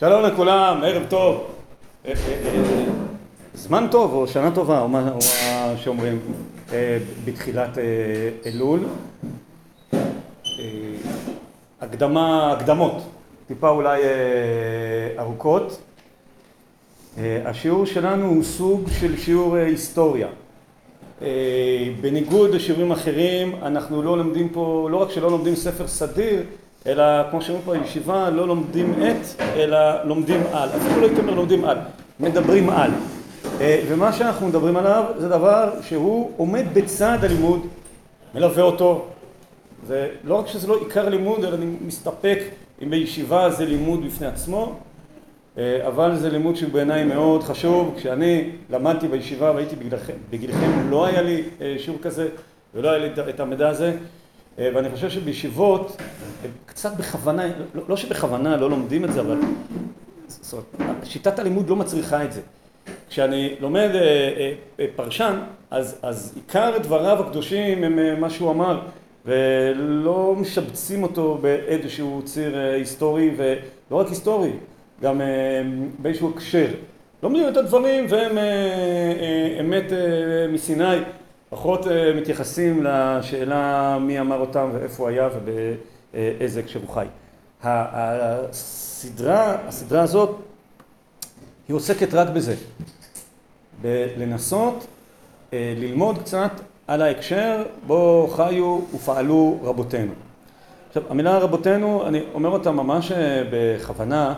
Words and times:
שלום 0.00 0.22
לכולם, 0.22 0.80
ערב 0.84 1.02
טוב. 1.08 1.44
זמן 3.54 3.86
טוב 3.90 4.12
או 4.12 4.26
שנה 4.26 4.50
טובה, 4.54 4.80
או 4.80 4.88
מה 4.88 5.12
שאומרים 5.76 6.20
בתחילת 7.24 7.78
אלול. 8.46 8.80
הקדמה, 11.80 12.52
הקדמות, 12.52 13.02
טיפה 13.48 13.68
אולי 13.68 14.00
ארוכות. 15.18 15.78
השיעור 17.18 17.86
שלנו 17.86 18.26
הוא 18.26 18.42
סוג 18.42 18.88
של 19.00 19.16
שיעור 19.16 19.56
היסטוריה. 19.56 20.28
בניגוד 22.00 22.54
לשיעורים 22.54 22.92
אחרים, 22.92 23.54
אנחנו 23.62 24.02
לא 24.02 24.18
לומדים 24.18 24.48
פה, 24.48 24.88
לא 24.90 24.96
רק 24.96 25.10
שלא 25.10 25.30
לומדים 25.30 25.54
ספר 25.54 25.88
סדיר, 25.88 26.42
אלא 26.86 27.04
כמו 27.30 27.42
שאומרים 27.42 27.64
פה 27.64 27.74
בישיבה, 27.78 28.30
לא 28.30 28.48
לומדים 28.48 28.94
את, 29.02 29.42
אלא 29.56 30.04
לומדים 30.04 30.40
על. 30.52 30.68
אפילו 30.68 31.00
לא 31.00 31.06
הייתי 31.06 31.20
אומר 31.20 31.34
לומדים 31.34 31.64
על, 31.64 31.78
מדברים 32.20 32.70
על. 32.70 32.90
ומה 33.58 34.12
שאנחנו 34.12 34.48
מדברים 34.48 34.76
עליו 34.76 35.04
זה 35.18 35.28
דבר 35.28 35.70
שהוא 35.82 36.30
עומד 36.36 36.64
בצד 36.72 37.18
הלימוד, 37.22 37.66
מלווה 38.34 38.62
אותו. 38.62 39.06
ולא 39.86 40.34
רק 40.34 40.46
שזה 40.46 40.68
לא 40.68 40.78
עיקר 40.80 41.08
לימוד, 41.08 41.44
אלא 41.44 41.54
אני 41.54 41.66
מסתפק 41.86 42.38
אם 42.82 42.90
בישיבה 42.90 43.50
זה 43.50 43.64
לימוד 43.64 44.04
בפני 44.06 44.26
עצמו, 44.26 44.80
אבל 45.58 46.16
זה 46.16 46.30
לימוד 46.30 46.56
שבעיניי 46.56 47.04
מאוד 47.04 47.42
חשוב. 47.42 47.94
כשאני 47.96 48.50
למדתי 48.70 49.08
בישיבה 49.08 49.52
והייתי 49.52 49.76
בגילכם, 50.30 50.90
לא 50.90 51.06
היה 51.06 51.22
לי 51.22 51.42
שיעור 51.78 51.98
כזה 52.02 52.28
ולא 52.74 52.90
היה 52.90 52.98
לי 52.98 53.08
את 53.28 53.40
המידע 53.40 53.68
הזה. 53.68 53.92
ואני 54.58 54.90
חושב 54.90 55.10
שבישיבות, 55.10 55.96
קצת 56.66 56.96
בכוונה, 56.96 57.42
לא 57.88 57.96
שבכוונה 57.96 58.56
לא 58.56 58.70
לומדים 58.70 59.04
את 59.04 59.12
זה, 59.12 59.20
אבל 59.20 59.38
שיטת 61.04 61.38
הלימוד 61.38 61.70
לא 61.70 61.76
מצריכה 61.76 62.24
את 62.24 62.32
זה. 62.32 62.40
כשאני 63.08 63.54
לומד 63.60 63.90
פרשן, 64.96 65.38
אז 65.70 66.32
עיקר 66.34 66.78
דבריו 66.82 67.22
הקדושים 67.26 67.84
הם 67.84 68.20
מה 68.20 68.30
שהוא 68.30 68.50
אמר, 68.50 68.80
ולא 69.26 70.34
משבצים 70.38 71.02
אותו 71.02 71.38
באיזשהו 71.40 72.22
ציר 72.24 72.58
היסטורי, 72.58 73.30
ולא 73.36 73.96
רק 74.00 74.08
היסטורי, 74.08 74.50
גם 75.02 75.20
באיזשהו 75.98 76.30
הקשר. 76.34 76.66
לומדים 77.22 77.48
את 77.48 77.56
הדברים 77.56 78.06
והם 78.08 78.38
אמת 79.60 79.92
מסיני, 80.52 80.96
פחות 81.52 81.86
מתייחסים 82.16 82.84
לשאלה 82.84 83.98
מי 84.00 84.20
אמר 84.20 84.40
אותם 84.40 84.70
ואיפה 84.72 85.02
הוא 85.02 85.08
היה 85.08 85.28
ובאיזה 85.34 86.60
הקשר 86.60 86.80
הוא 86.80 86.94
חי. 86.94 87.06
הסדרה, 87.62 89.56
הסדרה 89.68 90.02
הזאת, 90.02 90.36
היא 91.68 91.76
עוסקת 91.76 92.14
רק 92.14 92.28
בזה, 92.28 92.54
בלנסות 93.82 94.86
ללמוד 95.52 96.18
קצת 96.18 96.50
על 96.86 97.02
ההקשר 97.02 97.62
בו 97.86 98.30
חיו 98.36 98.80
ופעלו 98.94 99.58
רבותינו. 99.62 100.12
עכשיו, 100.88 101.02
המילה 101.10 101.38
רבותינו, 101.38 102.06
אני 102.06 102.22
אומר 102.34 102.48
אותה 102.48 102.70
ממש 102.70 103.12
בכוונה, 103.50 104.34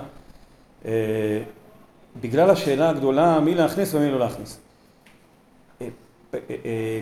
בגלל 2.21 2.51
השאלה 2.51 2.89
הגדולה 2.89 3.41
מי 3.41 3.55
להכניס 3.55 3.95
ומי 3.95 4.11
לא 4.11 4.19
להכניס. 4.19 4.64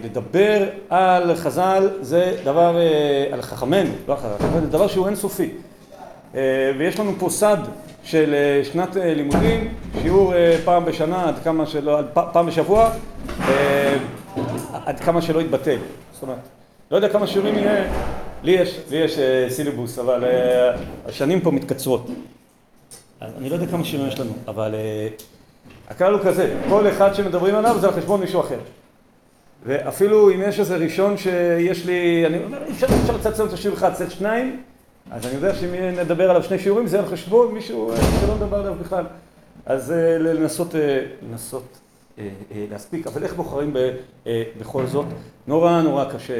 לדבר 0.04 0.64
על 0.90 1.34
חז"ל 1.34 1.90
זה 2.00 2.36
דבר, 2.44 2.76
על 3.32 3.42
חכמינו, 3.42 3.90
לא 4.08 4.12
על 4.12 4.18
חז"ל, 4.18 4.60
זה 4.60 4.66
דבר 4.66 4.86
שהוא 4.86 5.06
אינסופי. 5.06 5.50
ויש 6.78 7.00
לנו 7.00 7.12
פה 7.18 7.30
סד 7.30 7.56
של 8.04 8.34
שנת 8.72 8.96
לימודים, 8.96 9.74
שיעור 10.02 10.32
פעם 10.64 10.84
בשנה, 10.84 11.28
עד 11.28 11.34
כמה 11.44 11.66
שלא, 11.66 11.98
פעם 12.12 12.46
בשבוע, 12.46 12.90
עד 14.86 15.00
כמה 15.00 15.22
שלא 15.22 15.40
יתבטל. 15.40 15.78
זאת 16.12 16.22
אומרת, 16.22 16.38
לא 16.90 16.96
יודע 16.96 17.08
כמה 17.08 17.26
שיעורים 17.26 17.54
יהיה, 17.58 17.84
לי 18.42 18.52
יש, 18.52 18.80
לי 18.90 18.96
יש 18.96 19.18
סילבוס, 19.48 19.98
אבל 19.98 20.24
השנים 21.06 21.40
פה 21.40 21.50
מתקצרות. 21.50 22.06
אני 23.38 23.48
לא 23.48 23.54
יודע 23.54 23.66
כמה 23.66 23.84
שיעורים 23.84 24.12
יש 24.12 24.20
לנו, 24.20 24.32
אבל 24.48 24.74
הכלל 25.90 26.12
הוא 26.12 26.20
כזה, 26.24 26.54
כל 26.68 26.88
אחד 26.88 27.14
שמדברים 27.14 27.54
עליו 27.54 27.76
זה 27.80 27.86
על 27.86 27.92
חשבון 27.92 28.20
מישהו 28.20 28.40
אחר. 28.40 28.58
ואפילו 29.66 30.30
אם 30.30 30.40
יש 30.42 30.60
איזה 30.60 30.76
ראשון 30.76 31.16
שיש 31.16 31.86
לי, 31.86 32.26
אני 32.26 32.44
אומר, 32.44 32.62
אפשר 32.70 32.86
לצלצל 33.14 33.44
את 33.44 33.52
השיעור 33.52 33.76
אחד, 33.76 33.94
צאת 33.94 34.10
שניים, 34.10 34.62
אז 35.10 35.26
אני 35.26 35.34
יודע 35.34 35.54
שאם 35.54 35.98
נדבר 36.00 36.30
עליו 36.30 36.42
שני 36.42 36.58
שיעורים, 36.58 36.86
זה 36.86 36.98
על 36.98 37.06
חשבון 37.06 37.54
מישהו 37.54 37.92
שלא 38.20 38.34
נדבר 38.34 38.56
עליו 38.60 38.74
בכלל. 38.74 39.04
אז 39.66 39.94
לנסות, 40.20 40.74
לנסות 41.30 41.78
להספיק, 42.70 43.06
אבל 43.06 43.22
איך 43.22 43.34
בוחרים 43.34 43.76
בכל 44.60 44.86
זאת? 44.86 45.06
נורא 45.46 45.82
נורא 45.82 46.04
קשה 46.04 46.34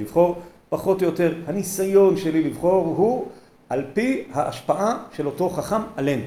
לבחור, 0.00 0.42
פחות 0.68 1.02
או 1.02 1.06
יותר 1.06 1.34
הניסיון 1.46 2.16
שלי 2.16 2.42
לבחור 2.42 2.94
הוא 2.96 3.26
על 3.68 3.84
פי 3.94 4.24
ההשפעה 4.32 4.98
של 5.16 5.26
אותו 5.26 5.50
חכם 5.50 5.80
עלינו. 5.96 6.22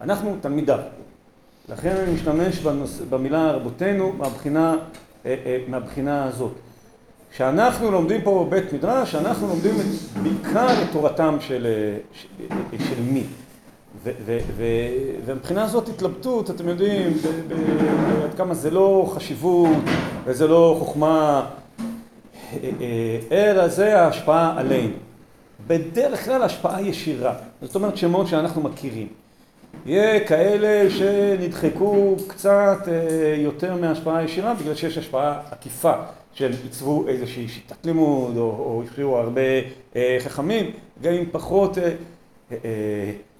אנחנו 0.00 0.36
תלמידיו, 0.40 0.78
לכן 1.68 1.96
אני 1.96 2.12
משתמש 2.12 2.58
במילה 3.10 3.52
רבותינו 3.52 4.12
מהבחינה 4.12 4.76
מהבחינה 5.68 6.24
הזאת. 6.24 6.52
כשאנחנו 7.32 7.90
לומדים 7.90 8.22
פה 8.22 8.46
בבית 8.48 8.72
מדרש, 8.72 9.14
אנחנו 9.14 9.48
לומדים 9.48 9.74
בעיקר 10.22 10.82
את 10.82 10.88
תורתם 10.92 11.36
של 11.40 11.66
מי. 13.12 13.24
ומבחינה 15.26 15.64
הזאת 15.64 15.88
התלבטות, 15.88 16.50
אתם 16.50 16.68
יודעים, 16.68 17.16
עד 18.24 18.34
כמה 18.36 18.54
זה 18.54 18.70
לא 18.70 19.10
חשיבות 19.14 19.76
וזה 20.24 20.48
לא 20.48 20.76
חוכמה, 20.78 21.46
אלא 23.32 23.68
זה 23.68 24.00
ההשפעה 24.00 24.54
עלינו. 24.58 24.94
בדרך 25.66 26.24
כלל 26.24 26.42
השפעה 26.42 26.82
ישירה, 26.82 27.34
זאת 27.62 27.74
אומרת 27.74 27.96
שמות 27.96 28.26
שאנחנו 28.26 28.62
מכירים. 28.62 29.08
יהיה 29.86 30.26
כאלה 30.26 30.90
שנדחקו 30.90 32.16
קצת 32.28 32.88
יותר 33.36 33.76
מהשפעה 33.76 34.24
ישירה 34.24 34.54
בגלל 34.54 34.74
שיש 34.74 34.98
השפעה 34.98 35.40
עקיפה 35.50 35.92
שהם 36.32 36.52
עיצבו 36.62 37.08
איזושהי 37.08 37.48
שיטת 37.48 37.86
לימוד 37.86 38.36
או 38.36 38.82
הכירו 38.86 39.18
הרבה 39.18 39.40
חכמים 40.18 40.70
גם 41.02 41.12
אם 41.12 41.24
פחות 41.32 41.78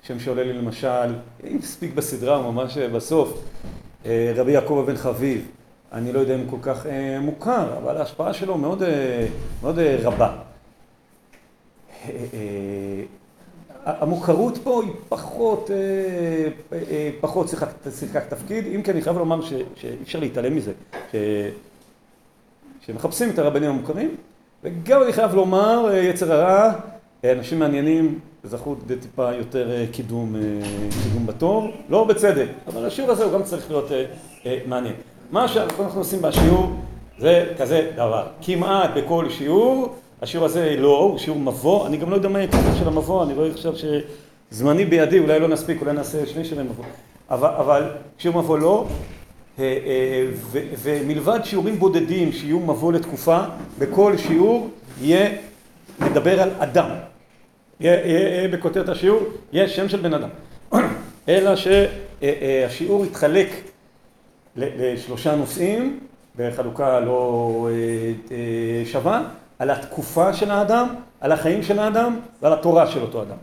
שם 0.02 0.18
שעולה 0.18 0.44
לי 0.44 0.52
למשל, 0.52 1.14
אם 1.50 1.58
תספיק 1.58 1.94
בסדרה 1.94 2.42
ממש 2.42 2.78
בסוף, 2.78 3.44
רבי 4.36 4.52
יעקב 4.52 4.84
אבן 4.84 4.96
חביב, 4.96 5.46
אני 5.92 6.12
לא 6.12 6.18
יודע 6.18 6.34
אם 6.34 6.46
כל 6.50 6.56
כך 6.62 6.86
מוכר 7.20 7.78
אבל 7.78 7.96
ההשפעה 7.96 8.34
שלו 8.34 8.58
מאוד 8.58 8.82
רבה. 10.02 10.36
המוכרות 13.84 14.58
פה 14.58 14.82
היא 14.82 14.92
פחות, 15.08 15.70
פחות 17.20 17.48
שיחקה 17.98 18.20
תפקיד, 18.20 18.66
אם 18.74 18.82
כי 18.82 18.90
אני 18.90 19.02
חייב 19.02 19.18
לומר 19.18 19.40
שאי 19.42 19.62
אפשר 20.02 20.20
להתעלם 20.20 20.56
מזה, 20.56 20.72
שמחפשים 22.86 23.30
את 23.30 23.38
הרבנים 23.38 23.70
המוכרים, 23.70 24.14
וגם 24.64 25.02
אני 25.02 25.12
חייב 25.12 25.34
לומר, 25.34 25.90
יצר 25.94 26.32
הרע, 26.32 26.72
אנשים 27.24 27.58
מעניינים 27.58 28.18
זכו 28.44 28.76
טיפה 29.00 29.32
יותר 29.32 29.86
קידום 29.92 30.36
בתור, 31.26 31.70
לא 31.88 32.04
בצדק, 32.04 32.48
אבל 32.66 32.86
השיעור 32.86 33.10
הזה 33.10 33.24
הוא 33.24 33.32
גם 33.32 33.42
צריך 33.42 33.70
להיות 33.70 33.90
מעניין. 34.66 34.94
מה 35.30 35.48
שאנחנו 35.48 36.00
עושים 36.00 36.22
בשיעור 36.22 36.72
זה 37.18 37.52
כזה 37.58 37.90
דבר, 37.94 38.26
כמעט 38.42 38.90
בכל 38.96 39.30
שיעור 39.30 39.94
השיעור 40.22 40.46
הזה 40.46 40.76
לא, 40.78 40.98
הוא 40.98 41.18
שיעור 41.18 41.38
מבוא, 41.38 41.86
אני 41.86 41.96
גם 41.96 42.10
לא 42.10 42.14
יודע 42.14 42.28
מה 42.28 42.38
יהיה 42.38 42.50
של 42.78 42.88
המבוא, 42.88 43.24
אני 43.24 43.34
רואה 43.34 43.50
עכשיו 43.50 43.72
שזמני 43.76 44.84
בידי, 44.84 45.18
אולי 45.18 45.40
לא 45.40 45.48
נספיק, 45.48 45.80
אולי 45.80 45.92
נעשה 45.92 46.26
שני 46.26 46.44
שיעורי 46.44 46.64
מבוא, 46.64 46.84
אבל 47.28 47.90
שיעור 48.18 48.38
מבוא 48.38 48.58
לא, 48.58 48.86
ומלבד 50.82 51.40
שיעורים 51.44 51.78
בודדים 51.78 52.32
שיהיו 52.32 52.60
מבוא 52.60 52.92
לתקופה, 52.92 53.40
בכל 53.78 54.16
שיעור 54.16 54.70
יהיה 55.00 55.30
לדבר 56.00 56.42
על 56.42 56.50
אדם, 56.58 56.90
יהיה 57.80 58.48
בכותרת 58.48 58.88
השיעור, 58.88 59.20
יהיה 59.52 59.68
שם 59.68 59.88
של 59.88 60.00
בן 60.00 60.14
אדם, 60.14 60.28
אלא 61.28 61.52
שהשיעור 61.56 63.04
יתחלק 63.04 63.48
לשלושה 64.56 65.36
נושאים 65.36 66.00
בחלוקה 66.36 67.00
לא 67.00 67.68
שווה 68.84 69.22
על 69.60 69.70
התקופה 69.70 70.32
של 70.32 70.50
האדם, 70.50 70.88
על 71.20 71.32
החיים 71.32 71.62
של 71.62 71.78
האדם 71.78 72.20
ועל 72.42 72.52
התורה 72.52 72.86
של 72.86 73.02
אותו 73.02 73.22
אדם. 73.22 73.36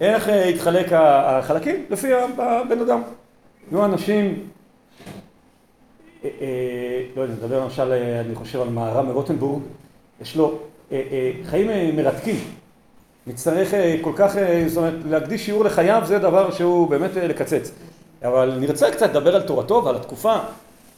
איך 0.00 0.28
התחלק 0.28 0.86
החלקים? 0.92 1.84
לפי 1.90 2.08
הבן 2.38 2.80
אדם. 2.80 3.02
יהיו 3.72 3.84
אנשים, 3.84 4.48
לא 6.24 6.30
יודע, 7.16 7.34
נדבר 7.34 7.60
למשל, 7.60 7.92
אני 8.26 8.34
חושב 8.34 8.60
על 8.60 8.68
מהר"ם 8.68 9.06
מרוטנבורג, 9.06 9.62
יש 10.22 10.36
לו 10.36 10.58
חיים 11.44 11.96
מרתקים. 11.96 12.36
נצטרך 13.26 13.74
כל 14.00 14.12
כך, 14.16 14.36
זאת 14.66 14.76
אומרת, 14.76 14.94
להקדיש 15.10 15.46
שיעור 15.46 15.64
לחייו 15.64 16.02
זה 16.04 16.18
דבר 16.18 16.50
שהוא 16.50 16.90
באמת 16.90 17.10
לקצץ. 17.16 17.70
אבל 18.24 18.56
נרצה 18.60 18.90
קצת 18.90 19.10
לדבר 19.10 19.36
על 19.36 19.42
תורתו 19.42 19.82
ועל 19.84 19.96
התקופה, 19.96 20.36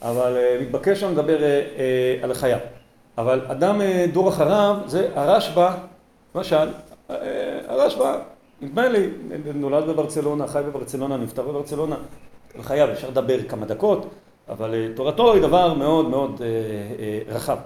אבל 0.02 0.36
מתבקש 0.60 1.02
לנו 1.02 1.12
לדבר 1.12 1.38
על 2.22 2.34
חייו. 2.34 2.58
אבל 3.18 3.40
אדם 3.46 3.80
דור 4.12 4.28
אחריו 4.28 4.76
זה 4.86 5.08
הרשב"א, 5.14 5.74
למשל, 6.34 6.68
הרשב"א, 7.68 8.16
נדמה 8.62 8.88
לי, 8.88 9.08
נולד 9.54 9.86
בברצלונה, 9.86 10.46
חי 10.46 10.62
בברצלונה, 10.66 11.16
נפטר 11.16 11.42
בברצלונה, 11.42 11.96
על 12.54 12.62
חייו 12.62 12.92
אפשר 12.92 13.08
לדבר 13.08 13.42
כמה 13.42 13.66
דקות, 13.66 14.06
אבל 14.48 14.92
תורתו 14.96 15.32
היא 15.32 15.42
דבר 15.42 15.74
מאוד 15.74 16.08
מאוד 16.08 16.40
רחב. 17.28 17.56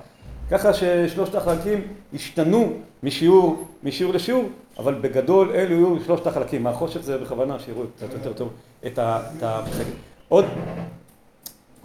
ככה 0.50 0.72
ששלושת 0.74 1.34
החלקים 1.34 1.82
השתנו 2.14 2.72
משיעור, 3.02 3.64
משיעור 3.82 4.14
לשיעור, 4.14 4.44
אבל 4.78 4.94
בגדול 4.94 5.50
אלו 5.54 5.74
יהיו 5.74 5.96
שלושת 6.06 6.26
החלקים. 6.26 6.62
מהחושך 6.62 7.00
זה 7.00 7.18
בכוונה, 7.18 7.58
שיראו 7.58 7.82
קצת 7.96 8.12
יותר 8.12 8.32
טוב 8.32 8.48
את 8.86 8.98
המצגת. 9.42 9.86
עוד, 10.28 10.44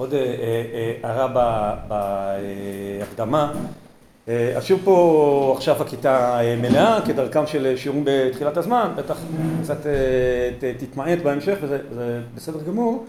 עוד 0.03 0.13
הערה 1.03 1.27
בהקדמה. 1.87 3.53
השיעור 4.27 4.81
פה 4.83 5.53
עכשיו 5.57 5.81
הכיתה 5.81 6.39
מלאה, 6.61 6.99
כדרכם 7.05 7.47
של 7.47 7.73
שיעורים 7.77 8.03
בתחילת 8.07 8.57
הזמן, 8.57 8.91
בטח 8.95 9.17
קצת 9.63 9.77
תתמעט 10.77 11.19
בהמשך 11.23 11.57
וזה 11.61 11.79
בסדר 12.35 12.59
גמור. 12.67 13.05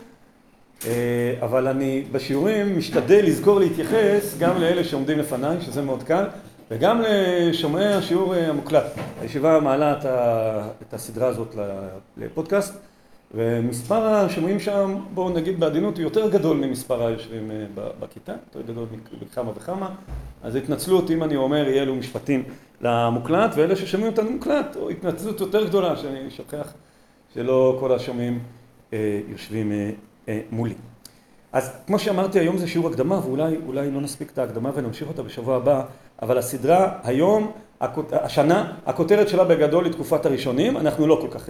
אבל 1.43 1.69
אני 1.69 2.05
בשיעורים 2.13 2.79
משתדל 2.79 3.25
לזכור 3.25 3.61
להתייחס 3.61 4.37
גם 4.39 4.61
לאלה 4.61 4.85
שעומדים 4.85 5.19
לפניי, 5.19 5.57
שזה 5.61 5.83
מאוד 5.83 6.03
קל, 6.03 6.25
וגם 6.71 7.03
לשומעי 7.09 7.95
השיעור 7.95 8.35
המוקלט. 8.35 8.87
הישיבה 9.23 9.61
מעלה 9.61 9.99
את 10.89 10.95
הסדרה 10.95 11.29
הזאת 11.29 11.55
לפודקאסט, 12.17 12.75
ומספר 13.35 14.05
השומעים 14.05 14.61
שם, 14.61 14.97
בואו 15.15 15.31
נגיד 15.31 15.61
בעדינות, 15.61 15.97
הוא 15.97 16.03
יותר 16.03 16.31
גדול 16.31 16.57
ממספר 16.57 17.07
היושבים 17.07 17.51
בכיתה, 17.75 18.33
יותר 18.33 18.73
גדול 18.73 18.87
מכמה 19.23 19.51
וכמה, 19.57 19.95
אז 20.43 20.57
התנצלות 20.57 21.11
אם 21.11 21.23
אני 21.23 21.37
אומר 21.37 21.69
יהיה 21.69 21.83
אלו 21.83 21.95
משפטים 21.95 22.43
למוקלט, 22.81 23.51
ואלה 23.57 23.77
ששומעים 23.77 24.11
אותנו 24.11 24.31
מוקלט, 24.31 24.77
או 24.77 24.91
התנצלות 24.91 25.41
יותר 25.41 25.67
גדולה 25.67 25.97
שאני 25.97 26.31
שוכח 26.31 26.73
שלא 27.35 27.77
כל 27.81 27.93
השומעים 27.93 28.39
יושבים 29.29 29.73
מולי. 30.51 30.75
אז 31.55 31.71
כמו 31.87 31.99
שאמרתי 31.99 32.39
היום 32.41 32.59
זה 32.59 32.69
שיעור 32.69 32.89
הקדמה 32.89 33.21
ואולי 33.27 33.91
לא 33.91 34.01
נספיק 34.01 34.31
את 34.33 34.39
ההקדמה 34.39 34.71
ונמשיך 34.75 35.09
אותה 35.09 35.23
בשבוע 35.23 35.57
הבא, 35.57 35.85
אבל 36.23 36.39
הסדרה 36.39 36.93
היום, 37.05 37.53
השנה, 38.13 38.73
הכותרת 38.87 39.29
שלה 39.29 39.45
בגדול 39.45 39.85
היא 39.85 39.93
תקופת 39.93 40.27
הראשונים, 40.27 40.77
אנחנו 40.77 41.07
לא 41.07 41.19
כל 41.21 41.39
כך 41.39 41.49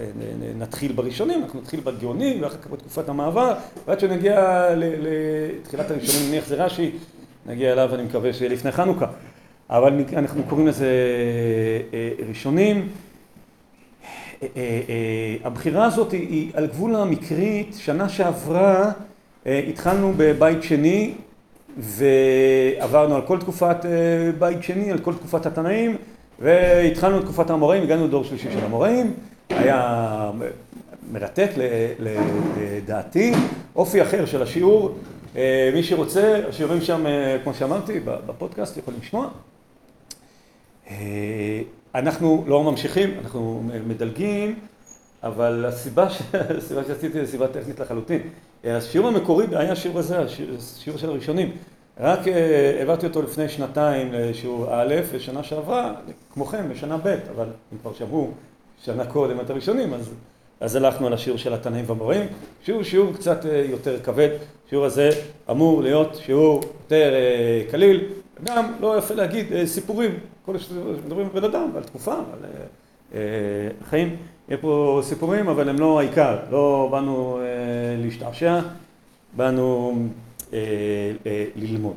נתחיל 0.58 0.92
בראשונים, 0.92 1.42
אנחנו 1.42 1.60
נתחיל 1.60 1.80
בגאונים 1.80 2.42
ואחר 2.42 2.56
כך 2.56 2.70
בתקופת 2.70 3.08
המעבר, 3.08 3.54
ועד 3.86 4.00
שנגיע 4.00 4.66
לתחילת 4.76 5.90
הראשונים, 5.90 6.28
נניח 6.28 6.46
זה 6.46 6.64
רש"י, 6.64 6.90
נגיע 7.46 7.72
אליו 7.72 7.94
אני 7.94 8.02
מקווה 8.02 8.32
שיהיה 8.32 8.52
לפני 8.52 8.72
חנוכה, 8.72 9.06
אבל 9.70 10.04
אנחנו 10.16 10.42
קוראים 10.42 10.66
לזה 10.66 10.88
ראשונים. 12.28 12.88
הבחירה 15.44 15.84
הזאת 15.84 16.12
היא 16.12 16.50
על 16.54 16.66
גבול 16.66 16.96
המקרית, 16.96 17.76
שנה 17.78 18.08
שעברה 18.08 18.92
התחלנו 19.46 20.12
בבית 20.16 20.62
שני 20.62 21.14
ועברנו 21.76 23.14
על 23.14 23.22
כל 23.22 23.38
תקופת 23.40 23.76
בית 24.38 24.62
שני, 24.62 24.90
על 24.90 24.98
כל 24.98 25.14
תקופת 25.14 25.46
התנאים 25.46 25.96
והתחלנו 26.40 27.18
את 27.18 27.24
תקופת 27.24 27.50
האמוראים, 27.50 27.82
הגענו 27.82 28.06
לדור 28.06 28.24
שלישי 28.24 28.52
של 28.52 28.58
האמוראים, 28.58 29.14
היה 29.50 30.30
מרתק 31.12 31.50
לדעתי, 31.98 33.32
אופי 33.76 34.02
אחר 34.02 34.26
של 34.26 34.42
השיעור, 34.42 34.98
מי 35.74 35.82
שרוצה, 35.82 36.40
השיעורים 36.48 36.80
שם 36.80 37.04
כמו 37.44 37.54
שאמרתי 37.54 38.00
בפודקאסט 38.00 38.76
יכולים 38.76 39.00
לשמוע. 39.00 39.28
אנחנו 41.94 42.44
לא 42.46 42.62
ממשיכים, 42.62 43.14
אנחנו 43.24 43.62
מדלגים, 43.86 44.58
אבל 45.22 45.64
הסיבה 45.68 46.10
שעשיתי 46.86 47.12
זה 47.12 47.26
סיבה 47.26 47.48
טכנית 47.48 47.80
לחלוטין. 47.80 48.20
השיעור 48.64 49.08
המקורי 49.08 49.46
היה 49.52 49.72
השיעור 49.72 49.98
הזה, 49.98 50.18
השיעור 50.18 50.98
של 50.98 51.08
הראשונים. 51.08 51.50
רק 52.00 52.20
העברתי 52.78 53.06
אותו 53.06 53.22
לפני 53.22 53.48
שנתיים 53.48 54.12
לשיעור 54.12 54.66
א', 54.70 54.94
ושנה 55.12 55.42
שעברה, 55.42 55.94
כמוכם, 56.34 56.70
לשנה 56.70 56.96
ב', 56.96 57.16
אבל 57.34 57.46
אם 57.72 57.78
כבר 57.78 57.92
שמעו 57.94 58.30
שנה 58.84 59.06
קודם 59.06 59.40
את 59.40 59.50
הראשונים, 59.50 59.94
אז 60.60 60.76
הלכנו 60.76 61.06
על 61.06 61.12
השיעור 61.12 61.38
של 61.38 61.54
התנאים 61.54 61.84
והמורים. 61.88 62.26
שיעור 62.64 62.82
שיעור 62.82 63.12
קצת 63.12 63.44
יותר 63.70 64.00
כבד, 64.02 64.28
השיעור 64.66 64.84
הזה 64.84 65.10
אמור 65.50 65.82
להיות 65.82 66.20
שיעור 66.24 66.60
יותר 66.82 67.14
קליל, 67.70 68.04
גם 68.44 68.72
לא 68.80 68.98
יפה 68.98 69.14
להגיד 69.14 69.64
סיפורים, 69.64 70.18
כל 70.44 70.58
שמדברים 70.58 71.26
על 71.34 71.40
בן 71.40 71.44
אדם, 71.44 71.70
על 71.76 71.82
תקופה, 71.82 72.14
על 72.14 72.50
חיים, 73.88 74.16
יהיה 74.48 74.58
פה 74.58 75.00
סיפורים, 75.02 75.48
אבל 75.48 75.68
הם 75.68 75.78
לא 75.78 75.98
העיקר, 76.00 76.38
לא 76.50 76.88
באנו 76.90 77.40
להשתעשע, 77.98 78.60
באנו 79.36 79.98
ללמוד. 81.56 81.96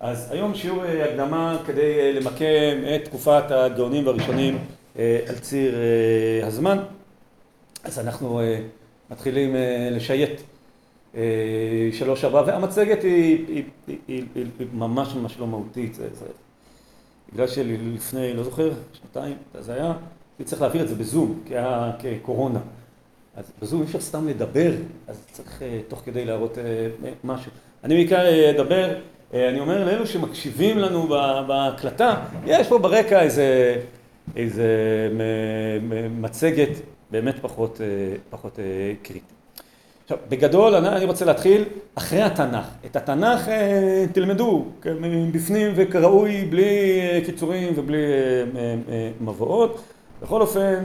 אז 0.00 0.32
היום 0.32 0.54
שיעור 0.54 0.82
הקדמה 0.82 1.58
כדי 1.66 2.12
למקם 2.12 2.76
את 2.94 3.04
תקופת 3.04 3.50
הגאונים 3.50 4.06
והראשונים 4.06 4.58
על 4.96 5.38
ציר 5.40 5.74
הזמן, 6.42 6.78
אז 7.84 7.98
אנחנו 7.98 8.40
מתחילים 9.10 9.56
לשייט 9.90 10.40
שלוש 11.92 12.24
ארבע, 12.24 12.42
והמצגת 12.46 13.02
היא 13.02 14.24
ממש 14.72 15.14
ממש 15.14 15.38
לא 15.38 15.46
מהותית, 15.46 15.98
בגלל 17.32 17.46
שלפני, 17.46 18.32
לא 18.32 18.44
זוכר, 18.44 18.70
שנתיים, 18.92 19.36
זה 19.60 19.74
היה, 19.74 19.92
צריך 20.44 20.62
להעביר 20.62 20.82
את 20.82 20.88
זה 20.88 20.94
בזום, 20.94 21.40
כקורונה, 21.98 22.58
אז 23.36 23.44
בזום 23.62 23.80
אי 23.80 23.86
אפשר 23.86 24.00
סתם 24.00 24.28
לדבר, 24.28 24.72
אז 25.08 25.26
צריך 25.32 25.62
תוך 25.88 26.02
כדי 26.04 26.24
להראות 26.24 26.58
משהו. 27.24 27.50
אני 27.84 27.94
בעיקר 27.94 28.50
אדבר, 28.50 28.94
אני 29.34 29.60
אומר 29.60 29.84
לאלו 29.84 30.06
שמקשיבים 30.06 30.78
לנו 30.78 31.08
בהקלטה, 31.46 32.16
יש 32.46 32.68
פה 32.68 32.78
ברקע 32.78 33.22
איזה 34.36 35.08
מצגת 36.20 36.68
באמת 37.10 37.34
פחות 38.30 38.58
קריטית. 39.02 39.22
עכשיו, 40.04 40.18
בגדול 40.28 40.74
אני 40.74 41.04
רוצה 41.04 41.24
להתחיל 41.24 41.64
אחרי 41.94 42.22
התנ"ך. 42.22 42.64
את 42.86 42.96
התנ"ך 42.96 43.48
תלמדו 44.12 44.64
בפנים 45.32 45.72
וכראוי, 45.76 46.44
בלי 46.44 47.00
קיצורים 47.26 47.72
ובלי 47.76 48.02
מבואות. 49.20 49.82
בכל 50.22 50.40
אופן, 50.40 50.84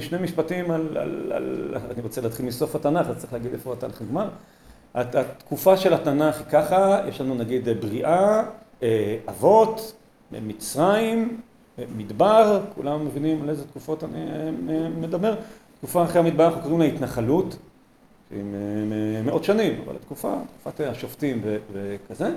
שני 0.00 0.18
משפטים 0.20 0.70
על, 0.70 0.96
אני 1.90 2.02
רוצה 2.02 2.20
להתחיל 2.20 2.46
מסוף 2.46 2.76
התנ"ך, 2.76 3.06
אז 3.08 3.16
צריך 3.16 3.32
להגיד 3.32 3.52
איפה 3.52 3.72
התנ"ך 3.72 4.02
נגמר. 4.02 4.28
התקופה 4.94 5.76
של 5.76 5.94
התנ"ך 5.94 6.38
היא 6.38 6.46
ככה, 6.50 7.00
יש 7.08 7.20
לנו 7.20 7.34
נגיד 7.34 7.68
בריאה, 7.80 8.42
אבות, 9.28 9.92
מצרים, 10.32 11.40
מדבר, 11.96 12.60
כולם 12.74 13.06
מבינים 13.06 13.42
על 13.42 13.50
איזה 13.50 13.66
תקופות 13.66 14.04
אני 14.04 14.24
מדבר. 15.00 15.34
תקופה 15.78 16.04
אחרי 16.04 16.20
המדבר 16.20 16.46
אנחנו 16.46 16.60
קוראים 16.60 16.80
לה 16.80 16.86
התנחלות. 16.86 17.56
עם 18.30 18.54
מאות 19.24 19.44
שנים, 19.44 19.80
אבל 19.86 19.96
התקופה, 19.96 20.34
תקופת 20.62 20.80
השופטים 20.80 21.42
וכזה. 21.72 22.30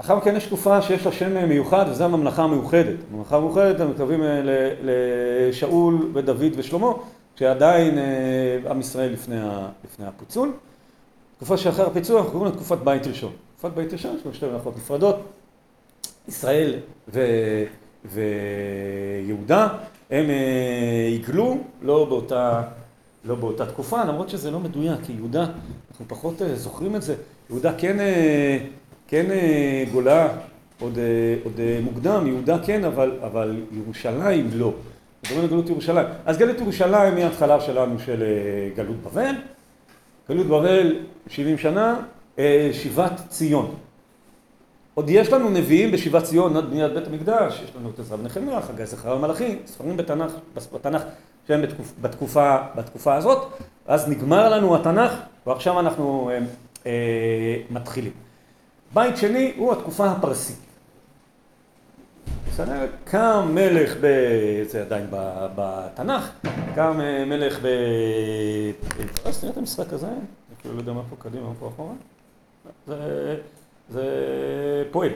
אחר 0.00 0.20
כן 0.20 0.36
יש 0.36 0.46
תקופה 0.46 0.82
שיש 0.82 1.06
לה 1.06 1.12
שם 1.12 1.48
מיוחד, 1.48 1.84
וזו 1.90 2.04
הממלכה 2.04 2.42
המאוחדת. 2.42 2.96
הממלכה 3.12 3.36
המאוחדת, 3.36 3.74
אנחנו 3.74 3.90
מתקרבים 3.92 4.20
לשאול 4.82 6.10
ודוד 6.14 6.52
ושלמה, 6.56 6.92
שעדיין 7.36 7.98
עם 8.70 8.80
ישראל 8.80 9.12
לפני 9.12 10.06
הפיצול. 10.06 10.52
תקופה 11.36 11.56
שאחרי 11.56 11.86
הפיצול 11.86 12.16
אנחנו 12.16 12.32
קוראים 12.32 12.50
לה 12.52 12.56
תקופת 12.56 12.78
בית 12.78 13.06
ראשון. 13.06 13.32
תקופת 13.56 13.74
בית 13.74 13.92
ראשון, 13.92 14.16
יש 14.16 14.24
לנו 14.24 14.34
שתי 14.34 14.46
מלאכות 14.46 14.76
נפרדות, 14.76 15.16
ישראל 16.28 16.74
ויהודה, 18.04 19.68
הם 20.10 20.26
הגלו, 21.14 21.58
לא 21.82 22.04
באותה 22.04 22.62
לא 23.24 23.34
באותה 23.34 23.66
תקופה, 23.66 24.04
למרות 24.04 24.28
שזה 24.28 24.50
לא 24.50 24.60
מדויק, 24.60 25.00
כי 25.06 25.12
יהודה, 25.12 25.46
אנחנו 25.90 26.04
פחות 26.08 26.34
זוכרים 26.54 26.96
את 26.96 27.02
זה, 27.02 27.14
יהודה 27.50 27.72
כן, 27.78 27.96
כן 29.10 29.26
גולה 29.92 30.28
עוד, 30.80 30.98
עוד 31.44 31.60
מוקדם, 31.82 32.26
יהודה 32.26 32.58
כן, 32.58 32.84
אבל, 32.84 33.12
אבל 33.22 33.56
ירושלים 33.72 34.50
לא. 34.54 34.72
מדברים 35.24 35.44
על 35.44 35.50
גלות 35.50 35.68
ירושלים. 35.68 36.06
אז 36.26 36.38
גלות 36.38 36.60
ירושלים 36.60 37.16
היא 37.16 37.24
ההתחלה 37.24 37.60
שלנו 37.60 37.98
של 37.98 38.24
גלות 38.76 38.96
בבל. 38.96 39.34
גלות 40.28 40.46
בבל, 40.46 40.96
70 41.28 41.58
שנה, 41.58 41.96
שיבת 42.72 43.20
ציון. 43.28 43.74
עוד 44.94 45.10
יש 45.10 45.32
לנו 45.32 45.50
נביאים 45.50 45.90
בשיבת 45.90 46.22
ציון 46.22 46.56
עד 46.56 46.70
בניית 46.70 46.92
בית 46.92 47.06
המקדש, 47.06 47.60
יש 47.64 47.76
לנו 47.76 47.90
את 47.90 47.98
עזרא 47.98 48.16
ונחמיה, 48.20 48.60
חגי 48.60 48.86
זכר 48.86 49.12
המלאכי, 49.12 49.56
ספרים 49.66 49.96
בתנ"ך, 49.96 50.32
בתנ"ך 50.72 51.02
שהם 51.48 51.62
בתקופ, 51.62 51.92
בתקופה, 52.00 52.56
בתקופה 52.76 53.14
הזאת, 53.14 53.48
אז 53.86 54.08
נגמר 54.08 54.48
לנו 54.48 54.76
התנ"ך 54.76 55.12
ועכשיו 55.46 55.80
אנחנו 55.80 56.30
אה, 56.30 56.38
אה, 56.86 57.56
מתחילים. 57.70 58.29
בית 58.94 59.16
שני 59.16 59.52
הוא 59.56 59.72
התקופה 59.72 60.10
הפרסית. 60.10 60.58
בסדר? 62.48 62.86
קם 63.04 63.50
מלך, 63.54 63.96
ב... 64.00 64.06
זה 64.62 64.80
עדיין 64.80 65.06
בתנ"ך, 65.54 66.30
קם 66.74 67.00
אה, 67.00 67.24
מלך 67.24 67.58
ב... 67.62 67.66
פרס, 69.22 69.42
נראה 69.42 69.52
את 69.52 69.58
המשחק 69.58 69.92
הזה? 69.92 70.06
אני 70.06 70.16
כאילו 70.58 70.74
לא 70.74 70.80
יודע 70.80 70.92
מה 70.92 71.02
פה 71.10 71.16
קדימה, 71.18 71.48
מה 71.48 71.54
פה 71.58 71.68
אחורה? 71.68 71.92
זה, 72.86 73.36
זה 73.90 74.04
פועל. 74.90 75.10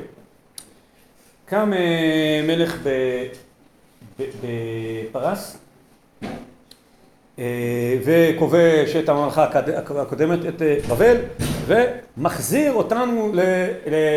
קם 1.45 1.73
אה, 1.73 2.41
מלך 2.47 2.77
בפרס 4.19 5.57
אה, 6.23 6.29
וכובש 8.05 8.97
את 8.97 9.09
הממלכה 9.09 9.47
הקודמת, 9.97 10.39
את 10.49 10.63
אה, 10.63 10.77
בבל, 10.89 11.17
ומחזיר 11.67 12.73
אותנו 12.73 13.33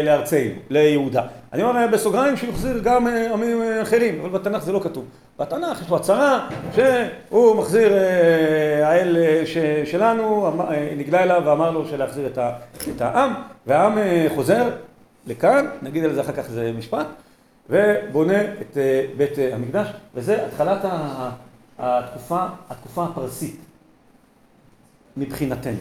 לארצנו, 0.03 0.51
ליהודה. 0.69 1.23
אני 1.53 1.63
אומר 1.63 1.87
בסוגריים 1.93 2.37
שהוא 2.37 2.49
יחזיר 2.49 2.79
גם 2.83 3.07
עמים 3.07 3.61
אחרים, 3.81 4.19
אבל 4.21 4.29
בתנ"ך 4.29 4.63
זה 4.63 4.71
לא 4.71 4.79
כתוב. 4.79 5.05
בתנ"ך 5.39 5.81
יש 5.81 5.89
לו 5.89 5.95
הצהרה 5.95 6.49
שהוא 6.75 7.55
מחזיר, 7.55 7.93
האל 8.83 9.17
שלנו 9.85 10.51
נגלה 10.97 11.23
אליו 11.23 11.41
ואמר 11.45 11.71
לו 11.71 11.85
שלהחזיר 11.85 12.27
את 12.95 13.01
העם, 13.01 13.33
והעם 13.67 13.97
חוזר 14.35 14.69
לכאן, 15.27 15.65
נגיד 15.81 16.03
על 16.03 16.13
זה 16.13 16.21
אחר 16.21 16.33
כך 16.33 16.45
איזה 16.49 16.71
משפט, 16.77 17.07
ובונה 17.69 18.41
את 18.41 18.77
בית 19.17 19.33
המקדש, 19.53 19.87
וזה 20.15 20.45
התחלת 20.45 20.85
התקופה, 21.79 22.45
התקופה 22.69 23.03
הפרסית 23.03 23.59
מבחינתנו. 25.17 25.77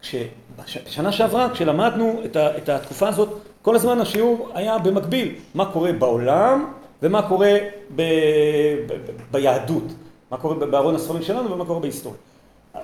כששנה 0.00 1.12
שעברה, 1.12 1.50
כשלמדנו 1.52 2.20
את, 2.24 2.36
ה, 2.36 2.56
את 2.56 2.68
התקופה 2.68 3.08
הזאת, 3.08 3.28
כל 3.62 3.76
הזמן 3.76 4.00
השיעור 4.00 4.50
היה 4.54 4.78
במקביל, 4.78 5.34
מה 5.54 5.72
קורה 5.72 5.92
בעולם 5.92 6.72
ומה 7.02 7.28
קורה 7.28 7.52
ב, 7.96 8.02
ב, 8.02 8.92
ב, 8.92 9.10
ביהדות, 9.30 9.84
מה 10.30 10.36
קורה 10.36 10.54
בארון 10.66 10.94
הספרים 10.94 11.22
שלנו 11.22 11.52
ומה 11.52 11.64
קורה 11.64 11.80
בהיסטוריה. 11.80 12.18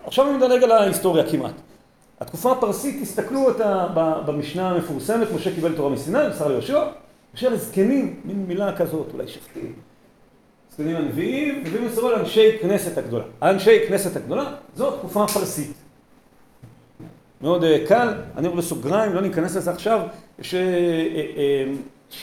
עכשיו 0.05 0.29
אני 0.29 0.37
מדלג 0.37 0.63
על 0.63 0.73
ההיסטוריה 0.73 1.31
כמעט. 1.31 1.55
התקופה 2.21 2.53
הפרסית, 2.53 3.03
תסתכלו 3.03 3.45
אותה 3.45 3.87
במשנה 4.27 4.71
המפורסמת, 4.71 5.29
משה 5.35 5.55
קיבל 5.55 5.77
תורה 5.77 5.91
מסיני, 5.91 6.19
מסר 6.31 6.49
ליהושע, 6.49 6.85
יושב 7.35 7.53
לזקנים, 7.53 8.21
מין 8.25 8.45
מילה 8.49 8.77
כזאת, 8.77 9.07
אולי 9.13 9.29
שפטים. 9.29 9.73
זקנים 10.73 10.97
הנביאים, 10.97 11.61
נביאים 11.61 11.87
מסרו 11.87 12.09
על 12.09 12.15
אנשי 12.15 12.59
כנסת 12.61 12.99
הגדולה. 12.99 13.25
אנשי 13.43 13.79
כנסת 13.89 14.17
הגדולה, 14.17 14.55
זו 14.77 14.91
תקופה 14.91 15.27
פרסית. 15.27 15.73
מאוד 17.41 17.65
אה, 17.65 17.87
קל, 17.87 18.15
אני 18.37 18.47
אומר 18.47 18.59
בסוגריים, 18.59 19.13
לא 19.13 19.21
ניכנס 19.21 19.57
לזה 19.57 19.71
עכשיו, 19.71 20.01
יש 20.39 20.55
אה, 20.55 20.61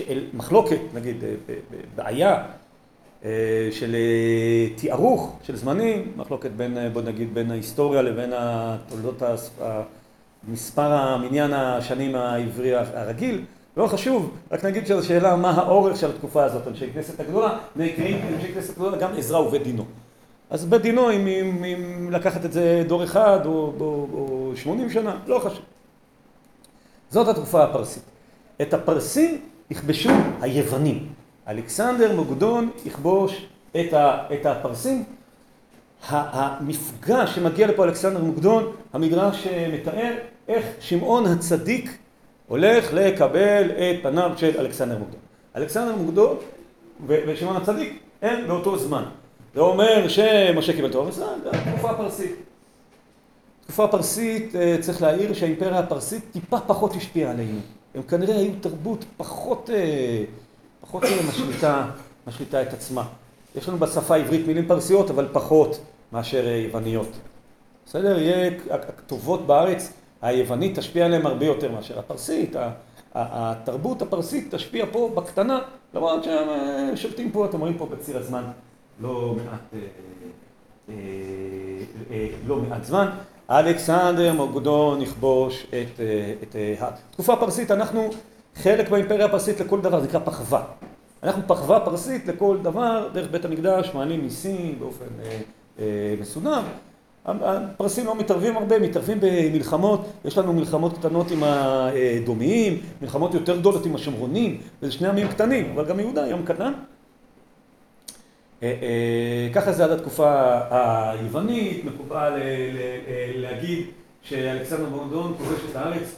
אה, 0.10 0.20
מחלוקת, 0.34 0.80
נגיד, 0.94 1.24
בעיה 1.96 2.44
של 3.72 3.96
תיארוך 4.76 5.40
של 5.44 5.56
זמנים, 5.56 6.12
מחלוקת 6.16 6.52
בין, 6.52 6.78
בוא 6.94 7.02
נגיד, 7.02 7.34
בין 7.34 7.52
ההיסטוריה 7.52 8.02
לבין 8.02 8.32
התולדות, 8.36 9.24
מספר 10.48 10.92
המניין 10.94 11.54
השנים 11.54 12.16
העברי 12.16 12.76
הרגיל. 12.76 13.42
לא 13.80 13.88
חשוב, 13.88 14.32
רק 14.52 14.66
נגיד 14.66 14.88
שזו 14.88 15.08
שאלה 15.08 15.36
מה 15.36 15.50
האורך 15.50 15.98
של 15.98 16.10
התקופה 16.10 16.44
הזאת, 16.44 16.68
אנשי 16.68 16.94
כנסת 16.94 17.20
הגדולה, 17.20 17.58
נקראים 17.76 18.22
אנשי 18.34 18.54
כנסת 18.54 18.70
הגדולה 18.70 18.98
גם 18.98 19.12
עזרא 19.18 19.40
ובית 19.40 19.64
דינו. 19.64 19.86
אז 20.50 20.66
בית 20.66 20.82
דינו, 20.82 21.12
אם, 21.12 21.28
אם, 21.28 21.64
אם 21.64 22.12
לקחת 22.12 22.46
את 22.46 22.54
זה 22.54 22.84
דור 22.88 23.04
אחד 23.04 23.46
או, 23.46 23.74
או, 23.80 24.08
או 24.14 24.52
80 24.56 24.90
שנה, 24.90 25.16
לא 25.28 25.40
חשוב. 25.40 25.62
זאת 27.10 27.28
התקופה 27.28 27.64
הפרסית. 27.64 28.04
את 28.62 28.74
הפרסים 28.74 29.42
יכבשו 29.70 30.10
היוונים. 30.42 31.08
אלכסנדר 31.48 32.16
מוקדון 32.16 32.70
יכבוש 32.86 33.46
את, 33.72 33.94
ה, 33.94 34.24
את 34.34 34.46
הפרסים. 34.46 35.04
המפגש 36.10 37.36
שמגיע 37.36 37.68
לפה 37.68 37.84
אלכסנדר 37.84 38.24
מוקדון, 38.24 38.72
המדרש 38.94 39.48
מתאר 39.48 40.14
איך 40.48 40.66
שמעון 40.80 41.26
הצדיק 41.26 41.98
הולך 42.50 42.94
לקבל 42.94 43.72
את 43.72 43.96
פניו 44.02 44.32
של 44.38 44.60
אלכסנדר 44.60 44.98
מוקדון. 44.98 45.20
אלכסנדר 45.56 45.96
מוקדון 45.96 46.38
ושמעון 47.08 47.56
הצדיק 47.56 48.00
הם 48.22 48.48
באותו 48.48 48.78
זמן. 48.78 49.04
זה 49.56 49.62
אומר 49.62 50.08
שמשה 50.08 50.74
קיבל 50.74 50.92
תורה 50.92 51.10
מסיני, 51.10 51.26
זה 51.44 51.50
תקופה 51.72 51.94
פרסית. 51.94 52.36
תקופה 53.64 53.88
פרסית, 53.88 54.56
אה, 54.56 54.78
צריך 54.80 55.02
להעיר 55.02 55.34
שהאימפריה 55.34 55.80
הפרסית 55.80 56.24
טיפה 56.32 56.60
פחות 56.60 56.96
השפיעה 56.96 57.32
עלינו. 57.32 57.60
הם 57.96 58.02
כנראה 58.04 58.36
היו 58.36 58.52
תרבות 58.62 59.06
פחות, 59.18 59.70
אה, 59.74 60.24
פחות 60.82 61.04
אה, 61.04 61.18
משליטה, 61.30 61.86
משליטה 62.28 62.62
את 62.62 62.74
עצמה. 62.74 63.04
יש 63.56 63.70
לנו 63.70 63.78
בשפה 63.78 64.16
העברית 64.16 64.48
מילים 64.48 64.68
פרסיות, 64.68 65.10
אבל 65.10 65.28
פחות 65.32 65.80
מאשר 66.12 66.48
יווניות. 66.48 67.10
בסדר? 67.86 68.20
יהיה, 68.20 68.52
הכתובות 68.70 69.48
בארץ 69.48 69.94
היוונית 70.22 70.80
תשפיע 70.80 71.06
עליהם 71.06 71.26
הרבה 71.26 71.46
יותר 71.46 71.72
מאשר 71.72 72.00
הפרסית, 72.00 72.56
התרבות 73.16 74.02
הפרסית 74.02 74.56
תשפיע 74.56 74.86
פה 74.92 75.12
בקטנה, 75.16 75.60
למרות 75.94 76.24
שהם 76.24 76.50
אה, 76.50 76.98
שולטים 76.98 77.32
פה, 77.32 77.46
אתם 77.46 77.60
רואים 77.60 77.78
פה 77.78 77.86
בציר 77.86 78.18
הזמן 78.18 78.44
לא 79.02 79.36
מעט, 79.36 79.60
אה, 79.74 80.94
אה, 82.12 82.28
לא 82.48 82.56
מעט 82.56 82.84
זמן. 82.84 83.10
אלכסנדר 83.50 84.34
מוקדון 84.34 85.02
יכבוש 85.02 85.68
את, 85.70 86.00
את 86.44 86.56
התקופה 86.80 87.34
הפרסית, 87.34 87.72
אנחנו 87.72 88.10
חלק 88.56 88.92
מהאימפריה 88.92 89.26
הפרסית 89.26 89.60
לכל 89.60 89.82
דבר, 89.82 90.00
זה 90.00 90.08
נקרא 90.08 90.20
פחווה. 90.20 90.64
אנחנו 91.24 91.42
פחווה 91.48 91.80
פרסית 91.80 92.28
לכל 92.28 92.58
דבר, 92.62 93.10
דרך 93.14 93.32
בית 93.32 93.46
המקדש 93.46 93.92
מעלים 93.94 94.22
ניסים 94.22 94.80
באופן 94.80 95.06
מסודר. 96.20 96.62
הפרסים 97.26 98.06
לא 98.06 98.16
מתערבים 98.16 98.58
הרבה, 98.58 98.80
מתערבים 98.80 99.18
במלחמות, 99.22 100.06
יש 100.26 100.38
לנו 100.38 100.54
מלחמות 100.54 100.98
קטנות 100.98 101.32
עם 101.32 101.44
הדומיים, 101.44 102.82
מלחמות 103.02 103.34
יותר 103.34 103.58
גדולות 103.58 103.86
עם 103.86 103.96
השומרונים, 103.96 104.62
וזה 104.82 104.92
שני 104.92 105.08
עמים 105.08 105.28
קטנים, 105.28 105.72
אבל 105.72 105.86
גם 105.86 106.00
יהודה 106.00 106.28
יום 106.28 106.46
קטן. 106.46 106.74
אה, 108.64 108.68
אה, 108.82 109.50
ככה 109.54 109.74
זה 109.74 109.84
עד 109.84 109.92
התקופה 109.92 110.60
היוונית, 110.70 111.86
מקובל 111.86 112.34
אה, 112.42 113.32
להגיד 113.36 113.86
שאלכסנדר 114.22 114.86
בונדון 114.86 115.34
כובש 115.38 115.60
את 115.72 115.76
הארץ 115.76 116.16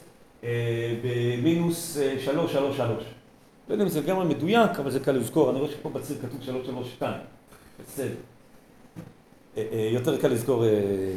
במינוס 1.02 1.98
333. 2.18 3.04
לא 3.68 3.74
יודע 3.74 3.84
אם 3.84 3.88
זה 3.88 4.00
לגמרי 4.00 4.26
מדויק, 4.26 4.70
אבל 4.78 4.90
זה 4.90 5.00
קל 5.00 5.12
לזכור, 5.12 5.50
אני 5.50 5.58
רואה 5.58 5.70
שפה 5.70 5.88
בציר 5.88 6.16
כתוב 6.22 6.42
332. 6.42 7.14
בסדר. 7.86 8.14
אה, 9.56 9.64
אה, 9.72 9.88
יותר 9.92 10.20
קל 10.20 10.28
לזכור 10.28 10.64
אה, 10.64 10.70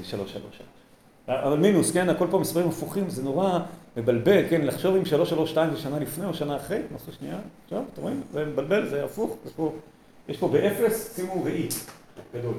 שלוש 0.03 0.31
שלוש 0.31 0.43
שלוש. 0.57 0.61
אבל 1.27 1.57
מינוס, 1.57 1.91
כן, 1.91 2.09
הכל 2.09 2.27
פה 2.31 2.39
מספרים 2.39 2.67
הפוכים, 2.67 3.09
זה 3.09 3.23
נורא 3.23 3.59
מבלבל, 3.97 4.49
כן, 4.49 4.61
לחשוב 4.61 4.95
אם 4.95 5.05
שלוש 5.05 5.29
שלוש 5.29 5.51
שתיים 5.51 5.71
זה 5.71 5.77
שנה 5.77 5.99
לפני 5.99 6.25
או 6.25 6.33
שנה 6.33 6.55
אחרי, 6.55 6.79
נעשו 6.91 7.11
שנייה, 7.11 7.37
עכשיו, 7.63 7.83
אתם 7.93 8.01
רואים? 8.01 8.21
זה 8.33 8.45
מבלבל, 8.45 8.89
זה 8.89 9.05
הפוך, 9.05 9.37
יש 9.45 9.51
פה, 9.55 9.73
יש 10.27 10.37
פה 10.37 10.47
באפס, 10.47 11.15
שימו 11.15 11.43
ראי, 11.43 11.67
גדול. 12.33 12.53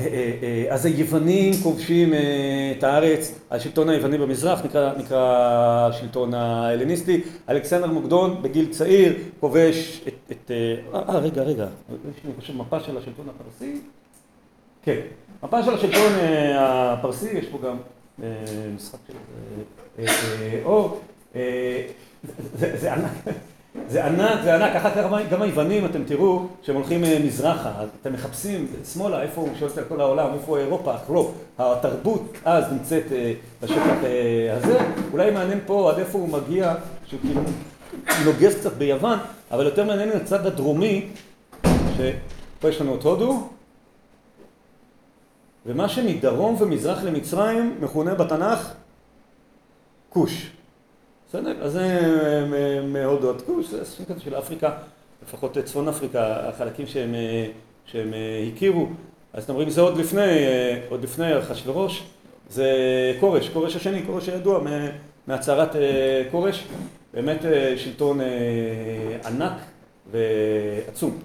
אה, 0.00 0.06
אה, 0.06 0.32
אה, 0.42 0.74
אז 0.74 0.86
היוונים 0.86 1.52
כובשים 1.62 2.12
את 2.78 2.84
הארץ, 2.84 3.34
השלטון 3.50 3.88
היווני 3.88 4.18
במזרח 4.18 4.64
נקרא, 4.64 4.92
נקרא 4.98 5.88
השלטון 5.90 6.34
ההלניסטי, 6.34 7.20
אלכסנדר 7.48 7.86
מוקדון 7.86 8.42
בגיל 8.42 8.66
צעיר 8.70 9.14
כובש 9.40 10.00
את, 10.08 10.32
את 10.32 10.50
אה 10.94 11.18
רגע 11.18 11.42
רגע, 11.42 11.66
יש 11.90 12.24
לי 12.24 12.30
חושב 12.40 12.56
מפה 12.56 12.80
של 12.80 12.98
השלטון 12.98 13.26
הפרסי, 13.28 13.80
כן, 14.82 15.00
מפה 15.42 15.62
של 15.62 15.74
השלטון 15.74 16.12
הפרסי, 16.58 17.28
יש 17.38 17.46
פה 17.46 17.58
גם 17.64 17.76
משחק 18.76 18.98
של 19.08 19.14
אור, 20.64 21.00
זה 22.54 22.92
ענק 22.92 23.34
זה 23.88 24.06
ענק, 24.06 24.40
זה 24.44 24.54
ענק, 24.54 24.76
אחר 24.76 24.90
כך 24.90 25.30
גם 25.30 25.42
היוונים, 25.42 25.84
אתם 25.84 26.04
תראו, 26.04 26.46
שהם 26.62 26.76
הולכים 26.76 27.04
אה, 27.04 27.18
מזרחה, 27.24 27.72
אתם 28.02 28.12
מחפשים 28.12 28.66
שמאלה, 28.92 29.22
איפה 29.22 29.40
הוא 29.40 29.48
שואל 29.58 29.70
על 29.76 29.84
כל 29.84 30.00
העולם, 30.00 30.34
איפה 30.34 30.58
אירופה, 30.58 30.94
לא, 31.10 31.32
התרבות 31.58 32.32
אז 32.44 32.72
נמצאת 32.72 33.12
אה, 33.12 33.32
בשטח 33.62 34.04
אה, 34.04 34.56
הזה, 34.56 34.78
אולי 35.12 35.30
מעניין 35.30 35.60
פה 35.66 35.90
עד 35.90 35.98
איפה 35.98 36.18
הוא 36.18 36.28
מגיע, 36.28 36.74
שהוא 37.06 37.20
כאילו 37.20 37.40
נוגס 38.24 38.54
קצת 38.54 38.72
ביוון, 38.72 39.18
אבל 39.50 39.64
יותר 39.64 39.84
מעניין 39.84 40.08
הצד 40.12 40.46
הדרומי, 40.46 41.08
שפה 41.96 42.68
יש 42.68 42.80
לנו 42.80 42.94
את 42.94 43.02
הודו, 43.02 43.48
ומה 45.66 45.88
שמדרום 45.88 46.56
ומזרח 46.60 47.02
למצרים 47.02 47.76
מכונה 47.80 48.14
בתנ"ך 48.14 48.72
כוש. 50.08 50.50
בסדר? 51.30 51.64
אז 51.64 51.72
זה 51.72 52.80
מהודו 52.86 53.30
עד 53.30 53.40
כוש, 53.40 53.66
זה 53.66 53.84
סוג 53.84 54.06
כזה 54.06 54.20
של 54.20 54.38
אפריקה, 54.38 54.70
לפחות 55.22 55.58
צפון 55.64 55.88
אפריקה, 55.88 56.48
החלקים 56.48 56.86
שהם, 56.86 57.14
שהם 57.86 58.14
הכירו. 58.52 58.86
אז 59.32 59.44
אתם 59.44 59.54
רואים, 59.54 59.70
זה 59.70 59.80
עוד 59.80 59.96
לפני, 59.96 60.44
עוד 60.88 61.02
לפני 61.02 61.38
אחשוורוש, 61.38 62.04
זה 62.48 62.66
כורש, 63.20 63.48
כורש 63.48 63.76
השני, 63.76 64.02
כורש 64.06 64.28
הידוע 64.28 64.60
מהצהרת 65.26 65.76
כורש, 66.30 66.66
באמת 67.14 67.44
שלטון 67.76 68.20
ענק 69.26 69.52
ועצום. 70.10 71.18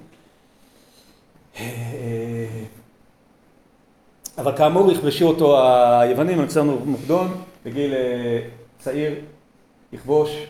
אבל 4.37 4.57
כאמור 4.57 4.91
הכבשו 4.91 5.27
אותו 5.27 5.61
היוונים, 6.01 6.41
אלכסנדר 6.41 6.75
מוקדון, 6.85 7.43
בגיל 7.65 7.93
צעיר 8.79 9.13
יכבוש 9.95 10.47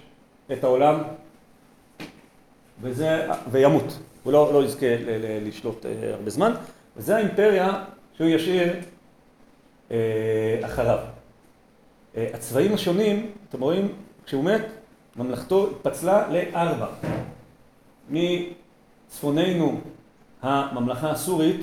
את 0.52 0.64
העולם 0.64 1.02
וזה, 2.82 3.28
וימות, 3.52 4.00
הוא 4.24 4.34
לא, 4.34 4.54
לא 4.54 4.64
יזכה 4.64 4.86
לשלוט 5.46 5.86
הרבה 6.14 6.30
זמן, 6.30 6.54
וזה 6.98 7.16
האימפריה 7.16 7.84
שהוא 8.18 8.28
ישאיר 8.28 8.74
אחריו. 10.62 11.00
הצבעים 12.18 12.74
השונים, 12.74 13.32
אתם 13.50 13.62
רואים, 13.62 13.92
כשהוא 14.26 14.44
מת, 14.44 14.66
ממלכתו 15.16 15.70
התפצלה 15.72 16.28
לארבע. 16.32 16.88
מצפוננו 18.10 19.80
הממלכה 20.42 21.12
הסורית, 21.12 21.62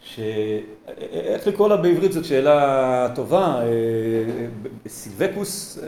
שאיך 0.00 1.46
לקרוא 1.46 1.68
לה 1.68 1.76
בעברית 1.76 2.12
זאת 2.12 2.24
שאלה 2.24 3.08
טובה, 3.14 3.60
סילבקוס, 4.88 5.78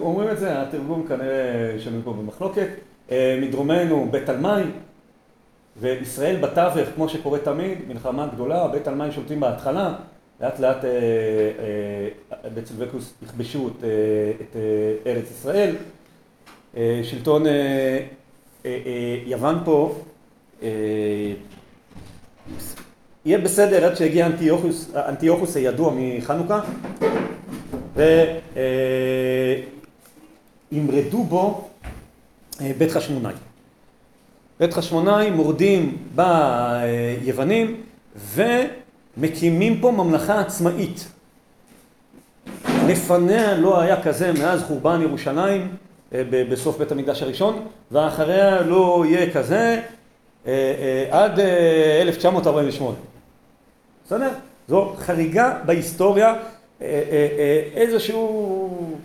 אומרים 0.00 0.30
את 0.30 0.38
זה, 0.38 0.62
התרגום 0.62 1.06
כנראה 1.08 1.74
שאני 1.78 1.96
פה 2.04 2.12
במחלוקת, 2.12 2.68
מדרומנו 3.40 4.08
בית 4.10 4.26
תלמי 4.26 4.62
וישראל 5.80 6.36
בתווך 6.36 6.88
כמו 6.94 7.08
שקורה 7.08 7.38
תמיד, 7.38 7.78
מלחמה 7.88 8.26
גדולה, 8.26 8.68
בית 8.68 8.84
תלמי 8.84 9.12
שולטים 9.12 9.40
בהתחלה, 9.40 9.94
לאט 10.40 10.60
לאט 10.60 10.84
בית 12.54 12.66
סילבקוס 12.66 13.14
יכבשו 13.22 13.68
את 14.40 14.56
ארץ 15.06 15.30
ישראל, 15.30 15.76
שלטון 17.02 17.44
יוון 19.26 19.58
פה 19.64 19.94
יהיה 23.24 23.38
בסדר 23.38 23.84
עד 23.84 23.94
שהגיע 23.96 24.26
אנטיוכוס, 24.26 24.90
אנטיוכוס 24.94 25.56
הידוע 25.56 25.92
מחנוכה 25.96 26.60
וימרדו 30.72 31.24
בו 31.24 31.68
בית 32.78 32.90
חשמונאי. 32.90 33.32
בית 34.60 34.74
חשמונאי 34.74 35.30
מורדים 35.30 35.98
ביוונים 36.14 37.82
ומקימים 38.16 39.80
פה 39.80 39.90
ממלכה 39.90 40.40
עצמאית. 40.40 41.08
לפניה 42.86 43.56
לא 43.56 43.80
היה 43.80 44.02
כזה 44.02 44.32
מאז 44.32 44.62
חורבן 44.62 45.02
ירושלים 45.02 45.76
בסוף 46.22 46.78
בית 46.78 46.92
המקדש 46.92 47.22
הראשון 47.22 47.66
ואחריה 47.92 48.62
לא 48.62 49.04
יהיה 49.08 49.32
כזה 49.32 49.80
עד 51.10 51.40
1948. 52.02 52.96
בסדר? 54.06 54.30
זו 54.68 54.94
חריגה 54.98 55.58
בהיסטוריה, 55.66 56.34
איזשהו 57.74 58.96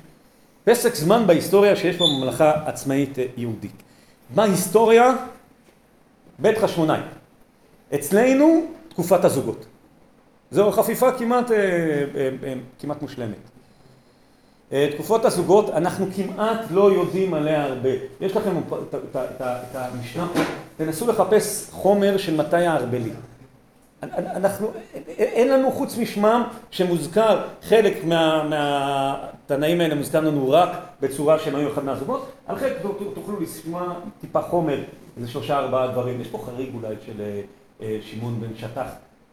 פסק 0.64 0.96
זמן 0.96 1.28
בהיסטוריה 1.28 1.76
שיש 1.76 1.98
פה 1.98 2.06
ממלכה 2.18 2.52
עצמאית 2.66 3.18
יהודית. 3.38 3.84
בהיסטוריה, 4.36 5.16
בית 6.40 6.58
חשמונאי. 6.58 7.00
אצלנו, 7.96 8.66
תקופת 8.90 9.26
הזוגות. 9.26 9.66
זו 10.52 10.72
חפיפה 10.72 11.12
כמעט, 11.12 11.52
כמעט 12.80 13.02
מושלמת. 13.02 13.36
תקופות 14.70 15.26
הזוגות, 15.26 15.70
אנחנו 15.70 16.06
כמעט 16.16 16.60
לא 16.72 16.92
יודעים 16.92 17.34
עליה 17.34 17.64
הרבה. 17.64 17.90
יש 18.22 18.36
לכם 18.36 18.58
את 19.16 19.76
המשנה 19.76 20.28
תנסו 20.78 21.08
לחפש 21.08 21.70
חומר 21.72 22.18
של 22.18 22.36
מתי 22.38 22.66
הארבלי. 22.66 23.12
אנחנו, 24.12 24.72
אין 25.18 25.48
לנו 25.48 25.72
חוץ 25.72 25.98
משמם 25.98 26.44
שמוזכר, 26.72 27.42
חלק 27.62 28.06
מהתנאים 28.50 29.82
האלה 29.82 29.96
מוזכר 29.96 30.20
לנו 30.20 30.50
רק 30.50 30.70
בצורה 31.02 31.40
שהם 31.40 31.56
היו 31.56 31.74
אחד 31.74 31.86
מהזוגות, 31.86 32.32
על 32.48 32.56
חלק 32.56 32.74
תוכלו 33.16 33.40
לשמוע 33.40 33.94
טיפה 34.22 34.42
חומר, 34.42 34.84
איזה 35.18 35.32
שלושה 35.32 35.58
ארבעה 35.58 35.88
דברים. 35.88 36.22
יש 36.22 36.28
פה 36.28 36.38
חריג 36.46 36.70
אולי 36.74 36.96
של 37.06 37.22
שמעון 38.02 38.40
בן 38.40 38.56
שטח, 38.58 38.88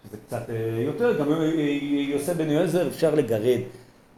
שזה 0.04 0.16
קצת 0.26 0.42
יותר, 0.86 1.18
גם 1.18 1.26
יוסף 2.12 2.36
בן 2.36 2.50
יועזר 2.50 2.88
אפשר 2.88 3.14
לגרד. 3.14 3.58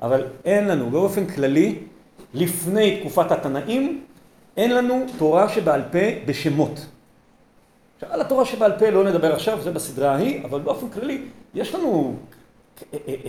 אבל 0.03 0.25
אין 0.45 0.69
לנו, 0.69 0.91
באופן 0.91 1.27
כללי, 1.27 1.79
לפני 2.35 3.01
תקופת 3.01 3.33
התנאים, 3.33 4.03
אין 4.57 4.75
לנו 4.75 5.07
תורה 5.19 5.49
שבעל 5.49 5.83
פה 5.93 5.99
בשמות. 6.27 6.87
על 8.11 8.21
התורה 8.21 8.45
שבעל 8.45 8.73
פה 8.79 8.91
לא 8.91 9.05
נדבר 9.05 9.33
עכשיו, 9.33 9.63
זה 9.63 9.71
בסדרה 9.71 10.15
ההיא, 10.15 10.45
אבל 10.45 10.61
באופן 10.61 10.89
כללי, 10.89 11.23
יש 11.55 11.75
לנו 11.75 12.17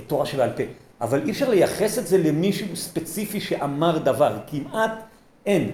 תורה 0.08 0.26
שבעל 0.26 0.50
פה. 0.50 0.64
אבל 1.02 1.22
אי 1.26 1.32
אפשר 1.32 1.50
לייחס 1.50 2.00
את 2.00 2.08
זה 2.08 2.18
למישהו 2.18 2.76
ספציפי 2.76 3.40
שאמר 3.42 3.98
דבר, 3.98 4.38
כמעט 4.48 4.92
אין. 5.46 5.72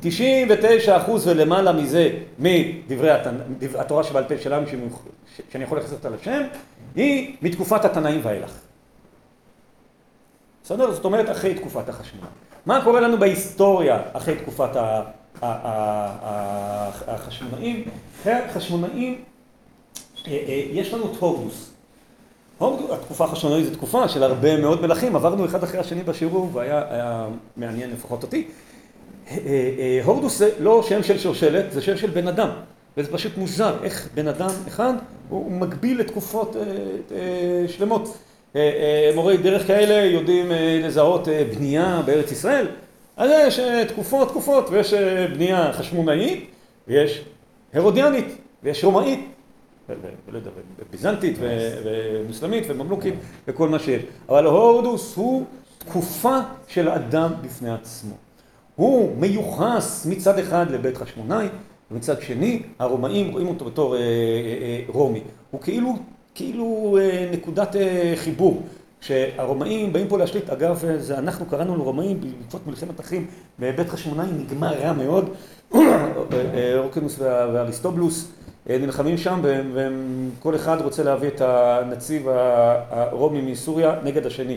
99 0.00 0.96
אחוז 0.96 1.26
ולמעלה 1.26 1.72
מזה 1.72 2.10
מדברי 2.38 3.10
התורה 3.78 4.04
שבעל 4.04 4.24
פה 4.24 4.38
שלנו, 4.38 4.66
שאני 5.52 5.64
יכול 5.64 5.78
לייחס 5.78 5.92
אותה 5.92 6.08
לשם, 6.08 6.42
היא 6.94 7.36
מתקופת 7.42 7.84
התנאים 7.84 8.20
ואילך. 8.22 8.52
בסדר? 10.64 10.92
זאת 10.92 11.04
אומרת 11.04 11.30
אחרי 11.30 11.54
תקופת 11.54 11.88
החשמונאים. 11.88 12.32
מה 12.66 12.84
קורה 12.84 13.00
לנו 13.00 13.18
בהיסטוריה 13.18 14.02
אחרי 14.12 14.34
תקופת 14.36 14.76
החשמונאים? 17.06 17.84
החשמונאים 18.26 19.18
יש 20.72 20.94
לנו 20.94 21.04
את 21.12 21.16
הורדוס. 21.18 21.70
התקופה 22.92 23.24
החשמונאית 23.24 23.64
זו 23.66 23.70
תקופה 23.70 24.08
של 24.08 24.22
הרבה 24.22 24.60
מאוד 24.60 24.82
מלכים, 24.82 25.16
עברנו 25.16 25.44
אחד 25.44 25.62
אחרי 25.62 25.80
השני 25.80 26.02
בשיעור 26.02 26.50
והיה 26.52 27.26
מעניין 27.56 27.90
לפחות 27.90 28.22
אותי. 28.22 28.48
הורדוס 30.04 30.38
זה 30.38 30.50
לא 30.60 30.82
שם 30.82 31.02
של 31.02 31.18
שושלת, 31.18 31.72
זה 31.72 31.82
שם 31.82 31.96
של 31.96 32.10
בן 32.10 32.28
אדם. 32.28 32.48
וזה 32.96 33.12
פשוט 33.12 33.36
מוזר, 33.36 33.74
איך 33.82 34.08
בן 34.14 34.28
אדם 34.28 34.50
אחד 34.68 34.92
הוא 35.28 35.52
מקביל 35.52 36.00
לתקופות 36.00 36.56
שלמות. 37.68 38.18
מורי 39.14 39.36
דרך 39.36 39.66
כאלה 39.66 40.04
יודעים 40.04 40.52
לזהות 40.82 41.28
בנייה 41.56 42.02
בארץ 42.06 42.32
ישראל, 42.32 42.66
אז 43.18 43.30
יש 43.46 43.60
תקופות 43.88 44.28
תקופות 44.28 44.70
ויש 44.70 44.94
בנייה 45.34 45.72
חשמונאית 45.72 46.50
ויש 46.88 47.24
הרודיאנית 47.74 48.26
ויש 48.62 48.84
רומאית, 48.84 49.20
ביזנטית 50.90 51.36
ומוסלמית 51.40 52.64
וממלוכית 52.68 53.14
וכל 53.48 53.68
מה 53.68 53.78
שיש, 53.78 54.02
אבל 54.28 54.46
הורדוס 54.46 55.16
הוא 55.16 55.44
תקופה 55.78 56.38
של 56.68 56.88
אדם 56.88 57.32
בפני 57.42 57.70
עצמו. 57.70 58.14
הוא 58.76 59.16
מיוחס 59.16 60.06
מצד 60.10 60.38
אחד 60.38 60.70
לבית 60.70 60.96
חשמונאי 60.96 61.46
ומצד 61.90 62.22
שני 62.22 62.62
הרומאים 62.78 63.32
רואים 63.32 63.48
אותו 63.48 63.64
בתור 63.64 63.96
רומי, 64.88 65.20
הוא 65.50 65.60
כאילו 65.60 65.96
כאילו 66.34 66.98
נקודת 67.32 67.76
חיבור. 68.16 68.62
כשהרומאים 69.00 69.92
באים 69.92 70.08
פה 70.08 70.18
להשליט, 70.18 70.50
אגב, 70.50 70.84
זה 70.98 71.18
אנחנו 71.18 71.46
קראנו 71.46 71.76
לרומאים 71.76 72.20
בעקבות 72.20 72.66
מלחמת 72.66 73.00
אחים 73.00 73.26
בבית 73.58 73.88
חשמונאי, 73.88 74.26
נגמר 74.38 74.74
רע 74.74 74.92
מאוד, 74.92 75.30
אורקנוס 76.78 77.16
ואריסטובלוס 77.18 78.28
נלחמים 78.66 79.18
שם 79.18 79.42
וכל 79.74 80.54
אחד 80.54 80.80
רוצה 80.80 81.02
להביא 81.02 81.28
את 81.28 81.40
הנציב 81.40 82.26
הרומי 82.90 83.40
מסוריה 83.40 83.94
נגד 84.04 84.26
השני. 84.26 84.56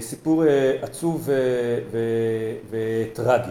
סיפור 0.00 0.44
עצוב 0.82 1.28
וטרגי. 2.70 3.50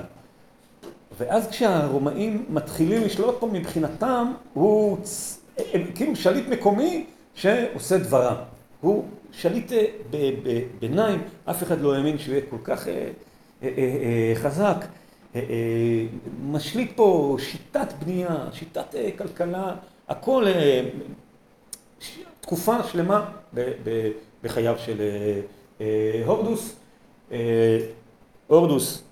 ואז 1.19 1.47
כשהרומאים 1.47 2.45
מתחילים 2.49 3.03
לשלוט 3.03 3.35
פה 3.39 3.47
מבחינתם, 3.53 4.31
הוא 4.53 4.97
כאילו 5.95 6.15
שליט 6.15 6.47
מקומי 6.47 7.05
שעושה 7.33 7.97
דברם. 7.97 8.35
הוא 8.81 9.03
שליט 9.31 9.71
ביניים, 10.79 11.21
אף 11.45 11.63
אחד 11.63 11.81
לא 11.81 11.95
האמין 11.95 12.17
שהוא 12.17 12.33
יהיה 12.33 12.45
כל 12.49 12.57
כך 12.63 12.87
חזק. 14.35 14.85
משליט 16.41 16.91
פה 16.95 17.37
שיטת 17.39 17.93
בנייה, 17.99 18.37
שיטת 18.53 18.95
כלכלה, 19.17 19.75
הכל 20.07 20.45
תקופה 22.41 22.83
שלמה 22.83 23.31
בחייו 24.43 24.75
של 24.77 25.01
הורדוס. 26.25 26.75
הורדוס 28.47 29.03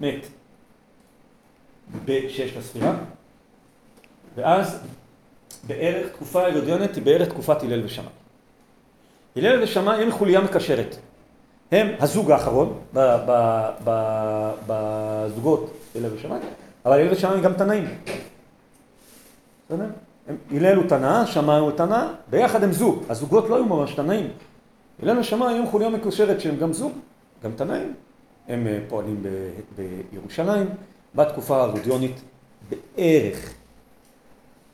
מת 0.00 0.26
בשש 2.04 2.56
לספירה, 2.56 2.96
ואז 4.34 4.78
בערך 5.66 6.12
תקופה 6.12 6.46
הילודיונת 6.46 6.94
היא 6.94 7.02
בערך 7.04 7.28
תקופת 7.28 7.62
הלל 7.62 7.84
ושמאי. 7.84 8.08
הלל 9.36 9.62
ושמאי 9.62 10.02
הם 10.02 10.12
חוליה 10.12 10.40
מקשרת. 10.40 10.96
הם 11.72 11.86
הזוג 12.00 12.30
האחרון 12.30 12.78
בזוגות 14.66 15.70
הלל 15.94 16.14
ושמאי, 16.14 16.38
אבל 16.84 17.00
הלל 17.00 17.12
ושמאי 17.12 17.40
גם 17.40 17.52
תנאים. 17.52 17.84
הלל 20.50 20.76
הוא 20.76 20.84
תנא, 20.88 21.26
שמאי 21.26 21.58
הוא 21.58 21.70
תנא, 21.70 22.06
ביחד 22.30 22.64
הם 22.64 22.72
זוג. 22.72 23.04
הזוגות 23.08 23.48
לא 23.48 23.54
היו 23.54 23.64
ממש 23.64 23.94
תנאים. 23.94 24.28
הלל 25.02 25.18
ושמאי 25.18 25.54
הם 25.54 25.66
חוליה 25.66 25.88
מקושרת 25.88 26.40
שהם 26.40 26.56
גם 26.56 26.72
זוג, 26.72 26.92
גם 27.44 27.50
תנאים. 27.56 27.94
הם 28.48 28.66
אה, 28.66 28.78
פועלים 28.88 29.22
בירושלים 29.76 30.66
בתקופה 31.14 31.62
הרודיונית 31.62 32.20
בערך. 32.70 33.54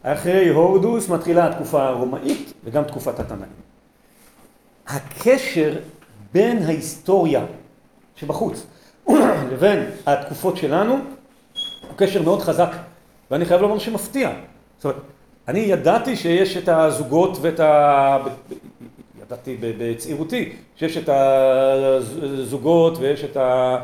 אחרי 0.02 0.48
הורדוס 0.48 1.08
מתחילה 1.08 1.46
התקופה 1.46 1.88
הרומאית 1.88 2.52
וגם 2.64 2.84
תקופת 2.84 3.20
התנאים. 3.20 3.69
הקשר 4.90 5.76
בין 6.32 6.62
ההיסטוריה 6.62 7.44
שבחוץ 8.16 8.66
לבין 9.52 9.90
התקופות 10.06 10.56
שלנו 10.56 10.92
הוא 10.92 11.96
קשר 11.96 12.22
מאוד 12.22 12.42
חזק 12.42 12.70
ואני 13.30 13.44
חייב 13.44 13.60
לומר 13.60 13.78
שמפתיע. 13.78 14.30
זאת 14.76 14.84
אומרת, 14.84 15.00
אני 15.48 15.58
ידעתי 15.58 16.16
שיש 16.16 16.56
את 16.56 16.68
הזוגות 16.68 17.38
ואת 17.40 17.60
ה... 17.60 18.18
ידעתי 19.22 19.56
בצעירותי 19.60 20.52
שיש 20.76 20.96
את 20.96 21.08
הזוגות 21.08 22.98
ויש 22.98 23.24
את, 23.24 23.36
ה... 23.36 23.76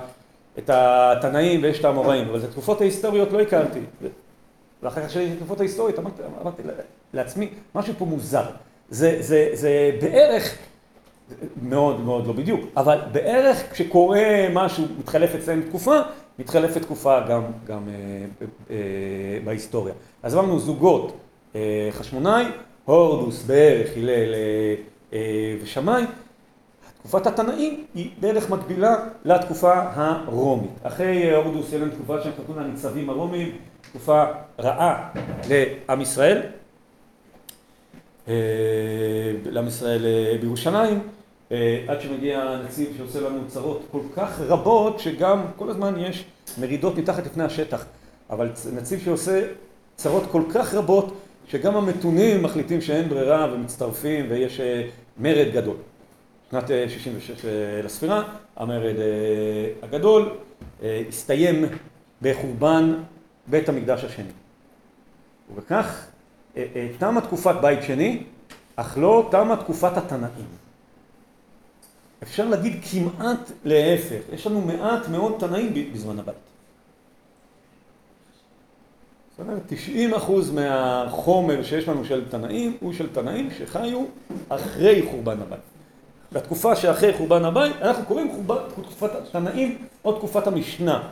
את 0.59 0.71
התנאים 0.73 1.63
ויש 1.63 1.81
את 1.81 1.85
האמוראים, 1.85 2.29
אבל 2.29 2.39
את 2.39 2.45
התקופות 2.45 2.81
ההיסטוריות 2.81 3.33
לא 3.33 3.41
הכרתי. 3.41 3.81
ואחר 4.83 5.01
כך 5.01 5.07
כשהייתי 5.07 5.35
בתקופות 5.35 5.61
ההיסטוריות 5.61 5.99
אמרתי, 5.99 6.23
אמרתי 6.43 6.63
לעצמי, 7.15 7.49
משהו 7.75 7.95
פה 7.99 8.05
מוזר. 8.05 8.45
זה, 8.91 9.17
זה, 9.21 9.51
זה 9.53 9.91
בערך, 10.01 10.57
מאוד 11.63 12.01
מאוד 12.01 12.27
לא 12.27 12.33
בדיוק, 12.33 12.61
אבל 12.77 12.99
בערך 13.13 13.73
כשקורה 13.73 14.47
משהו, 14.53 14.85
מתחלף 14.99 15.35
אצלנו 15.35 15.63
תקופה, 15.69 16.01
מתחלפת 16.39 16.83
תקופה 16.83 17.21
גם, 17.21 17.43
גם 17.67 17.89
אה, 17.89 18.47
אה, 18.71 18.77
בהיסטוריה. 19.45 19.95
אז 20.23 20.35
אמרנו 20.35 20.59
זוגות 20.59 21.17
אה, 21.55 21.89
חשמונאי, 21.91 22.45
הורדוס 22.85 23.45
בערך 23.45 23.91
הלל 23.97 24.35
אה, 24.35 24.75
אה, 25.13 25.57
ושמאי, 25.63 26.05
תקופת 26.99 27.27
התנאים 27.27 27.85
היא 27.95 28.11
בערך 28.21 28.51
מקבילה 28.51 28.97
לתקופה 29.25 29.73
הרומית. 29.95 30.71
אחרי 30.83 31.35
הורדוס 31.35 31.73
יהיה 31.73 31.83
לנו 31.83 31.93
תקופה 31.93 32.23
שהם 32.23 32.33
קראו 32.33 32.59
לה 32.59 32.65
הניצבים 32.65 33.11
הרומיים, 33.11 33.53
תקופה 33.81 34.25
רעה 34.61 35.09
לעם 35.49 36.01
ישראל, 36.01 36.43
אה, 38.29 38.35
לעם 39.45 39.67
ישראל 39.67 40.07
אה, 40.07 40.39
בירושלים, 40.41 40.95
אה, 40.95 41.16
עד 41.89 42.01
שמגיע 42.01 42.43
הנציב 42.43 42.95
שעושה 42.97 43.21
לנו 43.21 43.41
צרות 43.49 43.83
כל 43.91 44.01
כך 44.17 44.41
רבות 44.41 45.01
שגם 45.01 45.43
כל 45.57 45.71
הזמן 45.71 45.95
יש 45.99 46.25
מרידות 46.61 46.99
מתחת 46.99 47.27
לפני 47.27 47.45
השטח, 47.45 47.85
אבל 48.31 48.51
נציב 48.73 49.01
שעושה 49.05 49.43
צרות 49.97 50.23
כל 50.31 50.43
כך 50.55 50.75
רבות 50.75 51.15
שגם 51.49 51.77
המתונים 51.77 52.43
מחליטים 52.43 52.81
שאין 52.81 53.09
ברירה 53.09 53.53
ומצטרפים 53.53 54.27
ויש 54.29 54.61
מרד 55.19 55.47
גדול. 55.53 55.77
שנת 56.51 56.71
66 56.89 57.45
לספירה, 57.85 58.23
המרד 58.57 58.97
הגדול 59.83 60.31
הסתיים 61.09 61.65
בחורבן 62.23 62.95
בית 63.47 63.69
המקדש 63.69 64.05
השני. 64.05 64.31
ובכך 65.53 66.07
תמה 66.99 67.21
תקופת 67.21 67.55
בית 67.63 67.83
שני, 67.83 68.23
אך 68.77 68.99
לא 68.99 69.29
תמה 69.31 69.57
תקופת 69.57 69.97
התנאים. 69.97 70.66
אפשר 72.23 72.49
להגיד 72.49 72.81
כמעט 72.91 73.51
להפך, 73.65 74.21
יש 74.33 74.47
לנו 74.47 74.61
מעט 74.61 75.09
מאוד 75.09 75.33
תנאים 75.39 75.93
בזמן 75.93 76.19
הבית. 76.19 76.35
זאת 79.31 79.47
אומרת, 79.47 79.63
90 79.67 80.15
אחוז 80.15 80.51
מהחומר 80.51 81.63
שיש 81.63 81.89
לנו 81.89 82.05
של 82.05 82.29
תנאים 82.29 82.77
הוא 82.81 82.93
של 82.93 83.09
תנאים 83.13 83.51
שחיו 83.59 84.05
אחרי 84.49 85.07
חורבן 85.11 85.41
הבית. 85.43 85.61
בתקופה 86.33 86.77
שאחרי 86.77 87.13
חורבן 87.13 87.45
הבית, 87.45 87.77
אנחנו 87.83 88.05
קוראים 88.05 88.33
חורבן, 88.33 88.57
תקופת 88.83 89.11
התנאים 89.15 89.79
או 90.05 90.13
תקופת 90.13 90.47
המשנה. 90.47 91.09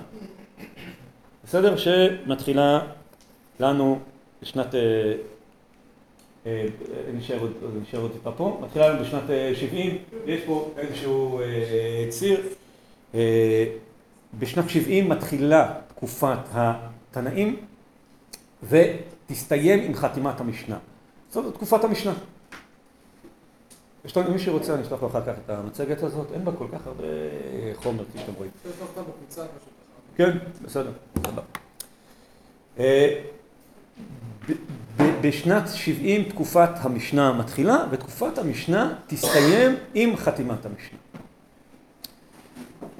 בסדר? 1.44 1.76
שמתחילה 1.76 2.80
לנו 3.60 3.98
בשנת, 4.42 4.74
אה, 4.74 4.80
נשאר 7.14 7.40
עוד, 7.40 7.52
נשאר 7.82 8.00
עוד 8.00 8.12
טיפה 8.12 8.32
פה, 8.32 8.60
מתחילה 8.62 8.88
לנו 8.88 9.04
בשנת 9.04 9.22
70, 9.54 9.90
אה, 9.90 9.96
יש 10.26 10.40
פה 10.46 10.70
איזשהו 10.76 11.40
ציר. 12.08 12.40
בשנת 14.38 14.70
70 14.70 15.08
מתחילה 15.08 15.74
תקופת 15.88 16.38
התנאים 16.52 17.56
ותסתיים 18.62 19.80
עם 19.80 19.94
חתימת 19.94 20.40
המשנה. 20.40 20.78
זאת 21.30 21.54
תקופת 21.54 21.84
המשנה. 21.84 22.12
יש 24.04 24.16
לנו, 24.16 24.30
מי 24.30 24.38
שרוצה, 24.38 24.74
אני 24.74 24.82
אשלח 24.82 25.02
לו 25.02 25.08
אחר 25.08 25.20
כך 25.20 25.34
את 25.44 25.50
המצגת 25.50 26.02
הזאת, 26.02 26.32
אין 26.32 26.44
בה 26.44 26.52
כל 26.52 26.66
כך 26.72 26.86
הרבה 26.86 27.04
חומר, 27.74 28.04
כפי 28.04 28.18
שאתם 28.18 28.32
רואים. 28.36 28.50
כן, 30.16 30.38
בסדר. 30.64 30.90
אה, 32.78 33.20
בשנת 35.24 35.62
70 35.74 36.24
תקופת 36.24 36.70
המשנה 36.80 37.32
מתחילה, 37.32 37.84
ותקופת 37.90 38.38
המשנה 38.38 38.94
תסתיים 39.06 39.76
עם 39.94 40.16
חתימת 40.16 40.66
המשנה. 40.66 40.98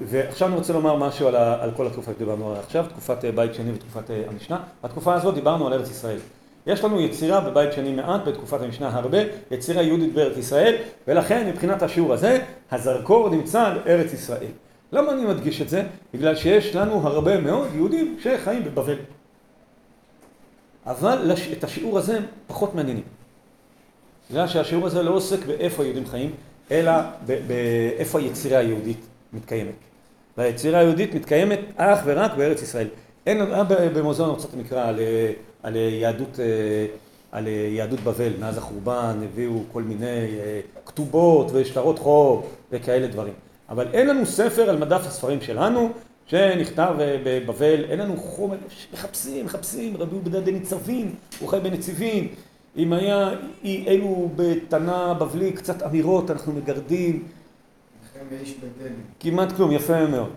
ועכשיו 0.01 0.49
אני 0.49 0.57
רוצה 0.57 0.73
לומר 0.73 0.97
משהו 0.97 1.29
על, 1.29 1.37
על 1.37 1.71
כל 1.77 1.87
התקופה 1.87 2.13
שדיברנו 2.13 2.49
עליה 2.51 2.61
עכשיו, 2.63 2.85
תקופת 2.89 3.25
אה, 3.25 3.33
בית 3.33 3.55
שני 3.55 3.73
ותקופת 3.73 4.11
אה, 4.11 4.23
המשנה. 4.31 4.61
בתקופה 4.85 5.15
הזאת 5.15 5.35
דיברנו 5.35 5.67
על 5.67 5.73
ארץ 5.73 5.91
ישראל. 5.91 6.19
יש 6.67 6.85
לנו 6.85 7.01
יצירה 7.01 7.41
בבית 7.41 7.73
שני 7.73 7.93
מעט, 7.93 8.21
בתקופת 8.27 8.61
המשנה 8.61 8.89
הרבה, 8.89 9.19
יצירה 9.51 9.83
יהודית 9.83 10.15
בארץ 10.15 10.37
ישראל, 10.37 10.75
ולכן 11.09 11.47
מבחינת 11.49 11.83
השיעור 11.83 12.13
הזה, 12.13 12.41
הזרקור 12.71 13.31
נמצא 13.31 13.67
על 13.67 13.79
ארץ 13.87 14.13
ישראל. 14.13 14.51
למה 14.93 15.13
אני 15.13 15.25
מדגיש 15.25 15.63
את 15.63 15.69
זה? 15.69 15.83
בגלל 16.15 16.37
שיש 16.37 16.77
לנו 16.77 17.09
הרבה 17.09 17.41
מאוד 17.41 17.69
יהודים 17.75 18.17
שחיים 18.23 18.65
בבבל. 18.65 18.97
אבל 20.87 21.33
את 21.53 21.65
השיעור 21.65 21.99
הזה 21.99 22.19
פחות 22.47 22.75
מעניינים. 22.75 23.05
בגלל 24.31 24.49
שהשיעור 24.49 24.87
הזה 24.87 25.03
לא 25.03 25.11
עוסק 25.11 25.47
באיפה 25.47 25.83
היהודים 25.83 26.07
חיים, 26.07 26.31
אלא 26.71 26.93
באיפה 27.27 28.19
היצירה 28.19 28.59
היהודית 28.59 29.01
מתקיימת. 29.33 29.75
והיצירה 30.39 30.79
היהודית 30.79 31.15
מתקיימת 31.15 31.61
אך 31.77 32.01
ורק 32.05 32.35
בארץ 32.35 32.63
ישראל. 32.63 32.87
אין, 33.27 33.41
במוזיאון 33.95 34.31
ארצות 34.31 34.55
המקרא 34.55 34.89
על, 34.89 35.01
על, 35.63 35.77
יהדות, 35.77 36.39
על 37.33 37.47
יהדות 37.47 38.01
בבל, 38.01 38.33
מאז 38.41 38.59
החורבן 38.59 39.21
הביאו 39.25 39.63
כל 39.73 39.83
מיני 39.83 40.07
אה, 40.07 40.61
כתובות 40.87 41.47
ושטרות 41.53 41.99
חוב 41.99 42.47
וכאלה 42.73 43.07
דברים. 43.07 43.35
אבל 43.69 43.87
אין 43.93 44.07
לנו 44.07 44.27
ספר 44.27 44.71
על 44.71 44.79
מדף 44.79 45.07
הספרים 45.07 45.41
שלנו, 45.41 45.93
שנכתב 46.27 46.95
אה, 47.01 47.17
בבבל, 47.25 47.85
אין 47.85 47.99
לנו 47.99 48.17
חומר, 48.17 48.57
מחפשים, 48.93 49.45
מחפשים, 49.45 49.97
רבי 49.97 50.17
עובדיה 50.17 50.41
דניצבים, 50.41 51.15
הוא 51.41 51.49
חי 51.49 51.61
בנציבים, 51.63 52.29
אם 52.77 52.93
היה 52.93 53.31
אי 53.65 53.85
אלו 53.89 54.31
בתנא 54.37 55.13
בבלי 55.13 55.53
קצת 55.53 55.83
אמירות, 55.83 56.31
אנחנו 56.31 56.53
מגרדים. 56.53 57.23
כמעט 59.21 59.53
כלום, 59.53 59.73
יפה 59.73 60.07
מאוד. 60.07 60.31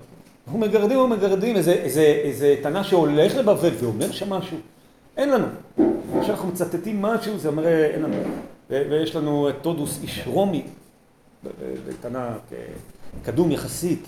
אנחנו 0.46 0.60
מגרדים 0.60 1.00
ומגרדים 1.00 1.56
איזה, 1.56 1.74
איזה, 1.74 2.02
איזה 2.02 2.56
תנא 2.64 2.84
שהולך 2.84 3.36
לבבל 3.36 3.72
ואומר 3.80 4.12
שם 4.12 4.30
משהו. 4.30 4.58
אין 5.18 5.30
לנו. 5.30 5.48
כשאנחנו 6.22 6.48
מצטטים 6.48 7.02
משהו, 7.02 7.38
זה 7.38 7.48
אומר 7.48 7.68
אין 7.68 8.02
לנו. 8.02 8.16
ויש 8.70 9.16
לנו 9.16 9.50
את 9.50 9.56
טודוס 9.62 10.00
איש 10.04 10.24
רומי, 10.26 10.64
בתנא 11.88 12.30
קדום 13.24 13.52
יחסית. 13.52 14.08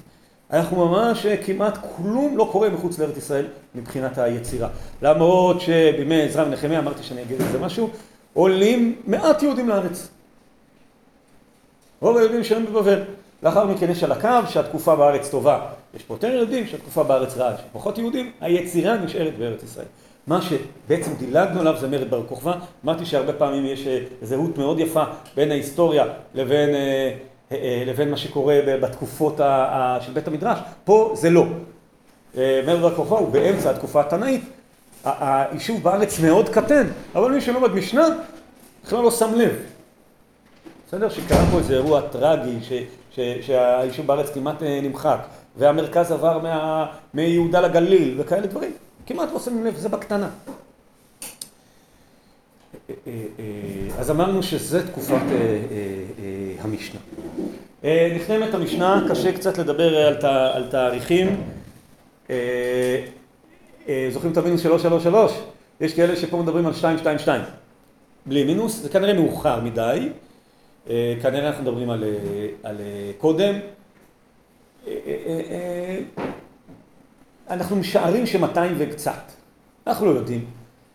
אנחנו 0.54 0.88
ממש 0.88 1.26
כמעט 1.46 1.78
כלום 1.96 2.38
לא 2.38 2.50
קורה 2.52 2.70
מחוץ 2.70 3.00
לארץ 3.00 3.18
ישראל 3.18 3.46
מבחינת 3.76 4.18
היצירה. 4.18 4.70
למרות 5.02 5.62
שבימי 5.62 6.22
עזרא 6.22 6.46
ונחמיה, 6.46 6.80
אמרתי 6.80 7.04
שאני 7.04 7.22
אגיד 7.22 7.42
על 7.42 7.48
זה 7.48 7.60
משהו, 7.60 7.90
עולים 8.34 9.02
מעט 9.08 9.44
יהודים 9.44 9.70
לארץ. 9.70 10.08
רוב 12.02 12.18
היהודים 12.18 12.44
שהם 12.44 12.66
בבבל. 12.66 13.02
לאחר 13.44 13.66
מכן 13.66 13.92
יש 13.92 14.04
על 14.04 14.12
הקו 14.12 14.50
שהתקופה 14.50 14.96
בארץ 14.96 15.30
טובה. 15.30 15.66
יש 15.96 16.04
פה 16.04 16.14
יותר 16.14 16.28
יהודים 16.28 16.68
שהתקופה 16.68 17.04
בארץ 17.04 17.38
רעה, 17.38 17.54
יש 17.54 17.60
פחות 17.74 17.98
יהודים, 17.98 18.32
היצירה 18.42 18.98
נשארת 18.98 19.38
בארץ 19.38 19.64
ישראל. 19.64 19.86
מה 20.28 20.40
שבעצם 20.42 21.12
דילגנו 21.20 21.60
עליו 21.60 21.76
זה 21.80 21.88
מרד 21.88 22.10
בר 22.10 22.24
כוכבא. 22.28 22.54
אמרתי 22.86 23.06
שהרבה 23.06 23.34
פעמים 23.34 23.66
יש 23.66 23.88
אה, 23.88 24.00
זהות 24.22 24.58
מאוד 24.58 24.80
יפה 24.80 25.04
בין 25.36 25.52
ההיסטוריה 25.52 26.06
לבין... 26.34 26.70
אה, 27.52 27.84
לבין 27.86 28.12
מה 28.12 28.18
שקורה 28.18 28.60
בתקופות 28.82 29.38
של 30.02 30.12
בית 30.14 30.28
המדרש, 30.28 30.60
פה 30.84 31.14
זה 31.16 31.30
לא. 31.30 31.46
מרד 32.36 32.82
בר 32.82 33.18
הוא 33.18 33.30
באמצע 33.30 33.70
התקופה 33.70 34.02
התנאית, 34.02 34.44
היישוב 35.04 35.84
בארץ 35.84 36.20
מאוד 36.20 36.50
קטן, 36.50 36.88
אבל 37.16 37.32
מי 37.32 37.42
שלומד 37.42 37.72
משנה 37.72 38.08
בכלל 38.86 39.04
לא 39.04 39.12
שם 39.12 39.34
לב. 39.36 39.52
בסדר? 40.88 41.10
שקרה 41.10 41.46
פה 41.52 41.58
איזה 41.58 41.74
אירוע 41.74 42.02
טרגי, 42.02 42.58
שהיישוב 43.42 44.08
בארץ 44.08 44.30
כמעט 44.30 44.56
נמחק, 44.62 45.20
והמרכז 45.58 46.12
עבר 46.12 46.40
מיהודה 47.14 47.62
לגליל 47.62 48.16
וכאלה 48.22 48.48
דברים. 48.48 48.72
כמעט 49.06 49.30
לא 49.34 49.40
שמים 49.40 49.66
לב, 49.66 49.76
זה 49.76 49.90
בקטנה. 49.90 50.30
אז 53.98 54.12
אמרנו 54.12 54.44
שזה 54.44 54.88
תקופת 54.88 55.22
המשנה. 56.60 57.00
נחתמת 57.84 58.54
המשנה, 58.54 59.06
קשה 59.10 59.32
קצת 59.32 59.58
לדבר 59.58 60.08
על 60.28 60.68
תאריכים. 60.70 61.42
זוכרים 64.12 64.32
את 64.32 64.38
המינוס 64.38 64.62
333? 64.62 65.32
יש 65.82 65.94
כאלה 65.94 66.16
שפה 66.16 66.38
מדברים 66.38 66.66
על 66.66 66.74
222. 66.74 67.42
בלי 68.26 68.44
מינוס, 68.44 68.82
זה 68.82 68.90
כנראה 68.90 69.14
מאוחר 69.14 69.62
מדי. 69.62 70.10
כנראה 71.22 71.48
אנחנו 71.48 71.64
מדברים 71.64 71.90
על, 71.90 72.04
על 72.64 72.78
קודם. 73.18 73.56
אנחנו 77.50 77.76
משערים 77.76 78.26
שמאתיים 78.26 78.76
וקצת. 78.78 79.32
אנחנו 79.88 80.06
לא 80.06 80.12
יודעים 80.20 80.46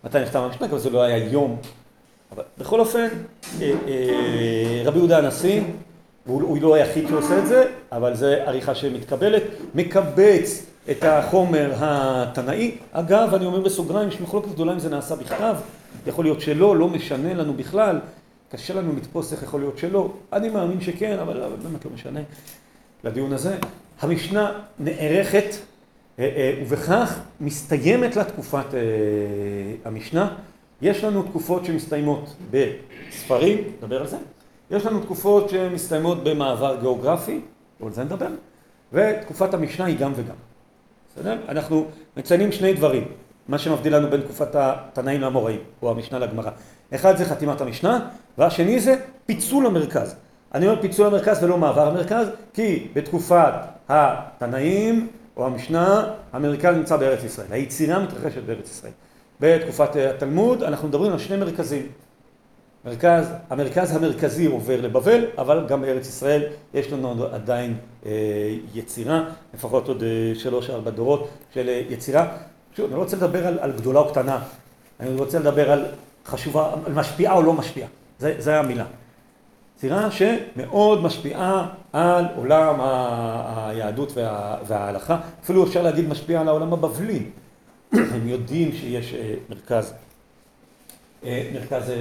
מתי 0.04 0.18
נחתם 0.20 0.38
המשנה, 0.38 0.66
אבל 0.66 0.78
זה 0.78 0.90
לא 0.90 1.02
היה 1.02 1.16
יום. 1.16 1.56
אבל 2.34 2.42
בכל 2.58 2.80
אופן, 2.80 3.08
רבי 4.84 4.98
יהודה 4.98 5.18
הנשיא, 5.18 5.62
הוא 6.26 6.62
לא 6.62 6.74
היחיד 6.74 7.08
שעושה 7.08 7.38
את 7.38 7.46
זה, 7.46 7.64
אבל 7.92 8.14
זה 8.14 8.42
עריכה 8.46 8.74
שמתקבלת, 8.74 9.42
מקבץ 9.74 10.66
את 10.90 11.04
החומר 11.04 11.72
התנאי. 11.76 12.74
אגב, 12.92 13.34
אני 13.34 13.46
אומר 13.46 13.60
בסוגריים, 13.60 14.08
יש 14.08 14.20
מחלוקת 14.20 14.48
גדולה 14.48 14.72
אם 14.72 14.78
זה 14.78 14.90
נעשה 14.90 15.16
בכתב, 15.16 15.54
יכול 16.06 16.24
להיות 16.24 16.40
שלא, 16.40 16.76
לא 16.76 16.88
משנה 16.88 17.34
לנו 17.34 17.52
בכלל, 17.52 17.98
קשה 18.52 18.74
לנו 18.74 18.92
לתפוס 18.96 19.32
איך 19.32 19.42
יכול 19.42 19.60
להיות 19.60 19.78
שלא, 19.78 20.12
אני 20.32 20.48
מאמין 20.48 20.80
שכן, 20.80 21.18
אבל 21.18 21.40
באמת 21.62 21.84
לא 21.84 21.90
משנה 21.94 22.20
לדיון 23.04 23.32
הזה. 23.32 23.56
המשנה 24.00 24.52
נערכת 24.78 25.54
ובכך 26.18 27.20
מסתיימת 27.40 28.16
לה 28.16 28.24
תקופת 28.24 28.66
המשנה. 29.84 30.34
יש 30.82 31.04
לנו 31.04 31.22
תקופות 31.22 31.64
שמסתיימות 31.64 32.36
בספרים, 32.50 33.58
נדבר 33.78 34.00
על 34.00 34.06
זה, 34.06 34.16
יש 34.70 34.86
לנו 34.86 35.00
תקופות 35.00 35.50
שמסתיימות 35.50 36.24
במעבר 36.24 36.76
גיאוגרפי, 36.80 37.40
על 37.82 37.92
זה 37.92 38.04
נדבר, 38.04 38.28
ותקופת 38.92 39.54
המשנה 39.54 39.84
היא 39.84 39.98
גם 39.98 40.12
וגם. 40.16 40.34
בסדר? 41.12 41.36
אנחנו 41.48 41.86
מציינים 42.16 42.52
שני 42.52 42.72
דברים, 42.74 43.04
מה 43.48 43.58
שמבדיל 43.58 43.96
לנו 43.96 44.10
בין 44.10 44.20
תקופת 44.20 44.54
התנאים 44.54 45.20
לאמוראים, 45.20 45.60
או 45.82 45.90
המשנה 45.90 46.18
לגמרא. 46.18 46.50
אחד 46.94 47.16
זה 47.16 47.24
חתימת 47.24 47.60
המשנה, 47.60 48.08
והשני 48.38 48.80
זה 48.80 48.96
פיצול 49.26 49.66
המרכז. 49.66 50.14
אני 50.54 50.66
אומר 50.66 50.82
פיצול 50.82 51.06
המרכז 51.06 51.42
ולא 51.44 51.58
מעבר 51.58 51.88
המרכז, 51.88 52.26
כי 52.54 52.88
בתקופת 52.94 53.52
התנאים 53.88 55.08
או 55.36 55.46
המשנה, 55.46 56.10
המרכז 56.32 56.76
נמצא 56.76 56.96
בארץ 56.96 57.24
ישראל. 57.24 57.46
היצירה 57.50 57.98
מתרחשת 57.98 58.42
בארץ 58.42 58.70
ישראל. 58.70 58.92
בתקופת 59.40 59.96
התלמוד 59.96 60.62
אנחנו 60.62 60.88
מדברים 60.88 61.12
על 61.12 61.18
שני 61.18 61.36
מרכזים. 61.36 61.86
מרכז, 62.84 63.32
המרכז 63.50 63.96
המרכזי 63.96 64.46
עובר 64.46 64.80
לבבל, 64.80 65.24
אבל 65.38 65.66
גם 65.68 65.80
בארץ 65.80 66.08
ישראל 66.08 66.42
יש 66.74 66.92
לנו 66.92 67.24
עדיין 67.24 67.76
אה, 68.06 68.12
יצירה, 68.74 69.24
לפחות 69.54 69.88
עוד 69.88 70.02
אה, 70.02 70.32
שלוש 70.34 70.70
ארבע 70.70 70.90
דורות 70.90 71.28
של 71.54 71.68
אה, 71.68 71.82
יצירה. 71.88 72.36
שוב, 72.76 72.86
אני 72.86 72.94
לא 72.94 73.02
רוצה 73.02 73.16
לדבר 73.16 73.46
על, 73.46 73.58
על 73.58 73.72
גדולה 73.72 74.00
או 74.00 74.08
קטנה, 74.10 74.38
אני 75.00 75.16
רוצה 75.16 75.38
לדבר 75.38 75.70
על 75.70 75.84
חשובה, 76.26 76.72
על 76.86 76.92
משפיעה 76.92 77.34
או 77.34 77.42
לא 77.42 77.52
משפיעה, 77.52 77.88
זה 78.18 78.58
המילה. 78.58 78.84
יצירה 79.76 80.08
שמאוד 80.10 81.02
משפיעה 81.02 81.68
על 81.92 82.24
עולם 82.36 82.80
היהדות 83.56 84.12
וה, 84.14 84.56
וההלכה, 84.66 85.18
אפילו 85.44 85.64
אפשר 85.64 85.82
להגיד 85.82 86.08
משפיעה 86.08 86.40
על 86.40 86.48
העולם 86.48 86.72
הבבלי. 86.72 87.26
הם 87.94 88.28
יודעים 88.28 88.72
שיש 88.72 89.14
מרכז 89.48 89.94
מרכז 91.24 91.92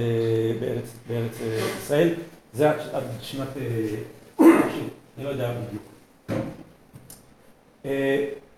בארץ, 0.60 0.94
בארץ 1.08 1.38
ישראל, 1.78 2.14
זה 2.54 2.70
עד 2.70 3.02
שנת, 3.20 3.48
אני 4.38 5.24
לא 5.24 5.28
יודע 5.28 5.54
בדיוק. 5.54 5.82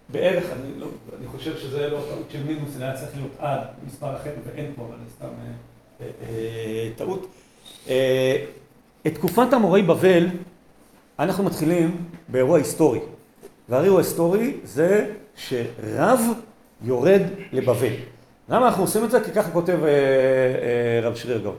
בערך, 0.08 0.44
אני, 0.52 0.80
לא, 0.80 0.86
אני 1.18 1.26
חושב 1.26 1.56
שזה 1.56 1.88
לא 1.88 1.98
טעות 2.08 2.26
של 2.32 2.44
מינוס, 2.44 2.70
זה 2.70 2.84
היה 2.84 2.94
צריך 2.96 3.10
להיות 3.16 3.32
עד 3.38 3.60
מספר 3.86 4.16
אחר 4.16 4.30
ואין 4.46 4.72
פה, 4.76 4.82
אבל 4.82 4.96
סתם 5.16 5.26
אה, 6.00 6.06
אה, 6.28 6.90
טעות. 6.96 7.26
אה, 7.88 8.44
את 9.06 9.14
תקופת 9.14 9.52
המורי 9.52 9.82
בבל 9.82 10.26
אנחנו 11.18 11.44
מתחילים 11.44 12.04
באירוע 12.28 12.58
היסטורי. 12.58 13.00
והאירוע 13.68 14.00
ההיסטורי 14.00 14.56
זה 14.64 15.12
שרב 15.36 16.20
יורד 16.82 17.22
לבבל. 17.52 17.94
למה 18.48 18.66
אנחנו 18.66 18.82
עושים 18.82 19.04
את 19.04 19.10
זה? 19.10 19.24
כי 19.24 19.32
ככה 19.32 19.50
כותב 19.50 19.78
אה, 19.84 19.88
אה, 19.88 21.00
רב 21.08 21.14
שריר 21.16 21.38
גאון. 21.38 21.56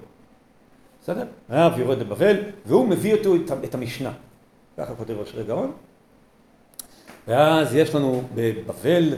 בסדר? 1.03 1.25
רב 1.49 1.79
יורד 1.79 1.99
לבבל, 1.99 2.35
והוא 2.65 2.87
מביא 2.87 3.13
אותו 3.13 3.35
את, 3.35 3.51
את 3.63 3.75
המשנה. 3.75 4.11
ככה 4.77 4.95
כותב 4.95 5.13
רב 5.19 5.25
שריר 5.25 5.45
גאון. 5.45 5.71
ואז 7.27 7.75
יש 7.75 7.95
לנו 7.95 8.21
בבבל 8.35 9.13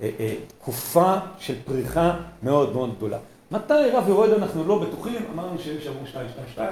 אה, 0.00 0.10
אה, 0.20 0.34
תקופה 0.48 1.16
של 1.38 1.54
פריחה 1.64 2.16
מאוד 2.42 2.72
מאוד 2.72 2.96
גדולה. 2.96 3.18
מתי 3.50 3.90
רב 3.92 4.08
יורד 4.08 4.30
אנחנו 4.30 4.64
לא 4.64 4.78
בטוחים, 4.78 5.22
אמרנו 5.34 5.58
שיש 5.58 5.86
אמרו 5.86 6.00
222, 6.00 6.68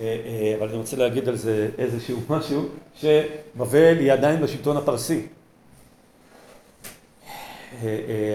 אה, 0.00 0.16
אה, 0.26 0.54
אבל 0.58 0.68
אני 0.68 0.76
רוצה 0.76 0.96
להגיד 0.96 1.28
על 1.28 1.36
זה 1.36 1.68
איזשהו 1.78 2.18
משהו, 2.28 2.64
שבבל 2.94 3.96
היא 3.98 4.12
עדיין 4.12 4.40
בשלטון 4.40 4.76
הפרסי. 4.76 5.26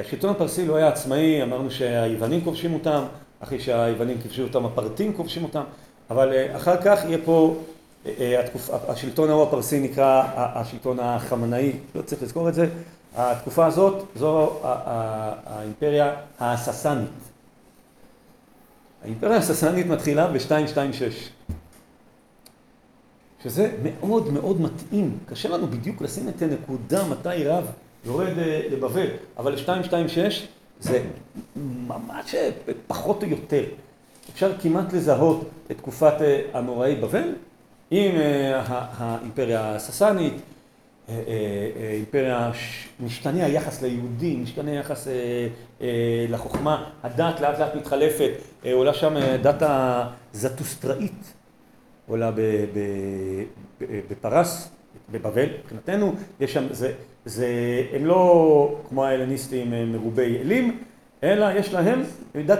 השלטון 0.01 0.29
הפרסי 0.29 0.65
לא 0.65 0.75
היה 0.75 0.87
עצמאי, 0.87 1.43
אמרנו 1.43 1.71
שהיוונים 1.71 2.43
כובשים 2.43 2.73
אותם, 2.73 3.03
אחרי 3.39 3.59
שהיוונים 3.59 4.21
כבשו 4.21 4.43
אותם 4.43 4.65
הפרטים 4.65 5.13
כובשים 5.13 5.43
אותם, 5.43 5.63
אבל 6.09 6.33
אה, 6.33 6.55
אחר 6.55 6.81
כך 6.81 7.05
יהיה 7.05 7.17
פה, 7.25 7.55
אה, 8.05 8.11
אה, 8.19 8.39
התקופ... 8.39 8.69
השלטון 8.87 9.29
ההוא 9.29 9.43
הפרסי 9.43 9.79
נקרא 9.79 10.23
השלטון 10.35 10.99
החמנאי, 10.99 11.71
לא 11.95 12.01
צריך 12.01 12.23
לזכור 12.23 12.49
את 12.49 12.53
זה, 12.53 12.67
התקופה 13.15 13.65
הזאת 13.65 14.05
זו 14.15 14.59
האימפריה 14.63 16.15
הססנית. 16.39 17.09
האימפריה 19.03 19.37
הססנית 19.37 19.87
מתחילה 19.87 20.27
ב-226, 20.27 21.29
שזה 23.43 23.71
מאוד 23.83 24.33
מאוד 24.33 24.61
מתאים, 24.61 25.17
קשה 25.25 25.49
לנו 25.49 25.67
בדיוק 25.67 26.01
לשים 26.01 26.29
את 26.29 26.41
הנקודה 26.41 27.07
מתי 27.07 27.43
רב 27.45 27.71
יורד 28.05 28.39
אה, 28.39 28.61
לבבל, 28.71 29.07
אבל 29.37 29.53
ל-226 29.53 30.41
זה 30.79 31.03
ממש 31.55 32.35
אה, 32.35 32.49
פחות 32.87 33.23
או 33.23 33.27
יותר. 33.27 33.63
אפשר 34.33 34.51
כמעט 34.61 34.93
לזהות 34.93 35.49
את 35.71 35.77
תקופת 35.77 36.13
אמוראי 36.57 36.95
אה, 36.95 37.01
בבל 37.01 37.33
עם 37.91 38.11
האימפריה 38.97 39.75
הססנית, 39.75 40.33
אימפריה, 41.93 42.51
משתנה 42.99 43.45
היחס 43.45 43.81
ליהודים, 43.81 44.43
משתנה 44.43 44.71
היחס 44.71 45.07
לחוכמה, 46.29 46.89
הדת 47.03 47.41
לאט 47.41 47.59
לאט 47.59 47.75
מתחלפת, 47.75 48.31
עולה 48.71 48.93
שם 48.93 49.13
דת 49.41 49.61
הזטוסטראית, 50.33 51.33
עולה 52.07 52.31
בפרס, 54.09 54.69
בבבל, 55.11 55.47
מבחינתנו, 55.59 56.13
יש 56.39 56.53
שם, 56.53 56.65
זה, 56.71 56.93
זה, 57.25 57.47
הם 57.93 58.05
לא 58.05 58.75
כמו 58.89 59.05
ההלניסטים 59.05 59.91
מרובי 59.91 60.37
אלים, 60.41 60.79
אלא 61.23 61.45
יש 61.55 61.73
להם 61.73 62.03
דת 62.45 62.59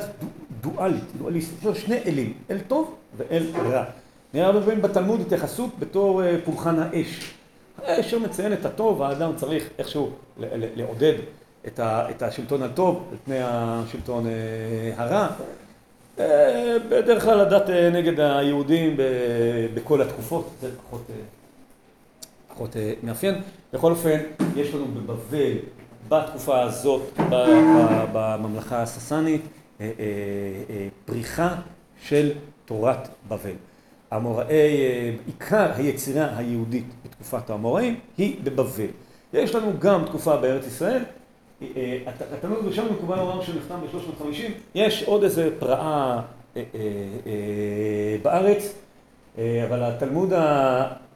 דואלית, 0.62 1.04
דואליסטית, 1.18 1.60
יש 1.60 1.66
לו 1.66 1.76
שני 1.76 1.98
אלים, 2.06 2.34
אל 2.52 2.60
טוב 2.68 2.96
ואל 3.18 3.44
רע. 3.56 3.84
נראה 4.34 4.46
הרבה 4.46 4.62
פעמים 4.62 4.82
בתלמוד 4.82 5.22
התייחסות 5.22 5.70
בתור 5.80 6.24
אה, 6.24 6.36
פולחן 6.46 6.80
האש. 6.80 7.34
האש 7.84 8.14
הוא 8.14 8.22
מציין 8.22 8.54
את 8.54 8.66
הטוב, 8.66 9.02
האדם 9.02 9.32
צריך 9.36 9.70
איכשהו 9.80 10.10
לעודד 10.76 11.14
את 11.68 12.22
השלטון 12.22 12.64
הטוב 12.64 13.08
על 13.12 13.18
פני 13.26 13.40
השלטון 13.42 14.28
אה, 14.28 14.32
הרע. 15.04 15.28
אה, 16.20 16.78
בדרך 16.90 17.24
כלל 17.24 17.40
הדת 17.40 17.70
נגד 17.70 18.20
היהודים 18.20 18.98
בכל 19.74 20.02
התקופות, 20.02 20.50
זה 20.62 20.70
פחות... 20.88 21.02
פחות 22.56 22.78
אה, 22.78 22.94
מאפיין. 23.04 23.42
בכל 23.74 23.92
אופן, 23.92 24.20
יש 24.56 24.74
לנו 24.74 24.86
בבבל, 24.86 25.58
בתקופה 26.10 26.62
הזאת, 26.62 27.02
בממלכה 28.14 28.82
הססנית, 28.82 29.42
אה, 29.82 29.92
אה, 30.00 30.88
פריחה 31.06 31.56
של 32.02 32.32
תורת 32.66 33.08
בבל. 33.28 33.52
המוראי, 34.12 34.78
עיקר 35.26 35.72
היצירה 35.76 36.38
היהודית 36.38 36.86
בתקופת 37.06 37.50
האמוראים 37.50 38.00
היא 38.18 38.38
בבבל. 38.44 38.88
יש 39.34 39.56
לנו 39.56 39.72
גם 39.80 40.06
תקופה 40.06 40.38
בארץ 40.38 40.68
ישראל, 40.68 41.04
התלמוד 42.08 42.60
הראשון 42.64 42.86
מקובל 42.92 43.16
לומר 43.16 43.42
שהוא 43.42 43.56
נחתם 43.56 43.76
ב-350, 43.82 44.52
יש 44.76 45.04
עוד 45.04 45.24
איזה 45.24 45.50
פרעה 45.60 46.22
בארץ, 48.24 48.74
אבל 49.38 49.84
התלמוד 49.84 50.34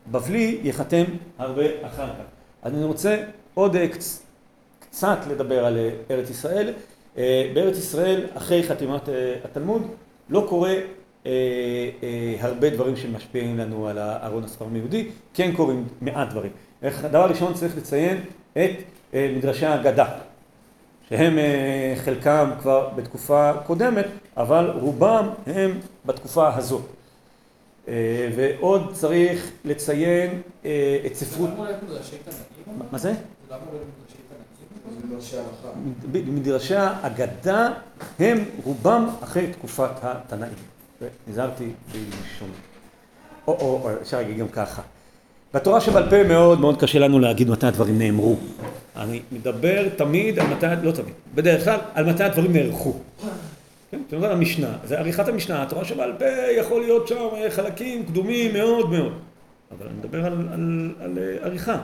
הבבלי 0.09 0.59
ייחתם 0.63 1.03
הרבה 1.37 1.63
אחר 1.81 2.07
כך. 2.07 2.23
אני 2.65 2.83
רוצה 2.83 3.17
עוד 3.53 3.75
קצת 4.79 5.17
לדבר 5.29 5.65
על 5.65 5.77
ארץ 6.11 6.29
ישראל. 6.29 6.73
בארץ 7.53 7.77
ישראל, 7.77 8.25
אחרי 8.33 8.63
חתימת 8.63 9.09
התלמוד, 9.43 9.87
לא 10.29 10.45
קורה 10.49 10.73
הרבה 12.39 12.69
דברים 12.69 12.95
שמשפיעים 12.95 13.57
לנו 13.57 13.87
על 13.87 13.97
הארון 13.97 14.43
הספרים 14.43 14.73
היהודי, 14.75 15.07
כן 15.33 15.51
קורים 15.55 15.87
מעט 16.01 16.29
דברים. 16.29 16.51
דבר 16.83 17.29
ראשון 17.29 17.53
צריך 17.53 17.77
לציין 17.77 18.21
את 18.53 18.71
מדרשי 19.13 19.65
האגדה, 19.65 20.05
שהם 21.09 21.37
חלקם 21.95 22.49
כבר 22.59 22.89
בתקופה 22.95 23.51
קודמת, 23.65 24.05
אבל 24.37 24.71
רובם 24.79 25.29
הם 25.47 25.79
בתקופה 26.05 26.55
הזאת. 26.55 26.81
ועוד 28.35 28.89
צריך 28.93 29.51
לציין 29.65 30.41
את 31.05 31.15
ספרות... 31.15 31.49
מה 32.91 32.97
זה? 32.97 33.13
מדרשי 36.13 36.75
האגדה 36.75 37.69
הם 38.19 38.45
רובם 38.63 39.09
אחרי 39.23 39.47
תקופת 39.47 39.89
התנאים. 40.01 40.53
נזהרתי 41.27 41.69
בלשון. 41.91 42.49
או 43.47 43.89
אפשר 44.01 44.17
להגיד 44.17 44.37
גם 44.37 44.47
ככה. 44.47 44.81
בתורה 45.53 45.81
שבעל 45.81 46.09
פה 46.09 46.23
מאוד 46.23 46.59
מאוד 46.59 46.79
קשה 46.79 46.99
לנו 46.99 47.19
להגיד 47.19 47.49
מתי 47.49 47.67
הדברים 47.67 47.99
נאמרו. 47.99 48.35
אני 48.95 49.21
מדבר 49.31 49.89
תמיד 49.89 50.39
על 50.39 50.47
מתי, 50.47 50.65
לא 50.83 50.91
תמיד, 50.91 51.13
בדרך 51.35 51.63
כלל 51.63 51.79
על 51.93 52.05
מתי 52.05 52.23
הדברים 52.23 52.53
נערכו. 52.53 52.93
כן, 53.91 54.01
אתם 54.07 54.15
יודעים, 54.15 54.31
המשנה, 54.31 54.77
זה 54.83 54.99
עריכת 54.99 55.27
המשנה, 55.27 55.63
התורה 55.63 55.85
שבעל 55.85 56.13
פה 56.19 56.25
יכול 56.57 56.81
להיות 56.81 57.07
שם 57.07 57.27
חלקים 57.49 58.05
קדומים 58.05 58.53
מאוד 58.53 58.89
מאוד. 58.89 59.19
אבל 59.71 59.87
אני 59.87 59.97
מדבר 59.97 60.25
על, 60.25 60.33
על, 60.53 60.91
על 60.99 61.17
עריכה. 61.41 61.81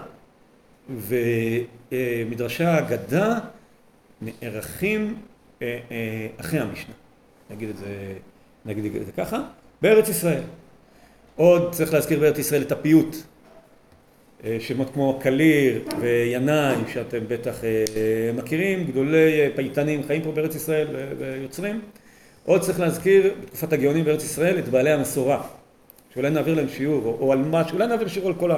ומדרשי 0.90 2.64
האגדה 2.64 3.40
נערכים 4.22 5.18
אחרי 6.38 6.60
המשנה. 6.60 6.94
נגיד 7.50 7.70
את 7.70 7.78
זה, 7.78 8.14
נגיד 8.66 8.96
את 8.96 9.06
זה 9.06 9.12
ככה. 9.12 9.40
בארץ 9.82 10.10
ישראל. 10.10 10.42
עוד 11.36 11.72
צריך 11.72 11.94
להזכיר 11.94 12.20
בארץ 12.20 12.38
ישראל 12.38 12.62
את 12.62 12.72
הפיוט. 12.72 13.16
שמות 14.60 14.88
כמו 14.94 15.20
קליר 15.22 15.82
וינאי, 16.00 16.76
שאתם 16.94 17.20
בטח 17.28 17.62
מכירים, 18.36 18.88
גדולי 18.88 19.32
פייטנים 19.56 20.04
חיים 20.08 20.22
פה 20.22 20.32
בארץ 20.32 20.56
ישראל 20.56 20.88
ויוצרים. 21.20 21.82
עוד 22.46 22.62
צריך 22.62 22.80
להזכיר 22.80 23.34
בתקופת 23.44 23.74
הגאונים 23.74 24.06
בארץ 24.06 24.24
ישראל 24.24 24.60
את 24.60 24.70
בעלי 24.70 24.92
המסורה. 24.92 25.44
שאולי 26.14 26.30
נעביר 26.30 26.54
להם 26.56 26.70
שיעור, 26.70 27.18
או 27.20 27.32
על 27.32 27.38
מה, 27.38 27.68
שאולי 27.68 27.88
נעביר 27.88 28.08
שיעור 28.08 28.28
על 28.28 28.34
כל 28.34 28.52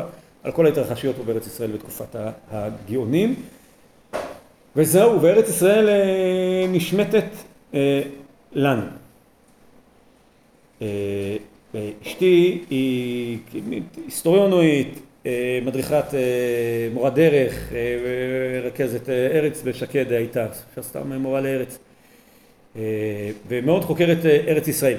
כל 0.52 0.66
ההתרחשויות 0.66 1.16
פה 1.16 1.24
בארץ 1.24 1.48
ישראל 1.48 1.72
בתקופת 1.72 2.16
הגאונים. 2.52 3.36
וזהו, 4.76 5.22
וארץ 5.22 5.50
ישראל 5.50 5.90
נשמטת 6.68 7.26
לנו. 8.54 8.82
אשתי 12.04 12.63
היא 12.70 13.38
היסטוריונית, 14.06 15.00
מדריכת 15.66 16.06
מורה 16.94 17.10
דרך, 17.10 17.74
רכזת 18.63 19.10
ארץ 19.10 19.62
בשקד 19.66 20.12
הייתה, 20.12 20.48
שעשתה 20.76 21.04
מורה 21.04 21.42
לארץ, 21.42 21.80
ומאוד 23.48 23.84
חוקרת 23.84 24.26
ארץ 24.26 24.68
ישראל. 24.68 24.98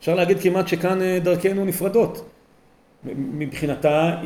אפשר 0.00 0.14
להגיד 0.14 0.40
כמעט 0.40 0.68
שכאן 0.68 0.98
דרכינו 1.22 1.64
נפרדות. 1.64 2.28
מבחינתה 3.14 4.16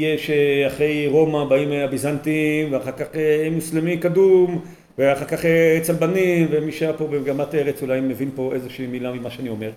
יש 0.00 0.30
אחרי 0.66 1.06
רומא 1.06 1.44
באים 1.44 1.72
הביזנטים 1.72 2.72
ואחר 2.72 2.92
כך 2.92 3.06
מוסלמי 3.52 3.96
קדום 3.96 4.64
ואחר 4.98 5.24
כך 5.24 5.44
צלבנים 5.82 6.46
ומי 6.50 6.72
שהיה 6.72 6.92
פה 6.92 7.06
במגמת 7.06 7.54
ארץ 7.54 7.82
אולי 7.82 8.00
מבין 8.00 8.30
פה 8.34 8.52
איזושהי 8.54 8.86
מילה 8.86 9.12
ממה 9.12 9.30
שאני 9.30 9.48
אומר. 9.48 9.70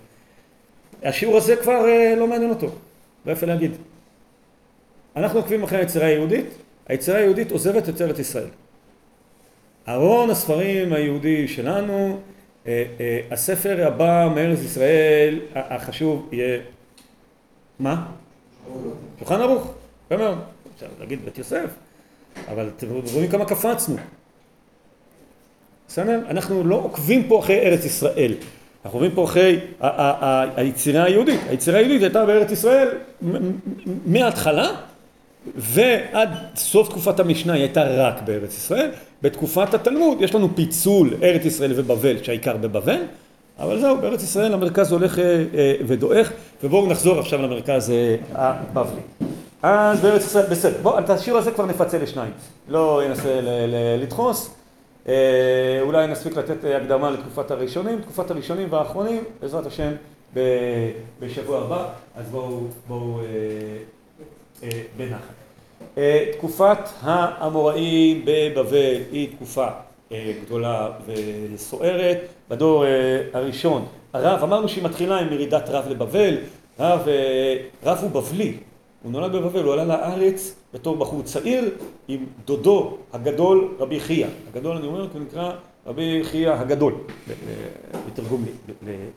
השיעור 1.04 1.38
הזה 1.38 1.56
כבר 1.56 1.86
לא 2.18 2.28
מעניין 2.28 2.50
אותו, 2.50 2.68
לא 3.26 3.32
יפה 3.32 3.46
להגיד. 3.46 3.72
אנחנו 5.18 5.40
עוקבים 5.40 5.64
אחרי 5.64 5.80
היצירה 5.80 6.08
היהודית, 6.08 6.46
היצירה 6.88 7.18
היהודית 7.18 7.52
עוזבת 7.52 7.90
את 7.90 8.02
ארץ 8.02 8.20
ישראל. 8.20 8.48
ארון 9.88 10.30
הספרים 10.30 10.94
היהודי 10.94 11.48
שלנו, 11.48 12.20
הספר 13.32 13.88
הבא 13.88 14.30
מארץ 14.36 14.60
ישראל 14.60 15.40
החשוב 15.56 16.30
יהיה 16.32 16.60
מה? 17.80 18.06
שולחן 19.20 19.42
ערוך, 19.42 19.74
יפה 20.06 20.18
מאוד. 20.18 20.38
אפשר 20.76 20.88
להגיד 21.00 21.26
בית 21.26 21.38
יוסף, 21.38 21.70
אבל 22.52 22.70
אתם 22.78 22.88
רואים 23.14 23.32
כמה 23.32 23.46
קפצנו. 23.46 23.96
בסדר? 25.88 26.22
אנחנו 26.30 26.64
לא 26.64 26.76
עוקבים 26.76 27.28
פה 27.28 27.40
אחרי 27.40 27.60
ארץ 27.60 27.86
ישראל, 27.86 28.34
אנחנו 28.86 29.00
עוקבים 29.00 29.16
פה 29.16 29.24
אחרי 29.24 29.60
היצירה 30.56 31.04
היהודית. 31.04 31.40
היצירה 31.50 31.80
היהודית 31.80 32.02
הייתה 32.02 32.26
בארץ 32.26 32.52
ישראל 32.52 32.98
מההתחלה 34.06 34.82
ועד 35.56 36.30
סוף 36.56 36.90
תקופת 36.90 37.20
המשנה 37.20 37.54
היא 37.54 37.62
הייתה 37.62 37.84
רק 37.84 38.22
בארץ 38.22 38.58
ישראל. 38.58 38.90
בתקופת 39.22 39.74
התלמוד 39.74 40.22
יש 40.22 40.36
לנו 40.36 40.56
פיצול 40.56 41.14
ארץ 41.24 41.46
ישראל 41.46 41.72
ובבל 41.76 42.24
שהעיקר 42.24 42.58
בבבל 42.58 43.02
אבל 43.60 43.80
זהו, 43.80 43.98
בארץ 43.98 44.24
ישראל 44.24 44.54
המרכז 44.54 44.92
הולך 44.92 45.20
ודועך, 45.88 46.32
ובואו 46.64 46.88
נחזור 46.88 47.20
עכשיו 47.20 47.42
למרכז 47.42 47.94
הבבלי. 48.34 49.02
אז 49.64 50.02
בארץ 50.02 50.26
ישראל, 50.26 50.46
בסדר, 50.50 50.78
בואו, 50.82 51.00
את 51.00 51.10
השיר 51.10 51.38
הזה 51.38 51.52
כבר 51.52 51.66
נפצל 51.66 52.04
לשניים, 52.04 52.32
לא 52.68 53.06
אנסה 53.06 53.40
לדחוס, 54.02 54.56
אולי 55.82 56.08
נספיק 56.08 56.38
לתת 56.38 56.58
הקדמה 56.76 57.12
לתקופת 57.12 57.52
הראשונים, 57.52 58.02
תקופת 58.02 58.32
הראשונים 58.32 58.68
והאחרונים, 58.72 59.24
בעזרת 59.42 59.66
השם, 59.66 59.92
בשבוע 61.20 61.60
הבא, 61.60 61.86
אז 62.16 62.26
בואו 62.88 63.20
בנחת. 64.98 65.37
תקופת 66.38 66.78
האמוראים 67.02 68.22
בבבל 68.26 68.96
היא 69.12 69.28
תקופה 69.36 69.68
גדולה 70.46 70.90
וסוערת. 71.06 72.18
בדור 72.50 72.84
הראשון, 73.34 73.86
הרב, 74.14 74.44
אמרנו 74.44 74.70
שהיא 74.70 74.84
מתחילה 74.84 75.20
עם 75.20 75.34
ירידת 75.34 75.70
רב 75.70 75.86
לבבל, 75.90 76.38
רב 76.80 77.08
הוא 78.02 78.10
בבלי, 78.10 78.54
הוא 79.04 79.12
נולד 79.12 79.32
בבבל, 79.32 79.64
הוא 79.64 79.74
עלה 79.74 79.86
לארץ 79.86 80.56
בתור 80.74 80.96
בחור 80.96 81.22
צעיר 81.22 81.70
עם 82.08 82.26
דודו 82.46 82.98
הגדול 83.14 83.76
רבי 83.80 84.00
חייא, 84.00 84.28
הגדול 84.54 84.78
אני 84.78 84.88
אומר 84.88 85.08
כי 85.10 85.18
הוא 85.18 85.26
נקרא 85.26 85.52
רבי 85.88 86.20
חייא 86.24 86.52
הגדול, 86.52 86.94
בתרגום 88.08 88.46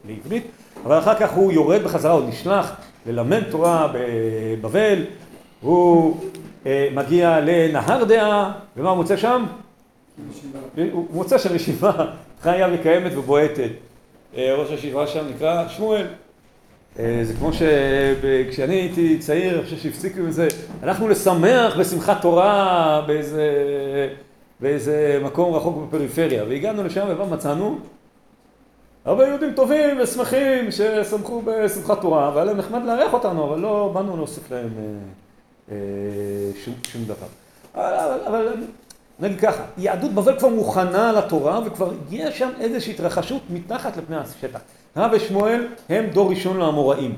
לעברית, 0.08 0.46
אבל 0.84 0.98
אחר 0.98 1.14
כך 1.14 1.32
הוא 1.32 1.52
יורד 1.52 1.82
בחזרה, 1.82 2.12
הוא 2.12 2.28
נשלח 2.28 2.76
ללמד 3.06 3.42
תורה 3.50 3.92
בבבל, 3.94 5.04
הוא 5.60 6.16
מגיע 6.66 7.40
לנהר 7.40 8.04
דעה, 8.04 8.52
ומה 8.76 8.90
הוא 8.90 8.96
מוצא 8.96 9.16
שם? 9.16 9.44
הוא 10.92 11.06
מוצא 11.10 11.38
שם 11.38 11.54
ישיבה 11.54 11.92
חיה 12.42 12.68
וקיימת 12.72 13.12
ובועטת. 13.16 13.70
ראש 14.36 14.70
הישיבה 14.70 15.06
שם 15.06 15.24
נקרא 15.34 15.68
שמואל. 15.68 16.06
זה 16.96 17.34
כמו 17.38 17.50
שכשאני 17.52 18.74
הייתי 18.74 19.18
צעיר, 19.18 19.54
אני 19.54 19.64
חושב 19.64 19.76
שהפסיקו 19.76 20.20
עם 20.20 20.30
זה, 20.30 20.48
הלכנו 20.82 21.08
לשמח 21.08 21.76
בשמחת 21.78 22.22
תורה 22.22 23.04
באיזה, 23.06 23.44
באיזה 24.60 25.20
מקום 25.24 25.54
רחוק 25.54 25.76
בפריפריה, 25.86 26.44
והגענו 26.44 26.84
לשם 26.84 27.06
ומה 27.08 27.26
מצאנו? 27.26 27.78
הרבה 29.04 29.26
יהודים 29.26 29.52
טובים 29.52 30.00
ושמחים 30.02 30.70
ששמחו 30.70 31.42
בשמחת 31.44 32.00
תורה, 32.00 32.30
והיה 32.34 32.44
להם 32.44 32.56
נחמד 32.56 32.82
לארח 32.86 33.12
אותנו, 33.12 33.44
אבל 33.44 33.60
לא 33.60 33.90
באנו 33.94 34.16
להוסיף 34.16 34.50
להם 34.50 34.68
שום, 36.64 36.74
שום 36.88 37.04
דבר. 37.04 37.26
אבל, 37.74 38.20
אבל 38.26 38.64
נגיד 39.20 39.40
ככה, 39.40 39.64
יהדות 39.78 40.12
בבל 40.12 40.38
כבר 40.38 40.48
מוכנה 40.48 41.12
לתורה 41.12 41.60
וכבר 41.66 41.90
הגיעה 41.90 42.32
שם 42.32 42.50
איזושהי 42.60 42.92
התרחשות 42.92 43.42
מתחת 43.50 43.96
לפני 43.96 44.16
השטח. 44.16 44.60
רב 44.96 45.10
ושמואל 45.14 45.66
הם 45.88 46.06
דור 46.06 46.30
ראשון 46.30 46.56
לאמוראים. 46.56 47.16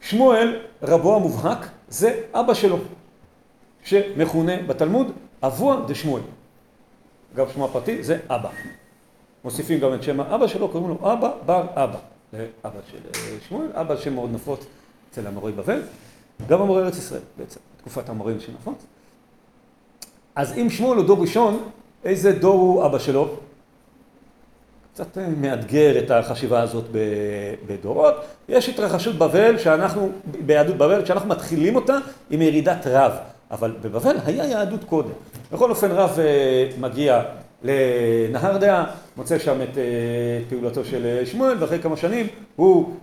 שמואל, 0.00 0.60
רבו 0.82 1.16
המובהק, 1.16 1.66
זה 1.88 2.20
אבא 2.32 2.54
שלו, 2.54 2.78
שמכונה 3.84 4.62
בתלמוד 4.62 5.12
אבוה 5.42 5.76
דשמואל. 5.86 6.22
אגב, 7.34 7.50
שמו 7.54 7.64
הפרטי 7.64 8.02
זה 8.02 8.18
אבא. 8.28 8.48
מוסיפים 9.44 9.80
גם 9.80 9.94
את 9.94 10.02
שם 10.02 10.20
האבא 10.20 10.46
שלו, 10.46 10.68
קוראים 10.68 10.88
לו 10.88 11.12
אבא 11.12 11.30
בר 11.46 11.66
אבא. 11.74 11.98
לאבא 12.32 12.80
של 12.90 12.98
שמואל, 13.48 13.66
אבא 13.74 13.96
שם 13.96 14.14
מאוד 14.14 14.30
נפוץ 14.32 14.66
אצל 15.10 15.26
המורי 15.26 15.52
בבל, 15.52 15.82
גם 16.46 16.62
המורי 16.62 16.82
ארץ 16.82 16.98
ישראל 16.98 17.20
בעצם, 17.38 17.60
תקופת 17.76 18.08
המורים 18.08 18.40
שנפוץ. 18.40 18.84
אז 20.36 20.58
אם 20.58 20.70
שמואל 20.70 20.98
הוא 20.98 21.06
דור 21.06 21.20
ראשון, 21.20 21.68
איזה 22.04 22.32
דור 22.32 22.60
הוא 22.60 22.86
אבא 22.86 22.98
שלו? 22.98 23.28
קצת 24.94 25.18
מאתגר 25.36 25.98
את 25.98 26.10
החשיבה 26.10 26.60
הזאת 26.60 26.84
בדורות. 27.66 28.14
יש 28.48 28.68
התרחשות 28.68 29.14
בבל 29.18 29.58
שאנחנו, 29.58 30.10
ביהדות 30.46 30.76
בבל, 30.76 31.04
שאנחנו 31.04 31.28
מתחילים 31.28 31.76
אותה 31.76 31.98
עם 32.30 32.42
ירידת 32.42 32.86
רב, 32.86 33.12
אבל 33.50 33.72
בבבל 33.82 34.16
היה 34.26 34.44
יהדות 34.44 34.84
קודם. 34.84 35.10
בכל 35.52 35.70
אופן 35.70 35.90
רב 35.90 36.18
מגיע 36.80 37.22
לנהר 37.62 38.56
דעה, 38.56 38.84
מוצא 39.16 39.38
שם 39.38 39.62
את 39.62 39.78
פעולתו 40.48 40.84
של 40.84 41.24
שמואל, 41.24 41.56
ואחרי 41.60 41.78
כמה 41.78 41.96
שנים 41.96 42.26
הוא 42.56 42.94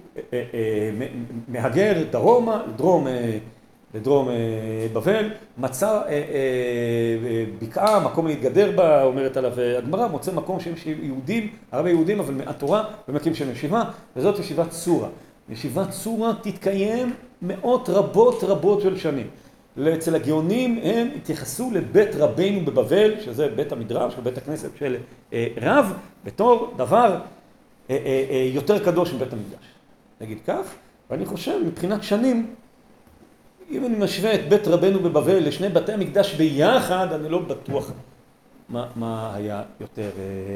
מהגר 1.47 1.93
דרומה, 2.11 2.63
דרום 2.75 3.07
לדרום 3.95 4.29
בבל, 4.93 5.29
מצא 5.57 6.01
בקעה, 7.61 7.99
מקום 7.99 8.27
להתגדר 8.27 8.71
בה, 8.75 9.03
אומרת 9.03 9.37
עליו 9.37 9.51
הגמרא, 9.77 10.07
מוצא 10.07 10.31
מקום 10.31 10.59
שיש 10.59 10.85
יהודים, 10.85 11.49
הרבה 11.71 11.89
יהודים, 11.89 12.19
אבל 12.19 12.33
מעט 12.33 12.59
תורה, 12.59 12.83
ומקים 13.09 13.35
שם 13.35 13.51
ישיבה, 13.51 13.83
וזאת 14.15 14.39
ישיבת 14.39 14.69
צורה. 14.69 15.07
ישיבת 15.49 15.89
צורה 15.89 16.33
תתקיים 16.41 17.13
מאות 17.41 17.89
רבות 17.89 18.43
רבות 18.43 18.81
של 18.81 18.97
שנים. 18.97 19.27
אצל 19.79 20.15
הגאונים 20.15 20.79
הם 20.83 21.07
התייחסו 21.15 21.71
לבית 21.73 22.15
רבינו 22.15 22.65
בבבל, 22.65 23.13
שזה 23.21 23.47
בית 23.47 23.71
המדרש, 23.71 24.13
או 24.17 24.21
בית 24.21 24.37
הכנסת 24.37 24.69
של 24.79 24.97
רב, 25.61 25.93
בתור 26.23 26.73
דבר 26.77 27.19
יותר 28.53 28.85
קדוש 28.85 29.13
מבית 29.13 29.33
המקדש. 29.33 29.65
נגיד 30.21 30.37
כך, 30.47 30.73
ואני 31.09 31.25
חושב 31.25 31.59
מבחינת 31.65 32.03
שנים, 32.03 32.55
אם 33.71 33.85
אני 33.85 33.95
משווה 33.97 34.35
את 34.35 34.49
בית 34.49 34.67
רבנו 34.67 34.99
בבבל 34.99 35.47
לשני 35.47 35.69
בתי 35.69 35.91
המקדש 35.91 36.33
ביחד, 36.33 37.07
אני 37.11 37.29
לא 37.29 37.39
בטוח 37.39 37.91
מה, 38.69 38.87
מה 38.95 39.35
היה 39.35 39.63
יותר 39.81 40.09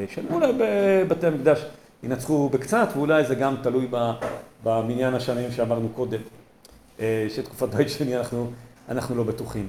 שנים. 0.09 0.27
אולי 0.33 0.53
בבתי 0.57 1.27
המקדש 1.27 1.65
ינצחו 2.03 2.49
בקצת, 2.49 2.89
ואולי 2.95 3.25
זה 3.25 3.35
גם 3.35 3.55
תלוי 3.63 3.87
במניין 4.63 5.13
השנים 5.13 5.51
שאמרנו 5.51 5.89
קודם, 5.89 6.19
שתקופת 7.29 7.69
בית 7.75 7.89
שני 7.89 8.17
אנחנו, 8.17 8.51
אנחנו 8.89 9.15
לא 9.15 9.23
בטוחים. 9.23 9.67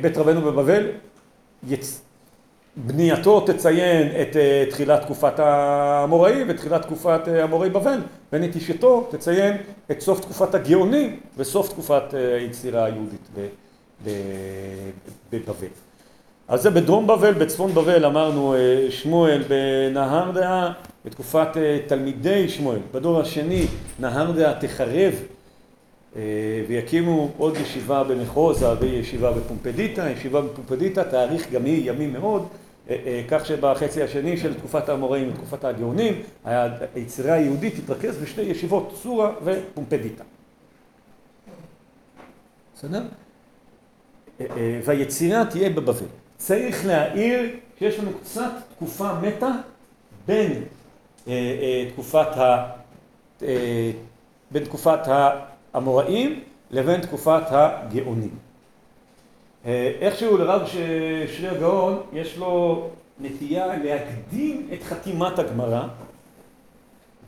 בית 0.00 0.16
רבנו 0.16 0.40
בבבל, 0.40 0.86
יצ... 1.68 2.00
בנייתו 2.76 3.40
תציין 3.40 4.08
את 4.22 4.36
תחילת 4.70 5.02
תקופת 5.02 5.38
האמוראים 5.38 6.46
ותחילת 6.50 6.82
תקופת 6.82 7.20
אמורי 7.44 7.70
בבל, 7.70 8.00
ונטישתו 8.32 9.08
תציין 9.10 9.56
את 9.90 10.00
סוף 10.00 10.20
תקופת 10.20 10.54
הגאונים 10.54 11.20
וסוף 11.36 11.68
תקופת 11.68 12.14
היצירה 12.14 12.84
היהודית 12.84 13.28
בבבל. 15.32 15.66
אז 16.48 16.62
זה 16.62 16.70
בדרום 16.70 17.06
בבל, 17.06 17.32
בצפון 17.32 17.74
בבל 17.74 18.04
אמרנו 18.04 18.54
שמואל 18.90 19.42
בנהר 19.48 20.30
דעה, 20.30 20.72
בתקופת 21.04 21.48
תלמידי 21.86 22.48
שמואל, 22.48 22.78
בדור 22.92 23.20
השני 23.20 23.66
נהר 23.98 24.30
דעה 24.30 24.60
תחרב 24.60 25.14
ויקימו 26.68 27.30
עוד 27.38 27.56
ישיבה 27.56 28.04
במחוזה 28.04 28.80
וישיבה 28.80 29.32
בפומפדיטה, 29.32 30.10
ישיבה 30.10 30.40
בפומפדיטה 30.40 31.04
תאריך 31.04 31.52
גם 31.52 31.64
היא 31.64 31.90
ימים 31.90 32.12
מאוד 32.12 32.46
כך 33.28 33.46
שבחצי 33.46 34.02
השני 34.02 34.36
של 34.36 34.54
תקופת 34.54 34.88
האמוראים 34.88 35.28
ותקופת 35.28 35.64
הגאונים 35.64 36.22
היצירה 36.44 37.34
היהודית 37.34 37.74
תתרכז 37.80 38.18
בשתי 38.18 38.42
ישיבות 38.42 38.98
צורה 39.02 39.32
ופומפדיטה. 39.44 40.24
בסדר? 42.76 43.02
והיצירה 44.84 45.44
תהיה 45.44 45.70
בבבל. 45.70 46.06
צריך 46.36 46.86
להעיר 46.86 47.40
שיש 47.78 47.98
לנו 47.98 48.10
קצת 48.18 48.50
תקופה 48.76 49.12
מתה 49.22 49.50
בין 50.26 50.62
תקופת 51.92 52.36
ה... 52.36 52.70
בין 54.50 54.64
תקופת 54.64 55.08
האמוראים 55.74 56.40
לבין 56.70 57.00
תקופת 57.00 57.42
הגאונים. 57.48 58.30
איכשהו 60.00 60.36
לרב 60.36 60.68
שרי 61.36 61.48
הגאון 61.48 62.00
יש 62.12 62.36
לו 62.38 62.86
נטייה 63.20 63.66
להקדים 63.76 64.68
את 64.72 64.82
חתימת 64.82 65.38
הגמרא 65.38 65.82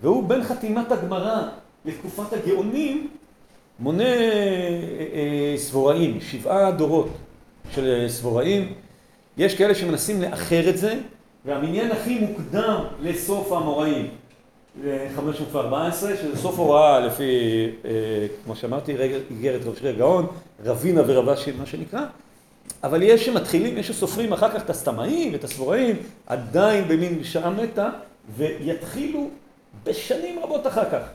והוא 0.03 0.29
בין 0.29 0.45
חתימת 0.45 0.93
הגמרא 0.93 1.43
לתקופת 1.85 2.33
הגאונים 2.33 3.09
מונה 3.79 4.05
סבוראים, 5.57 6.21
שבעה 6.21 6.71
דורות 6.71 7.09
של 7.71 8.05
סבוראים. 8.09 8.73
יש 9.39 9.55
כאלה 9.55 9.75
שמנסים 9.75 10.23
לאחר 10.23 10.69
את 10.69 10.79
זה 10.79 10.99
והמניין 11.45 11.91
הכי 11.91 12.19
מוקדם 12.19 12.85
לסוף 13.03 13.53
האמוראים 13.53 14.03
זה 14.07 14.11
514 15.17 16.17
שזה 16.17 16.37
סוף 16.37 16.59
הוראה 16.59 17.01
לפי 17.01 17.25
כמו 18.45 18.57
שאמרתי 18.57 18.97
איגרת 19.31 19.61
רב 19.65 19.77
שרי 19.77 19.91
הגאון 19.91 20.27
רבינה 20.65 21.03
ורבשי 21.07 21.53
מה 21.59 21.67
שנקרא. 21.67 22.01
אבל 22.85 23.03
יש 23.03 23.27
שמתחילים, 23.27 23.79
יש 23.79 23.89
שסופרים 23.89 24.33
אחר 24.33 24.51
כך 24.51 24.63
את 24.63 24.71
הסתמאים 24.71 25.33
ואת 25.33 25.45
הסבוראים 25.45 25.97
עדיין 26.27 26.89
במין 26.89 27.25
שעה 27.25 27.51
מתה 27.51 27.91
ויתחילו 28.37 29.29
בשנים 29.85 30.39
רבות 30.43 30.67
אחר 30.67 30.91
כך. 30.91 31.09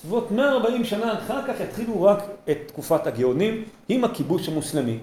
סביבות 0.00 0.30
140 0.30 0.84
שנה 0.84 1.18
אחר 1.18 1.46
כך 1.46 1.60
יתחילו 1.60 2.02
רק 2.02 2.24
את 2.50 2.58
תקופת 2.66 3.06
הגאונים 3.06 3.64
עם 3.88 4.04
הכיבוש 4.04 4.48
המוסלמי. 4.48 4.98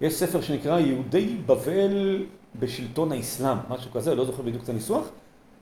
יש 0.00 0.14
ספר 0.14 0.40
שנקרא 0.40 0.78
יהודי 0.78 1.36
בבל 1.46 2.24
בשלטון 2.58 3.12
האסלאם 3.12 3.56
משהו 3.70 3.90
כזה, 3.90 4.14
לא 4.14 4.24
זוכר 4.24 4.42
בדיוק 4.42 4.64
את 4.64 4.68
הניסוח 4.68 5.08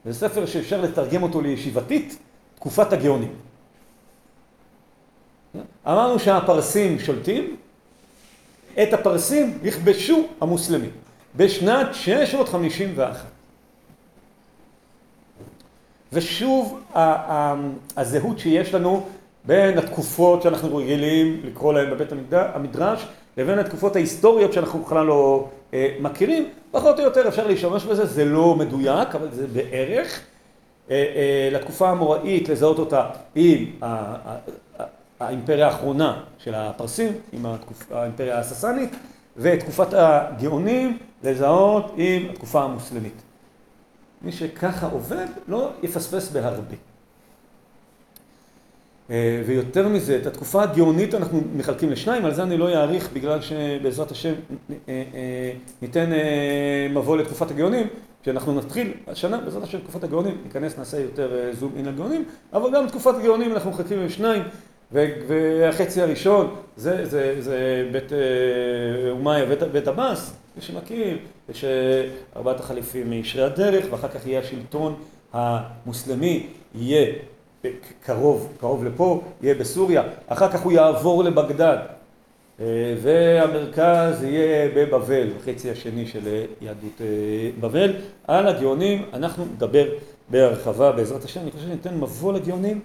זה 0.04 0.14
ספר 0.14 0.46
שאפשר 0.46 0.80
לתרגם 0.80 1.22
אותו 1.22 1.40
לישיבתית 1.40 2.18
תקופת 2.54 2.92
הגאונים 2.92 3.34
אמרנו 5.86 6.18
שהפרסים 6.18 6.98
שולטים 6.98 7.56
את 8.82 8.92
הפרסים 8.92 9.58
יכבשו 9.62 10.26
המוסלמים 10.40 10.90
בשנת 11.36 11.94
651. 11.94 13.26
ושוב 16.12 16.80
הזהות 17.96 18.38
שיש 18.38 18.74
לנו 18.74 19.06
בין 19.44 19.78
התקופות 19.78 20.42
שאנחנו 20.42 20.76
רגילים 20.76 21.40
לקרוא 21.44 21.72
להן 21.74 21.90
בבית 21.90 22.08
המדרש 22.32 23.06
לבין 23.36 23.58
התקופות 23.58 23.96
ההיסטוריות 23.96 24.52
שאנחנו 24.52 24.78
בכלל 24.78 25.06
לא 25.06 25.48
מכירים, 26.00 26.48
פחות 26.70 26.98
או 26.98 27.04
יותר 27.04 27.28
אפשר 27.28 27.46
להשתמש 27.46 27.84
בזה, 27.84 28.06
זה 28.06 28.24
לא 28.24 28.54
מדויק 28.54 29.14
אבל 29.14 29.28
זה 29.30 29.46
בערך. 29.46 30.20
לתקופה 31.52 31.88
האמוראית 31.88 32.48
לזהות 32.48 32.78
אותה 32.78 33.08
עם 33.34 33.64
האימפריה 35.20 35.66
האחרונה 35.66 36.24
של 36.38 36.54
הפרסים, 36.54 37.12
עם 37.32 37.46
האימפריה 37.90 38.38
הססנית, 38.38 38.90
ותקופת 39.36 39.88
הגאונים 39.92 40.98
לזהות 41.22 41.92
עם 41.96 42.26
התקופה 42.30 42.62
המוסלמית. 42.62 43.22
מי 44.22 44.32
שככה 44.32 44.86
עובד 44.86 45.26
לא 45.48 45.70
יפספס 45.82 46.30
בהרבה. 46.30 46.76
ויותר 49.46 49.88
מזה, 49.88 50.16
את 50.16 50.26
התקופה 50.26 50.62
הגאונית 50.62 51.14
אנחנו 51.14 51.40
מחלקים 51.56 51.90
לשניים, 51.90 52.24
על 52.24 52.34
זה 52.34 52.42
אני 52.42 52.56
לא 52.56 52.68
אאריך 52.68 53.08
בגלל 53.12 53.38
שבעזרת 53.40 54.10
השם 54.10 54.32
ניתן 55.82 56.10
מבוא 56.90 57.16
לתקופת 57.16 57.50
הגאונים, 57.50 57.86
כשאנחנו 58.22 58.54
נתחיל 58.54 58.92
השנה, 59.06 59.38
בעזרת 59.38 59.62
השם 59.62 59.78
תקופת 59.78 60.04
הגאונים, 60.04 60.38
ניכנס 60.44 60.78
נעשה 60.78 61.00
יותר 61.00 61.50
זום 61.52 61.72
אין 61.76 61.88
הגאונים, 61.88 62.24
אבל 62.52 62.70
גם 62.74 62.88
תקופת 62.88 63.14
הגאונים 63.14 63.52
אנחנו 63.52 63.70
מחלקים 63.70 64.06
לשניים 64.06 64.42
והחצי 64.92 66.02
הראשון 66.02 66.54
זה, 66.76 67.06
זה, 67.06 67.36
זה 67.38 67.88
בית 67.92 68.12
אומיה, 69.10 69.46
בית, 69.46 69.62
בית 69.62 69.88
עבאס, 69.88 70.34
מי 70.56 70.62
שמכיר, 70.62 71.18
יש 71.48 71.64
ארבעת 72.36 72.60
החליפים 72.60 73.10
מישרי 73.10 73.42
הדרך 73.42 73.84
ואחר 73.90 74.08
כך 74.08 74.26
יהיה 74.26 74.40
השלטון 74.40 74.94
המוסלמי, 75.32 76.46
יהיה 76.74 77.12
קרוב, 78.06 78.52
קרוב 78.60 78.84
לפה, 78.84 79.20
יהיה 79.42 79.54
בסוריה, 79.54 80.02
אחר 80.26 80.52
כך 80.52 80.60
הוא 80.62 80.72
יעבור 80.72 81.24
לבגדד 81.24 81.76
והמרכז 83.02 84.22
יהיה 84.22 84.68
בבבל, 84.76 85.28
החצי 85.40 85.70
השני 85.70 86.06
של 86.06 86.44
יהדות 86.60 87.00
בבל. 87.60 87.94
על 88.26 88.48
הגאונים 88.48 89.04
אנחנו 89.12 89.44
נדבר 89.44 89.84
בהרחבה 90.28 90.92
בעזרת 90.92 91.24
השם, 91.24 91.40
אני 91.40 91.50
חושב 91.50 91.64
שניתן 91.64 91.94
מבוא 91.94 92.32
לגאונים 92.32 92.80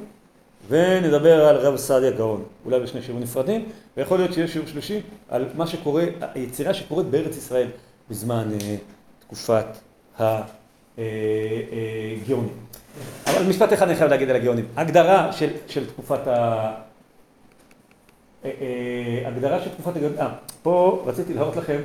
ונדבר 0.69 1.45
על 1.45 1.55
רב 1.55 1.75
סעדיה 1.75 2.11
גאון, 2.11 2.43
אולי 2.65 2.80
בשני 2.80 3.01
שיעורים 3.01 3.23
נפרדים, 3.23 3.65
ויכול 3.97 4.17
להיות 4.17 4.34
שיש 4.34 4.53
שיעור 4.53 4.67
שלישי 4.67 5.01
על 5.30 5.45
מה 5.55 5.67
שקורה, 5.67 6.03
היצירה 6.34 6.73
שקורית 6.73 7.07
בארץ 7.07 7.38
ישראל 7.38 7.67
בזמן 8.09 8.47
תקופת 9.19 9.65
גאונים. 12.27 12.53
אבל 13.27 13.45
משפט 13.49 13.73
אחד 13.73 13.87
אני 13.87 13.95
חייב 13.95 14.09
להגיד 14.09 14.29
על 14.29 14.35
הגאונים. 14.35 14.65
הגדרה 14.75 15.31
של 15.67 15.87
תקופת 15.87 16.27
ה... 16.27 16.71
הגדרה 19.25 19.61
של 19.61 19.69
תקופת 19.69 19.95
הגאונים, 19.95 20.19
אה, 20.19 20.29
פה 20.63 21.03
רציתי 21.05 21.33
להראות 21.33 21.55
לכם 21.55 21.77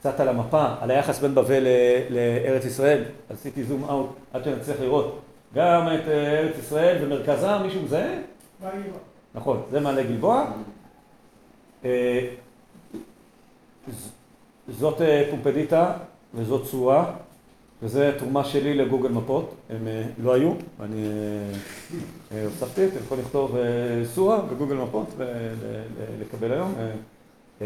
קצת 0.00 0.20
על 0.20 0.28
המפה, 0.28 0.66
על 0.80 0.90
היחס 0.90 1.18
בין 1.18 1.34
בבל 1.34 1.66
לארץ 2.10 2.64
ישראל, 2.64 3.04
עשיתי 3.30 3.64
זום 3.64 3.84
אאוט 3.84 4.10
עד 4.32 4.44
שאני 4.44 4.56
אצליח 4.56 4.80
לראות 4.80 5.20
גם 5.54 5.88
את 5.94 6.08
ארץ 6.08 6.58
ישראל 6.58 7.04
ומרכזה, 7.04 7.58
מישהו 7.58 7.82
מזהה? 7.82 8.14
נכון, 9.34 9.62
זה 9.70 9.80
מעלה 9.80 10.02
גלבוע. 10.02 10.44
זאת 14.68 15.00
פומפדיטה 15.30 15.92
וזאת 16.34 16.66
צורה, 16.66 17.12
וזו 17.82 18.00
תרומה 18.18 18.44
שלי 18.44 18.74
לגוגל 18.74 19.08
מפות, 19.08 19.54
הם 19.70 19.88
לא 20.22 20.34
היו, 20.34 20.52
אני 20.80 21.08
הוספתי, 22.44 22.86
אתם 22.86 22.96
יכולים 23.04 23.24
לכתוב 23.24 23.56
סורה 24.04 24.40
בגוגל 24.40 24.74
מפות 24.74 25.14
ולקבל 25.16 26.52
היום. 26.52 26.74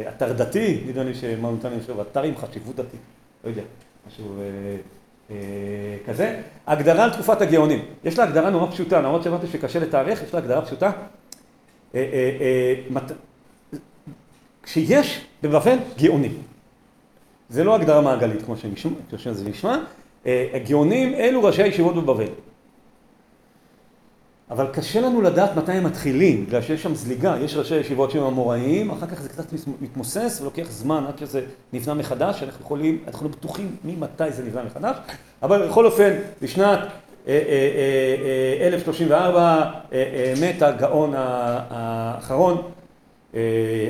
אתר 0.09 0.33
דתי, 0.33 0.85
נדמה 0.87 1.05
לי 1.05 1.15
שמה 1.15 1.51
נותן 1.51 1.71
לי 1.71 1.77
עכשיו, 1.77 2.03
אתר 2.03 2.23
עם 2.23 2.37
חשיבות 2.37 2.77
דתית, 2.77 3.01
לא 3.45 3.51
יודע, 3.51 3.63
משהו 4.09 4.25
כזה. 6.07 6.41
הגדרה 6.67 7.05
על 7.05 7.11
תקופת 7.11 7.41
הגאונים, 7.41 7.85
יש 8.05 8.19
לה 8.19 8.25
הגדרה 8.25 8.51
נורא 8.51 8.71
פשוטה, 8.71 9.01
למרות 9.01 9.23
שאמרתי 9.23 9.47
שקשה 9.47 9.79
לתארך, 9.79 10.23
יש 10.23 10.35
לה 10.35 10.41
הגדרה 10.41 10.63
פשוטה. 10.63 10.93
כשיש 14.63 15.27
בבבל 15.43 15.77
גאונים, 15.99 16.43
זה 17.51 17.65
לא 17.65 17.75
הגדרה 17.75 18.01
מעגלית 18.01 18.43
כמו 18.43 18.55
שזה 19.17 19.51
נשמע, 19.51 19.77
הגאונים 20.27 21.15
אלו 21.15 21.45
ראשי 21.45 21.63
הישיבות 21.63 21.95
בבבל. 21.95 22.29
אבל 24.51 24.67
קשה 24.73 25.01
לנו 25.01 25.23
לדעת 25.23 25.57
מתי 25.57 25.73
הם 25.73 25.85
מתחילים, 25.85 26.47
בגלל 26.47 26.63
שיש 26.63 26.83
שם 26.83 26.95
זליגה, 26.95 27.37
יש 27.41 27.57
ראשי 27.57 27.77
ישיבות 27.77 28.11
שהם 28.11 28.23
אמוראים, 28.23 28.91
אחר 28.91 29.07
כך 29.07 29.23
זה 29.23 29.29
קצת 29.29 29.53
מתמוסס 29.81 30.39
ולוקח 30.41 30.71
זמן 30.71 31.05
עד 31.09 31.19
שזה 31.19 31.43
נבנה 31.73 31.95
מחדש, 31.95 32.43
אנחנו 32.43 32.65
יכולים, 32.65 32.99
אנחנו 33.07 33.29
בטוחים 33.29 33.77
ממתי 33.85 34.33
זה 34.33 34.45
נבנה 34.45 34.63
מחדש, 34.63 34.97
אבל 35.43 35.69
בכל 35.69 35.87
אופן, 35.87 36.11
בשנת 36.43 36.79
1034 38.61 39.71
מת 40.41 40.63
הגאון 40.63 41.13
האחרון, 41.17 42.63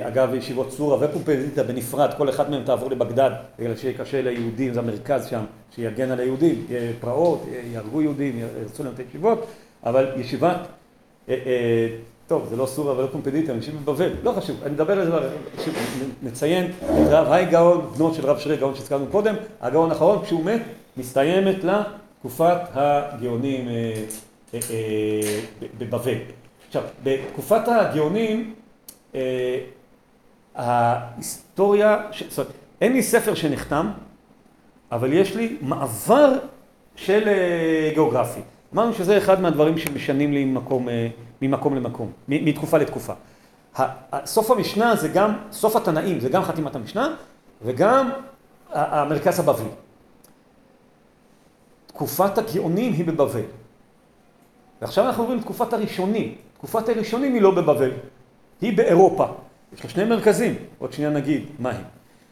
אגב 0.03 0.34
ישיבות 0.34 0.68
צורה 0.70 0.97
ופומפדיטה 1.01 1.62
בנפרד, 1.62 2.11
כל 2.16 2.28
אחד 2.28 2.51
מהם 2.51 2.62
תעבור 2.64 2.91
לבגדד, 2.91 3.30
בגלל 3.59 3.76
שיהיה 3.76 3.99
קשה 3.99 4.22
ליהודים, 4.22 4.74
זה 4.74 4.80
המרכז 4.80 5.26
שם, 5.26 5.45
שיגן 5.74 6.11
על 6.11 6.20
היהודים, 6.20 6.66
יהיה 6.68 6.93
פרעות, 7.01 7.47
יהרגו 7.72 8.03
יהודים, 8.03 8.38
ירצו 8.62 8.84
להם 8.84 8.93
את 8.95 8.99
הישיבות, 8.99 9.47
אבל 9.84 10.07
ישיבת, 10.16 10.57
טוב 12.26 12.47
זה 12.51 12.57
לא 12.57 12.66
סורה 12.66 12.99
ולא 12.99 13.07
פומפדיטה, 13.07 13.53
אנשים 13.53 13.74
בבבל, 13.84 14.11
לא 14.22 14.32
חשוב, 14.32 14.57
אני 14.62 14.72
מדבר 14.72 15.01
על 15.01 15.07
זה, 15.11 15.28
נציין 16.22 16.70
את 16.82 17.07
רב 17.09 17.32
היי 17.32 17.47
גאון, 17.47 17.91
בנו 17.97 18.14
של 18.14 18.26
רב 18.26 18.38
שרי 18.38 18.57
גאון 18.57 18.74
שהזכרנו 18.74 19.07
קודם, 19.07 19.34
הגאון 19.61 19.91
האחרון, 19.91 20.24
כשהוא 20.24 20.45
מת, 20.45 20.62
מסתיימת 20.97 21.64
לה 21.64 21.82
תקופת 22.18 22.59
הגאונים 22.74 23.68
בבבל. 25.78 26.14
עכשיו, 26.68 26.82
בתקופת 27.03 27.68
הגאונים, 27.68 28.55
ההיסטוריה, 30.54 31.98
זאת 32.28 32.38
אומרת, 32.38 32.52
אין 32.80 32.92
לי 32.92 33.02
ספר 33.02 33.34
שנחתם, 33.34 33.90
אבל 34.92 35.12
יש 35.12 35.36
לי 35.36 35.56
מעבר 35.61 36.38
של 36.96 37.28
גיאוגרפי. 37.94 38.40
אמרנו 38.74 38.92
שזה 38.92 39.18
אחד 39.18 39.40
מהדברים 39.40 39.78
שמשנים 39.78 40.32
לי 40.32 40.44
ממקום, 40.44 40.88
ממקום 41.42 41.76
למקום, 41.76 42.12
מתקופה 42.28 42.78
לתקופה. 42.78 43.12
סוף 44.24 44.50
המשנה 44.50 44.96
זה 44.96 45.08
גם, 45.08 45.32
סוף 45.52 45.76
התנאים 45.76 46.20
זה 46.20 46.28
גם 46.28 46.42
חתימת 46.42 46.74
המשנה 46.76 47.14
וגם 47.62 48.11
המרכז 48.72 49.40
הבבלי. 49.40 49.68
תקופת 51.86 52.38
הגאונים 52.38 52.92
היא 52.92 53.04
בבבל. 53.04 53.42
ועכשיו 54.80 55.06
אנחנו 55.06 55.22
עוברים 55.22 55.38
לתקופת 55.38 55.72
הראשונים. 55.72 56.34
תקופת 56.54 56.88
הראשונים 56.88 57.34
היא 57.34 57.42
לא 57.42 57.50
בבבל, 57.50 57.90
היא 58.61 58.76
באירופה. 58.76 59.26
יש 59.74 59.84
לה 59.84 59.90
שני 59.90 60.04
מרכזים, 60.04 60.54
עוד 60.78 60.92
שנייה 60.92 61.11
נגיד 61.11 61.42
מה 61.58 61.70
הם. 61.70 61.82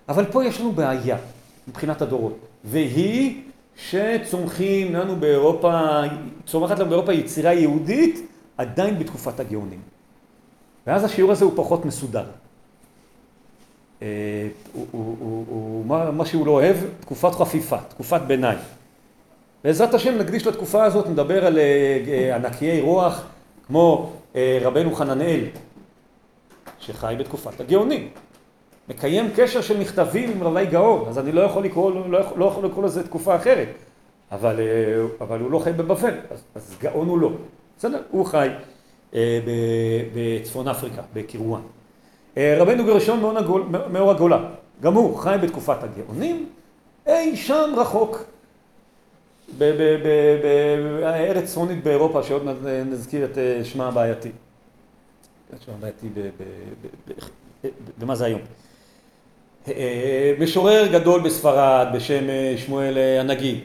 אבל 0.09 0.24
פה 0.24 0.45
יש 0.45 0.61
לנו 0.61 0.72
בעיה 0.72 1.16
מבחינת 1.68 2.03
הדורות, 2.03 2.39
והיא 2.64 3.43
שצומחים 3.76 4.95
לנו 4.95 5.16
באירופה, 5.16 6.01
צומחת 6.47 6.79
לנו 6.79 6.89
באירופה 6.89 7.12
יצירה 7.12 7.53
יהודית 7.53 8.31
עדיין 8.57 8.99
בתקופת 8.99 9.41
הגאונים. 9.41 9.81
ואז 10.87 11.05
השיעור 11.05 11.33
הזה 11.33 11.45
הוא 11.45 11.53
פחות 11.57 11.85
מסודר. 11.85 12.24
מה 16.12 16.24
שהוא 16.24 16.47
לא 16.47 16.53
אוהב, 16.53 16.76
תקופת 17.01 17.35
חפיפה, 17.35 17.76
תקופת 17.89 18.20
ביניים. 18.26 18.59
בעזרת 19.64 19.95
השם 19.95 20.18
נקדיש 20.18 20.47
לתקופה 20.47 20.85
הזאת, 20.85 21.09
נדבר 21.09 21.47
על 21.47 21.59
ענקיי 22.35 22.81
רוח 22.81 23.26
כמו 23.66 24.12
רבנו 24.62 24.95
חננאל, 24.95 25.41
שחי 26.89 27.14
בתקופת 27.18 27.61
הגאונים. 27.61 28.09
מקיים 28.89 29.30
קשר 29.36 29.61
של 29.61 29.80
מכתבים 29.80 30.30
עם 30.30 30.43
רבי 30.43 30.66
גאון, 30.66 31.09
אז 31.09 31.18
אני 31.18 31.32
לא 31.32 31.41
יכול 31.41 31.64
לקרוא, 31.64 32.09
לא 32.09 32.18
יכול, 32.18 32.39
לא 32.39 32.45
יכול 32.45 32.64
לקרוא 32.64 32.84
לזה 32.84 33.05
תקופה 33.05 33.36
אחרת, 33.36 33.68
אבל, 34.32 34.61
אבל 35.20 35.41
הוא 35.41 35.51
לא 35.51 35.59
חי 35.59 35.72
בבבל, 35.72 36.14
אז, 36.30 36.45
אז 36.55 36.76
גאון 36.80 37.09
הוא 37.09 37.18
לא. 37.18 37.30
בסדר? 37.78 38.03
הוא 38.11 38.26
חי 38.26 38.49
אה, 39.14 39.41
בצפון 40.14 40.68
אפריקה, 40.68 41.03
בקירואן. 41.14 41.61
אה, 42.36 42.57
רבנו 42.59 42.84
גרשון 42.84 43.20
מאור, 43.20 43.39
הגול, 43.39 43.62
מאור 43.93 44.11
הגולה, 44.11 44.49
גם 44.82 44.95
הוא 44.95 45.18
חי 45.18 45.36
בתקופת 45.43 45.76
הגאונים, 45.82 46.49
אי 47.07 47.36
שם 47.36 47.74
רחוק, 47.76 48.24
בארץ 49.59 51.45
צפונית 51.45 51.84
באירופה, 51.84 52.22
שעוד 52.22 52.43
נזכיר 52.91 53.24
את 53.24 53.39
שמה 53.64 53.89
הבעייתי. 53.89 54.30
שמה 55.65 55.75
הבעייתי 55.75 56.09
במה 57.99 58.15
זה 58.15 58.25
היום. 58.25 58.41
משורר 60.39 60.87
גדול 60.87 61.21
בספרד 61.21 61.87
בשם 61.95 62.25
שמואל 62.57 62.99
הנגיד, 63.21 63.59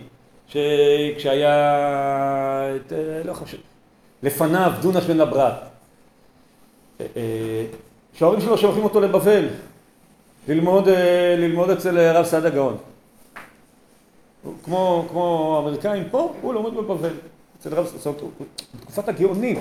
שכשהיה, 0.48 1.54
לא 3.26 3.34
חושב, 3.34 3.58
לפניו 4.24 4.72
דונש 4.82 5.04
בן 5.04 5.18
לברת, 5.18 5.54
שההורים 8.14 8.42
שלו 8.42 8.58
שולחים 8.58 8.84
אותו 8.84 9.02
לבבל, 9.02 9.48
ללמוד, 10.48 10.88
ללמוד 11.38 11.70
אצל 11.70 11.98
הרב 11.98 12.26
סעדה 12.26 12.50
גאון. 12.50 12.78
כמו, 14.64 15.06
כמו 15.10 15.56
האמריקאים 15.58 16.04
פה, 16.12 16.34
הוא 16.42 16.54
לומד 16.54 16.74
בבבל, 16.74 17.14
אצל 17.60 17.84
זאת 17.84 18.06
אומרת, 18.06 18.22
בתקופת 18.80 19.10
הגאונים. 19.10 19.60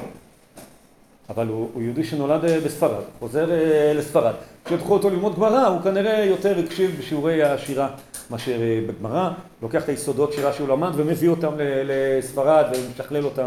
אבל 1.31 1.49
הוא, 1.49 1.71
הוא 1.75 1.83
יהודי 1.83 2.05
שנולד 2.05 2.41
בספרד, 2.65 3.03
חוזר 3.19 3.51
לספרד. 3.95 4.35
כשלקחו 4.65 4.93
אותו 4.93 5.11
ללמוד 5.11 5.37
גמרא, 5.37 5.67
הוא 5.67 5.81
כנראה 5.81 6.25
יותר 6.25 6.59
הקשיב 6.59 6.97
בשיעורי 6.99 7.43
השירה 7.43 7.89
מאשר 8.31 8.59
בגמרא, 8.87 9.31
לוקח 9.63 9.85
את 9.85 9.89
היסודות 9.89 10.33
שירה 10.33 10.53
שהוא 10.53 10.69
למד 10.69 10.91
ומביא 10.97 11.29
אותם 11.29 11.53
לספרד 11.59 12.65
ומשכלל 12.75 13.25
אותם 13.25 13.47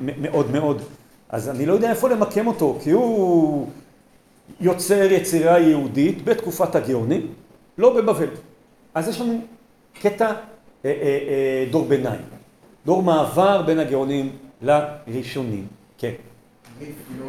מאוד 0.00 0.50
מאוד. 0.50 0.82
אז 1.28 1.48
אני 1.48 1.66
לא 1.66 1.72
יודע 1.72 1.90
איפה 1.90 2.08
למקם 2.08 2.46
אותו, 2.46 2.78
כי 2.82 2.90
הוא 2.90 3.66
יוצר 4.60 5.12
יצירה 5.12 5.58
יהודית 5.58 6.24
בתקופת 6.24 6.74
הגאונים, 6.74 7.26
לא 7.78 7.96
בבבל. 7.96 8.28
אז 8.94 9.08
יש 9.08 9.20
לנו 9.20 9.40
קטע 10.00 10.32
דור 11.70 11.84
ביניים, 11.84 12.20
דור 12.86 13.02
מעבר 13.02 13.62
בין 13.62 13.78
הגאונים 13.78 14.36
לראשונים. 14.62 15.66
כן. 15.98 16.12
לא? 17.20 17.26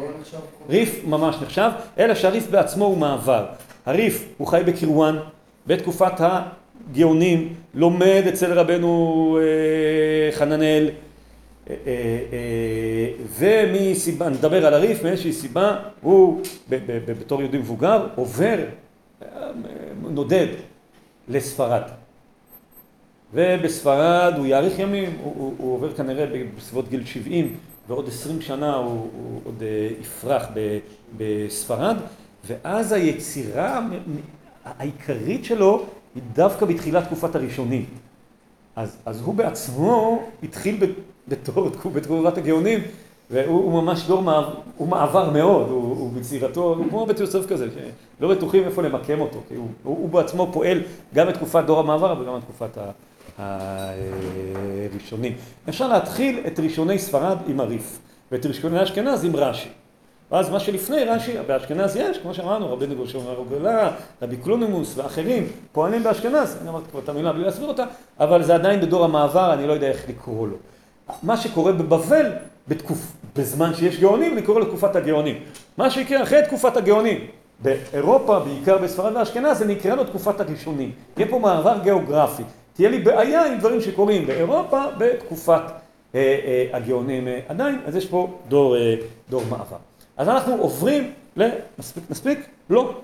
ריף 0.68 1.04
ממש 1.06 1.36
נחשב, 1.42 1.70
אלא 1.98 2.14
שהריף 2.14 2.50
בעצמו 2.50 2.84
הוא 2.84 2.98
מעבר. 2.98 3.46
הריף 3.86 4.28
הוא 4.38 4.46
חי 4.46 4.62
בקרואן, 4.66 5.18
בתקופת 5.66 6.12
הגאונים, 6.18 7.54
לומד 7.74 8.22
אצל 8.28 8.52
רבנו 8.52 9.38
חננאל, 10.32 10.90
ומסיבה, 13.38 14.28
נדבר 14.28 14.66
על 14.66 14.74
הריף, 14.74 15.02
מאיזושהי 15.02 15.32
סיבה, 15.32 15.76
הוא 16.00 16.42
בתור 17.20 17.40
יהודי 17.40 17.58
מבוגר 17.58 18.06
עובר, 18.14 18.58
נודד 20.02 20.46
לספרד. 21.28 21.82
ובספרד 23.34 24.34
הוא 24.36 24.46
יאריך 24.46 24.78
ימים, 24.78 25.16
הוא, 25.22 25.54
הוא 25.58 25.74
עובר 25.74 25.92
כנראה 25.92 26.26
בסביבות 26.56 26.88
גיל 26.88 27.04
70 27.04 27.56
ועוד 27.88 28.08
עשרים 28.08 28.40
שנה 28.40 28.74
הוא, 28.74 28.86
הוא 28.88 29.40
עוד 29.44 29.62
יפרח 30.00 30.46
בספרד, 31.16 31.96
ואז 32.46 32.92
היצירה 32.92 33.88
העיקרית 34.64 35.44
שלו 35.44 35.84
היא 36.14 36.22
דווקא 36.32 36.66
בתחילת 36.66 37.04
תקופת 37.04 37.34
הראשונים. 37.34 37.84
אז, 38.76 38.96
אז 39.06 39.20
הוא 39.20 39.34
בעצמו 39.34 40.22
התחיל 40.42 40.92
בתור, 41.28 41.70
בתגובת 41.94 42.38
הגאונים, 42.38 42.80
והוא 43.30 43.82
ממש 43.82 44.06
דור 44.06 44.22
מעבר, 44.22 44.54
הוא 44.76 44.88
מעבר 44.88 45.30
מאוד, 45.30 45.68
הוא, 45.68 45.82
הוא 45.82 46.12
בצעירתו, 46.12 46.74
הוא 46.74 46.88
כמו 46.88 47.06
בית 47.06 47.20
יוסף 47.20 47.46
כזה, 47.46 47.68
שלא 48.18 48.34
בטוחים 48.34 48.64
איפה 48.64 48.82
למקם 48.82 49.20
אותו, 49.20 49.40
כי 49.48 49.54
הוא, 49.54 49.66
הוא, 49.82 49.98
הוא 49.98 50.08
בעצמו 50.08 50.50
פועל 50.52 50.80
גם 51.14 51.26
בתקופת 51.28 51.64
דור 51.66 51.80
המעבר 51.80 52.20
וגם 52.20 52.36
בתקופת 52.38 52.78
הראשונים. 53.38 55.32
אפשר 55.68 55.88
להתחיל 55.88 56.40
את 56.46 56.60
ראשוני 56.60 56.98
ספרד 56.98 57.36
עם 57.46 57.60
הריף, 57.60 57.98
ואת 58.32 58.46
ראשוני 58.46 58.82
אשכנז 58.82 59.24
עם 59.24 59.36
רש"י. 59.36 59.68
ואז 60.32 60.50
מה 60.50 60.60
שלפני 60.60 61.04
רש"י, 61.04 61.32
באשכנז 61.46 61.96
יש, 61.96 62.18
כמו 62.18 62.34
שאמרנו, 62.34 62.72
רבי 62.72 62.86
גושן 62.86 63.18
הרוגלה, 63.26 63.90
רבי 64.22 64.36
קלונימוס 64.36 64.98
ואחרים 64.98 65.46
פועלים 65.72 66.02
באשכנז, 66.02 66.56
אני 66.60 66.68
אמרתי 66.68 66.90
כבר 66.90 67.00
את 67.00 67.08
המילה 67.08 67.32
בלי 67.32 67.44
להסביר 67.44 67.68
אותה, 67.68 67.84
אבל 68.20 68.42
זה 68.42 68.54
עדיין 68.54 68.80
בדור 68.80 69.04
המעבר, 69.04 69.54
אני 69.54 69.66
לא 69.66 69.72
יודע 69.72 69.86
איך 69.88 70.08
לקרוא 70.08 70.48
לו. 70.48 70.56
מה 71.22 71.36
שקורה 71.36 71.72
בבבל, 71.72 72.32
בתקופ... 72.68 73.12
בזמן 73.36 73.74
שיש 73.74 74.00
גאונים, 74.00 74.32
אני 74.32 74.42
קורא 74.42 74.60
לתקופת 74.60 74.96
הגאונים. 74.96 75.36
מה 75.76 75.90
שיקרה 75.90 76.22
אחרי 76.22 76.42
תקופת 76.46 76.76
הגאונים, 76.76 77.18
באירופה, 77.62 78.38
בעיקר 78.38 78.78
בספרד 78.78 79.16
ואשכנז, 79.16 79.58
זה 79.58 79.64
נקרא 79.64 79.94
לו 79.94 80.04
תקופת 80.04 80.40
הראשונים. 80.40 80.92
יהיה 81.16 81.28
פה 81.28 81.38
מעבר 81.38 81.78
גיאוגרפי. 81.82 82.42
תהיה 82.74 82.90
לי 82.90 82.98
בעיה 82.98 83.46
עם 83.46 83.58
דברים 83.58 83.80
שקורים 83.80 84.26
באירופה 84.26 84.84
בתקופת 84.98 85.62
אה, 86.14 86.20
אה, 86.44 86.76
הגאונים 86.76 87.28
אה, 87.28 87.40
עדיין, 87.48 87.78
אז 87.86 87.96
יש 87.96 88.06
פה 88.06 88.38
דור, 88.48 88.76
דור 89.30 89.42
מעבר. 89.50 89.76
אז 90.16 90.28
אנחנו 90.28 90.54
עוברים 90.54 91.12
ל... 91.36 91.48
נספיק? 91.78 92.04
נספיק? 92.10 92.38
לא. 92.70 93.00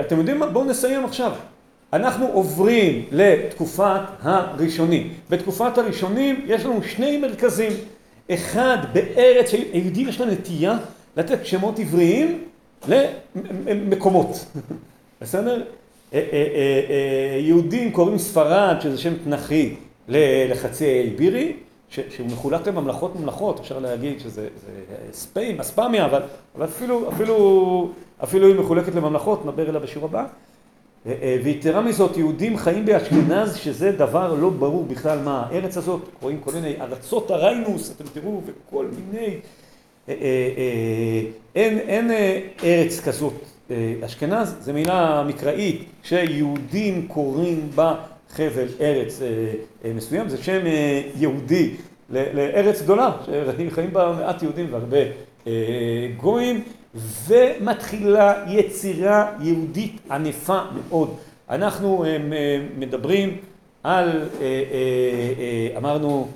אתם 0.00 0.18
יודעים 0.18 0.38
מה? 0.38 0.46
בואו 0.46 0.64
נסיים 0.64 1.04
עכשיו. 1.04 1.32
אנחנו 1.92 2.26
עוברים 2.26 3.06
לתקופת 3.10 4.00
הראשונים. 4.22 5.14
בתקופת 5.30 5.78
הראשונים 5.78 6.44
יש 6.46 6.64
לנו 6.64 6.82
שני 6.82 7.16
מרכזים. 7.16 7.72
אחד, 8.30 8.78
בארץ 8.92 9.52
היהודים 9.52 10.08
יש 10.08 10.20
לה 10.20 10.26
נטייה 10.26 10.78
לתת 11.16 11.46
שמות 11.46 11.78
עבריים 11.78 12.44
למקומות. 12.88 14.46
בסדר? 15.20 15.62
אה, 16.14 17.38
יהודים 17.40 17.92
קוראים 17.92 18.18
ספרד, 18.18 18.76
שזה 18.80 18.98
שם 18.98 19.14
תנכי, 19.24 19.74
לחצי 20.08 20.84
האי 20.84 21.10
בירי. 21.10 21.52
שהוא 21.88 22.26
מחולק 22.26 22.68
לממלכות 22.68 23.16
ממלכות, 23.20 23.60
אפשר 23.60 23.78
להגיד 23.78 24.20
שזה 24.20 24.48
ספיין, 25.12 25.60
אספמיה, 25.60 26.04
אבל, 26.04 26.22
אפילו, 26.64 27.10
היא 28.32 28.54
מחולקת 28.54 28.94
לממלכות, 28.94 29.46
נדבר 29.46 29.68
אליה 29.68 29.80
בשיעור 29.80 30.08
הבא. 30.08 30.26
אה, 31.06 31.14
אה, 31.22 31.38
ויתרה 31.44 31.80
מזאת, 31.80 32.16
יהודים 32.16 32.56
חיים 32.56 32.86
באשכנז, 32.86 33.56
שזה 33.56 33.92
דבר 33.92 34.34
לא 34.34 34.50
ברור 34.50 34.84
בכלל 34.84 35.18
מה 35.18 35.46
הארץ 35.50 35.76
הזאת, 35.76 36.00
רואים 36.22 36.40
כל 36.40 36.52
מיני 36.52 36.76
ארצות 36.80 37.30
הריינוס, 37.30 37.90
אתם 37.90 38.04
תראו, 38.12 38.40
וכל 38.46 38.86
מיני... 38.86 39.36
אה, 40.08 40.14
אין, 41.54 41.78
אין 41.78 42.10
ארץ 42.64 43.00
כזאת. 43.00 43.34
אשכנז 44.04 44.54
זה 44.60 44.72
מילה 44.72 45.24
מקראית 45.28 45.84
שיהודים 46.02 47.08
קוראים 47.08 47.70
בה 47.74 47.94
חבל 48.30 48.66
ארץ 48.80 49.22
אה, 49.22 49.28
אה, 49.84 49.92
מסוים, 49.94 50.28
זה 50.28 50.44
שם 50.44 50.66
אה, 50.66 51.02
יהודי 51.16 51.70
לארץ 52.10 52.82
גדולה, 52.82 53.10
שחיים 53.70 53.92
בה 53.92 54.16
מעט 54.20 54.42
יהודים 54.42 54.66
והרבה 54.70 54.98
גויים, 56.16 56.62
ומתחילה 57.26 58.44
יצירה 58.48 59.32
יהודית 59.40 60.00
ענפה 60.10 60.60
מאוד. 60.74 61.16
אנחנו 61.50 62.04
מדברים 62.78 63.36
על, 63.82 64.28
אמרנו, 65.76 66.28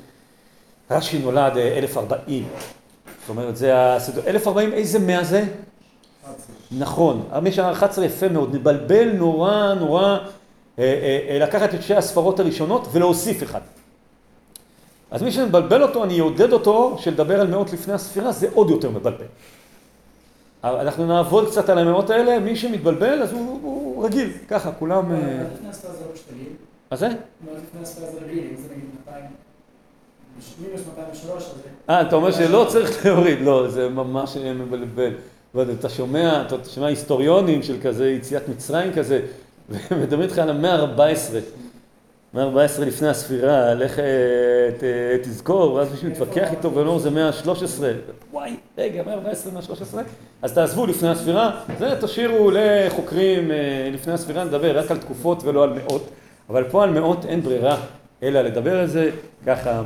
רש"י 0.90 1.18
נולד 1.18 1.56
1040, 1.56 2.44
זאת 3.20 3.28
אומרת, 3.28 3.56
זה 3.56 3.94
הסדר, 3.94 4.22
1040, 4.26 4.72
איזה 4.72 4.98
מאה 4.98 5.24
זה? 5.24 5.44
נכון, 6.78 7.28
מי 7.42 7.52
שאמר 7.52 7.72
11 7.72 8.04
יפה 8.04 8.28
מאוד, 8.28 8.54
מבלבל 8.54 9.12
נורא 9.12 9.74
נורא 9.74 10.02
אה, 10.02 10.84
אה, 10.84 11.26
אה, 11.28 11.38
לקחת 11.38 11.74
את 11.74 11.82
שתי 11.82 11.94
הספרות 11.94 12.40
הראשונות 12.40 12.88
ולהוסיף 12.92 13.42
אחד. 13.42 13.60
אז 15.10 15.22
מי 15.22 15.32
שמבלבל 15.32 15.82
אותו, 15.82 16.04
אני 16.04 16.20
אעודד 16.20 16.52
אותו 16.52 16.96
שלדבר 16.98 17.40
על 17.40 17.46
מאות 17.46 17.72
לפני 17.72 17.92
הספירה, 17.94 18.32
זה 18.32 18.48
עוד 18.54 18.70
יותר 18.70 18.90
מבלבל. 18.90 19.26
אנחנו 20.64 21.06
נעבוד 21.06 21.48
קצת 21.48 21.68
על 21.68 21.78
המאות 21.78 22.10
האלה, 22.10 22.38
מי 22.38 22.56
שמתבלבל 22.56 23.22
אז 23.22 23.32
הוא, 23.32 23.60
הוא 23.62 24.04
רגיל, 24.04 24.32
ככה, 24.48 24.72
כולם... 24.72 25.12
מה 26.90 26.96
זה? 26.96 27.08
אה, 31.90 32.00
אתה 32.00 32.16
אומר 32.16 32.32
שלא 32.32 32.66
צריך 32.68 33.06
להוריד, 33.06 33.38
לא, 33.40 33.68
זה 33.68 33.88
ממש 33.88 34.36
מבלבל. 34.36 35.12
אתה 35.78 35.88
שומע, 35.88 36.42
אתה 36.46 36.56
שומע 36.70 36.86
היסטוריונים 36.86 37.62
של 37.62 37.76
כזה 37.82 38.10
יציאת 38.10 38.48
מצרים 38.48 38.92
כזה, 38.92 39.20
ומדברים 39.90 40.22
איתך 40.22 40.38
על 40.38 40.50
המאה 40.50 40.74
ה-14, 40.74 41.34
מאה 42.34 42.44
ה-14 42.44 42.80
לפני 42.80 43.08
הספירה, 43.08 43.74
לך 43.74 43.98
אה, 43.98 45.16
תזכור, 45.22 45.74
ואז 45.74 45.92
מישהו 45.92 46.08
מתווכח 46.08 46.50
איתו 46.50 46.74
ואומר 46.74 46.98
זה 46.98 47.10
מאה 47.10 47.28
ה-13, 47.28 47.82
וואי, 48.32 48.56
רגע, 48.78 49.02
מאה 49.02 49.14
ה-14, 49.14 49.52
מאה 49.52 49.62
ה-13, 49.62 49.98
אז 50.42 50.54
תעזבו 50.54 50.86
לפני 50.86 51.08
הספירה, 51.08 51.60
זה 51.78 51.94
תשאירו 52.00 52.50
לחוקרים 52.54 53.50
אה, 53.50 53.90
לפני 53.92 54.12
הספירה, 54.12 54.44
נדבר 54.44 54.78
רק 54.78 54.90
על 54.90 54.98
תקופות 54.98 55.44
ולא 55.44 55.62
על 55.62 55.72
מאות, 55.72 56.10
אבל 56.50 56.64
פה 56.70 56.82
על 56.82 56.90
מאות 56.90 57.24
אין 57.24 57.42
ברירה 57.42 57.76
אלא 58.22 58.42
לדבר 58.42 58.80
על 58.80 58.86
זה, 58.86 59.10
ככה 59.46 59.82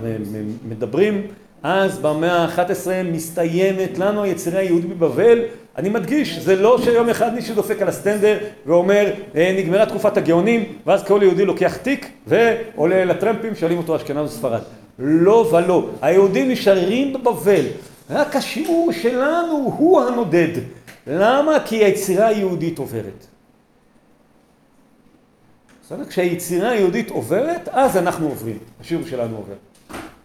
מדברים. 0.69 1.27
אז 1.63 1.99
במאה 1.99 2.45
ה-11 2.45 2.87
מסתיימת 3.13 3.99
לנו 3.99 4.23
היצירה 4.23 4.61
היהודית 4.61 4.89
בבבל. 4.89 5.39
אני 5.79 5.89
מדגיש, 5.89 6.39
זה 6.39 6.57
לא 6.57 6.79
שיום 6.85 7.09
אחד 7.09 7.35
מישהו 7.35 7.55
דופק 7.55 7.83
על 7.83 7.89
הסטנדר 7.89 8.39
ואומר 8.67 9.11
אה, 9.37 9.55
נגמרה 9.59 9.87
תקופת 9.87 10.17
הגאונים 10.17 10.65
ואז 10.87 11.05
כל 11.05 11.21
יהודי 11.23 11.45
לוקח 11.45 11.77
תיק 11.77 12.11
ועולה 12.27 13.05
לטרמפים, 13.05 13.55
שואלים 13.55 13.79
אותו 13.79 13.97
אשכנז 13.97 14.29
וספרד. 14.29 14.61
לא 14.99 15.49
ולא, 15.53 15.89
היהודים 16.03 16.51
נשארים 16.51 17.13
בבבל, 17.13 17.65
רק 18.11 18.37
השיעור 18.37 18.93
שלנו 18.93 19.75
הוא 19.79 20.01
הנודד. 20.01 20.49
למה? 21.07 21.61
כי 21.65 21.77
היצירה 21.77 22.27
היהודית 22.27 22.79
עוברת. 22.79 23.27
בסדר? 25.87 26.05
כשהיצירה 26.05 26.71
היהודית 26.71 27.11
עוברת, 27.11 27.69
אז 27.73 27.97
אנחנו 27.97 28.29
עוברים, 28.29 28.59
השיעור 28.81 29.05
שלנו 29.07 29.37
עובר. 29.37 29.55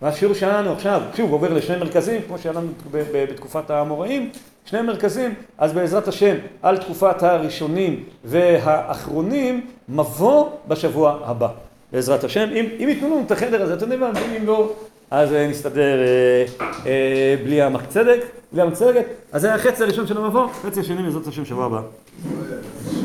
והשיעור 0.02 0.34
שלנו 0.34 0.72
עכשיו, 0.72 1.02
שוב, 1.16 1.32
עובר 1.32 1.54
לשני 1.54 1.78
מרכזים, 1.78 2.22
כמו 2.28 2.38
שהיה 2.38 2.54
לנו 2.54 2.68
בתקופת 2.92 3.70
האמוראים, 3.70 4.30
שני 4.66 4.82
מרכזים, 4.82 5.34
אז 5.58 5.74
בעזרת 5.74 6.08
השם, 6.08 6.36
על 6.62 6.78
תקופת 6.78 7.24
הראשונים 7.24 8.04
והאחרונים, 8.26 9.68
מבוא 9.90 10.50
בשבוע 10.68 11.20
הבא, 11.24 11.50
בעזרת 11.92 12.24
השם. 12.24 12.50
אם, 12.54 12.66
אם 12.84 12.90
ייתנו 12.90 13.08
לנו 13.08 13.24
את 13.26 13.32
החדר 13.32 13.62
הזה, 13.62 13.74
אתם 13.74 13.82
יודעים 13.82 14.00
מה, 14.00 14.12
אם 14.38 14.46
לא, 14.46 14.74
אז 15.12 15.34
אה, 15.34 15.48
נסתדר 15.48 16.00
אה, 16.02 16.46
אה, 16.86 17.36
בלי 17.44 17.62
המחצדק, 17.62 18.26
בלי 18.52 18.62
המצגת. 18.62 19.06
אז 19.32 19.42
זה 19.42 19.54
החצי 19.56 19.84
הראשון 19.84 20.08
של 20.08 20.18
המבוא, 20.18 20.48
חצי 20.48 20.80
השני 20.80 21.04
בעזרת 21.04 21.28
השם 21.28 21.46
שבוע 21.46 21.66
הבא. 21.66 21.82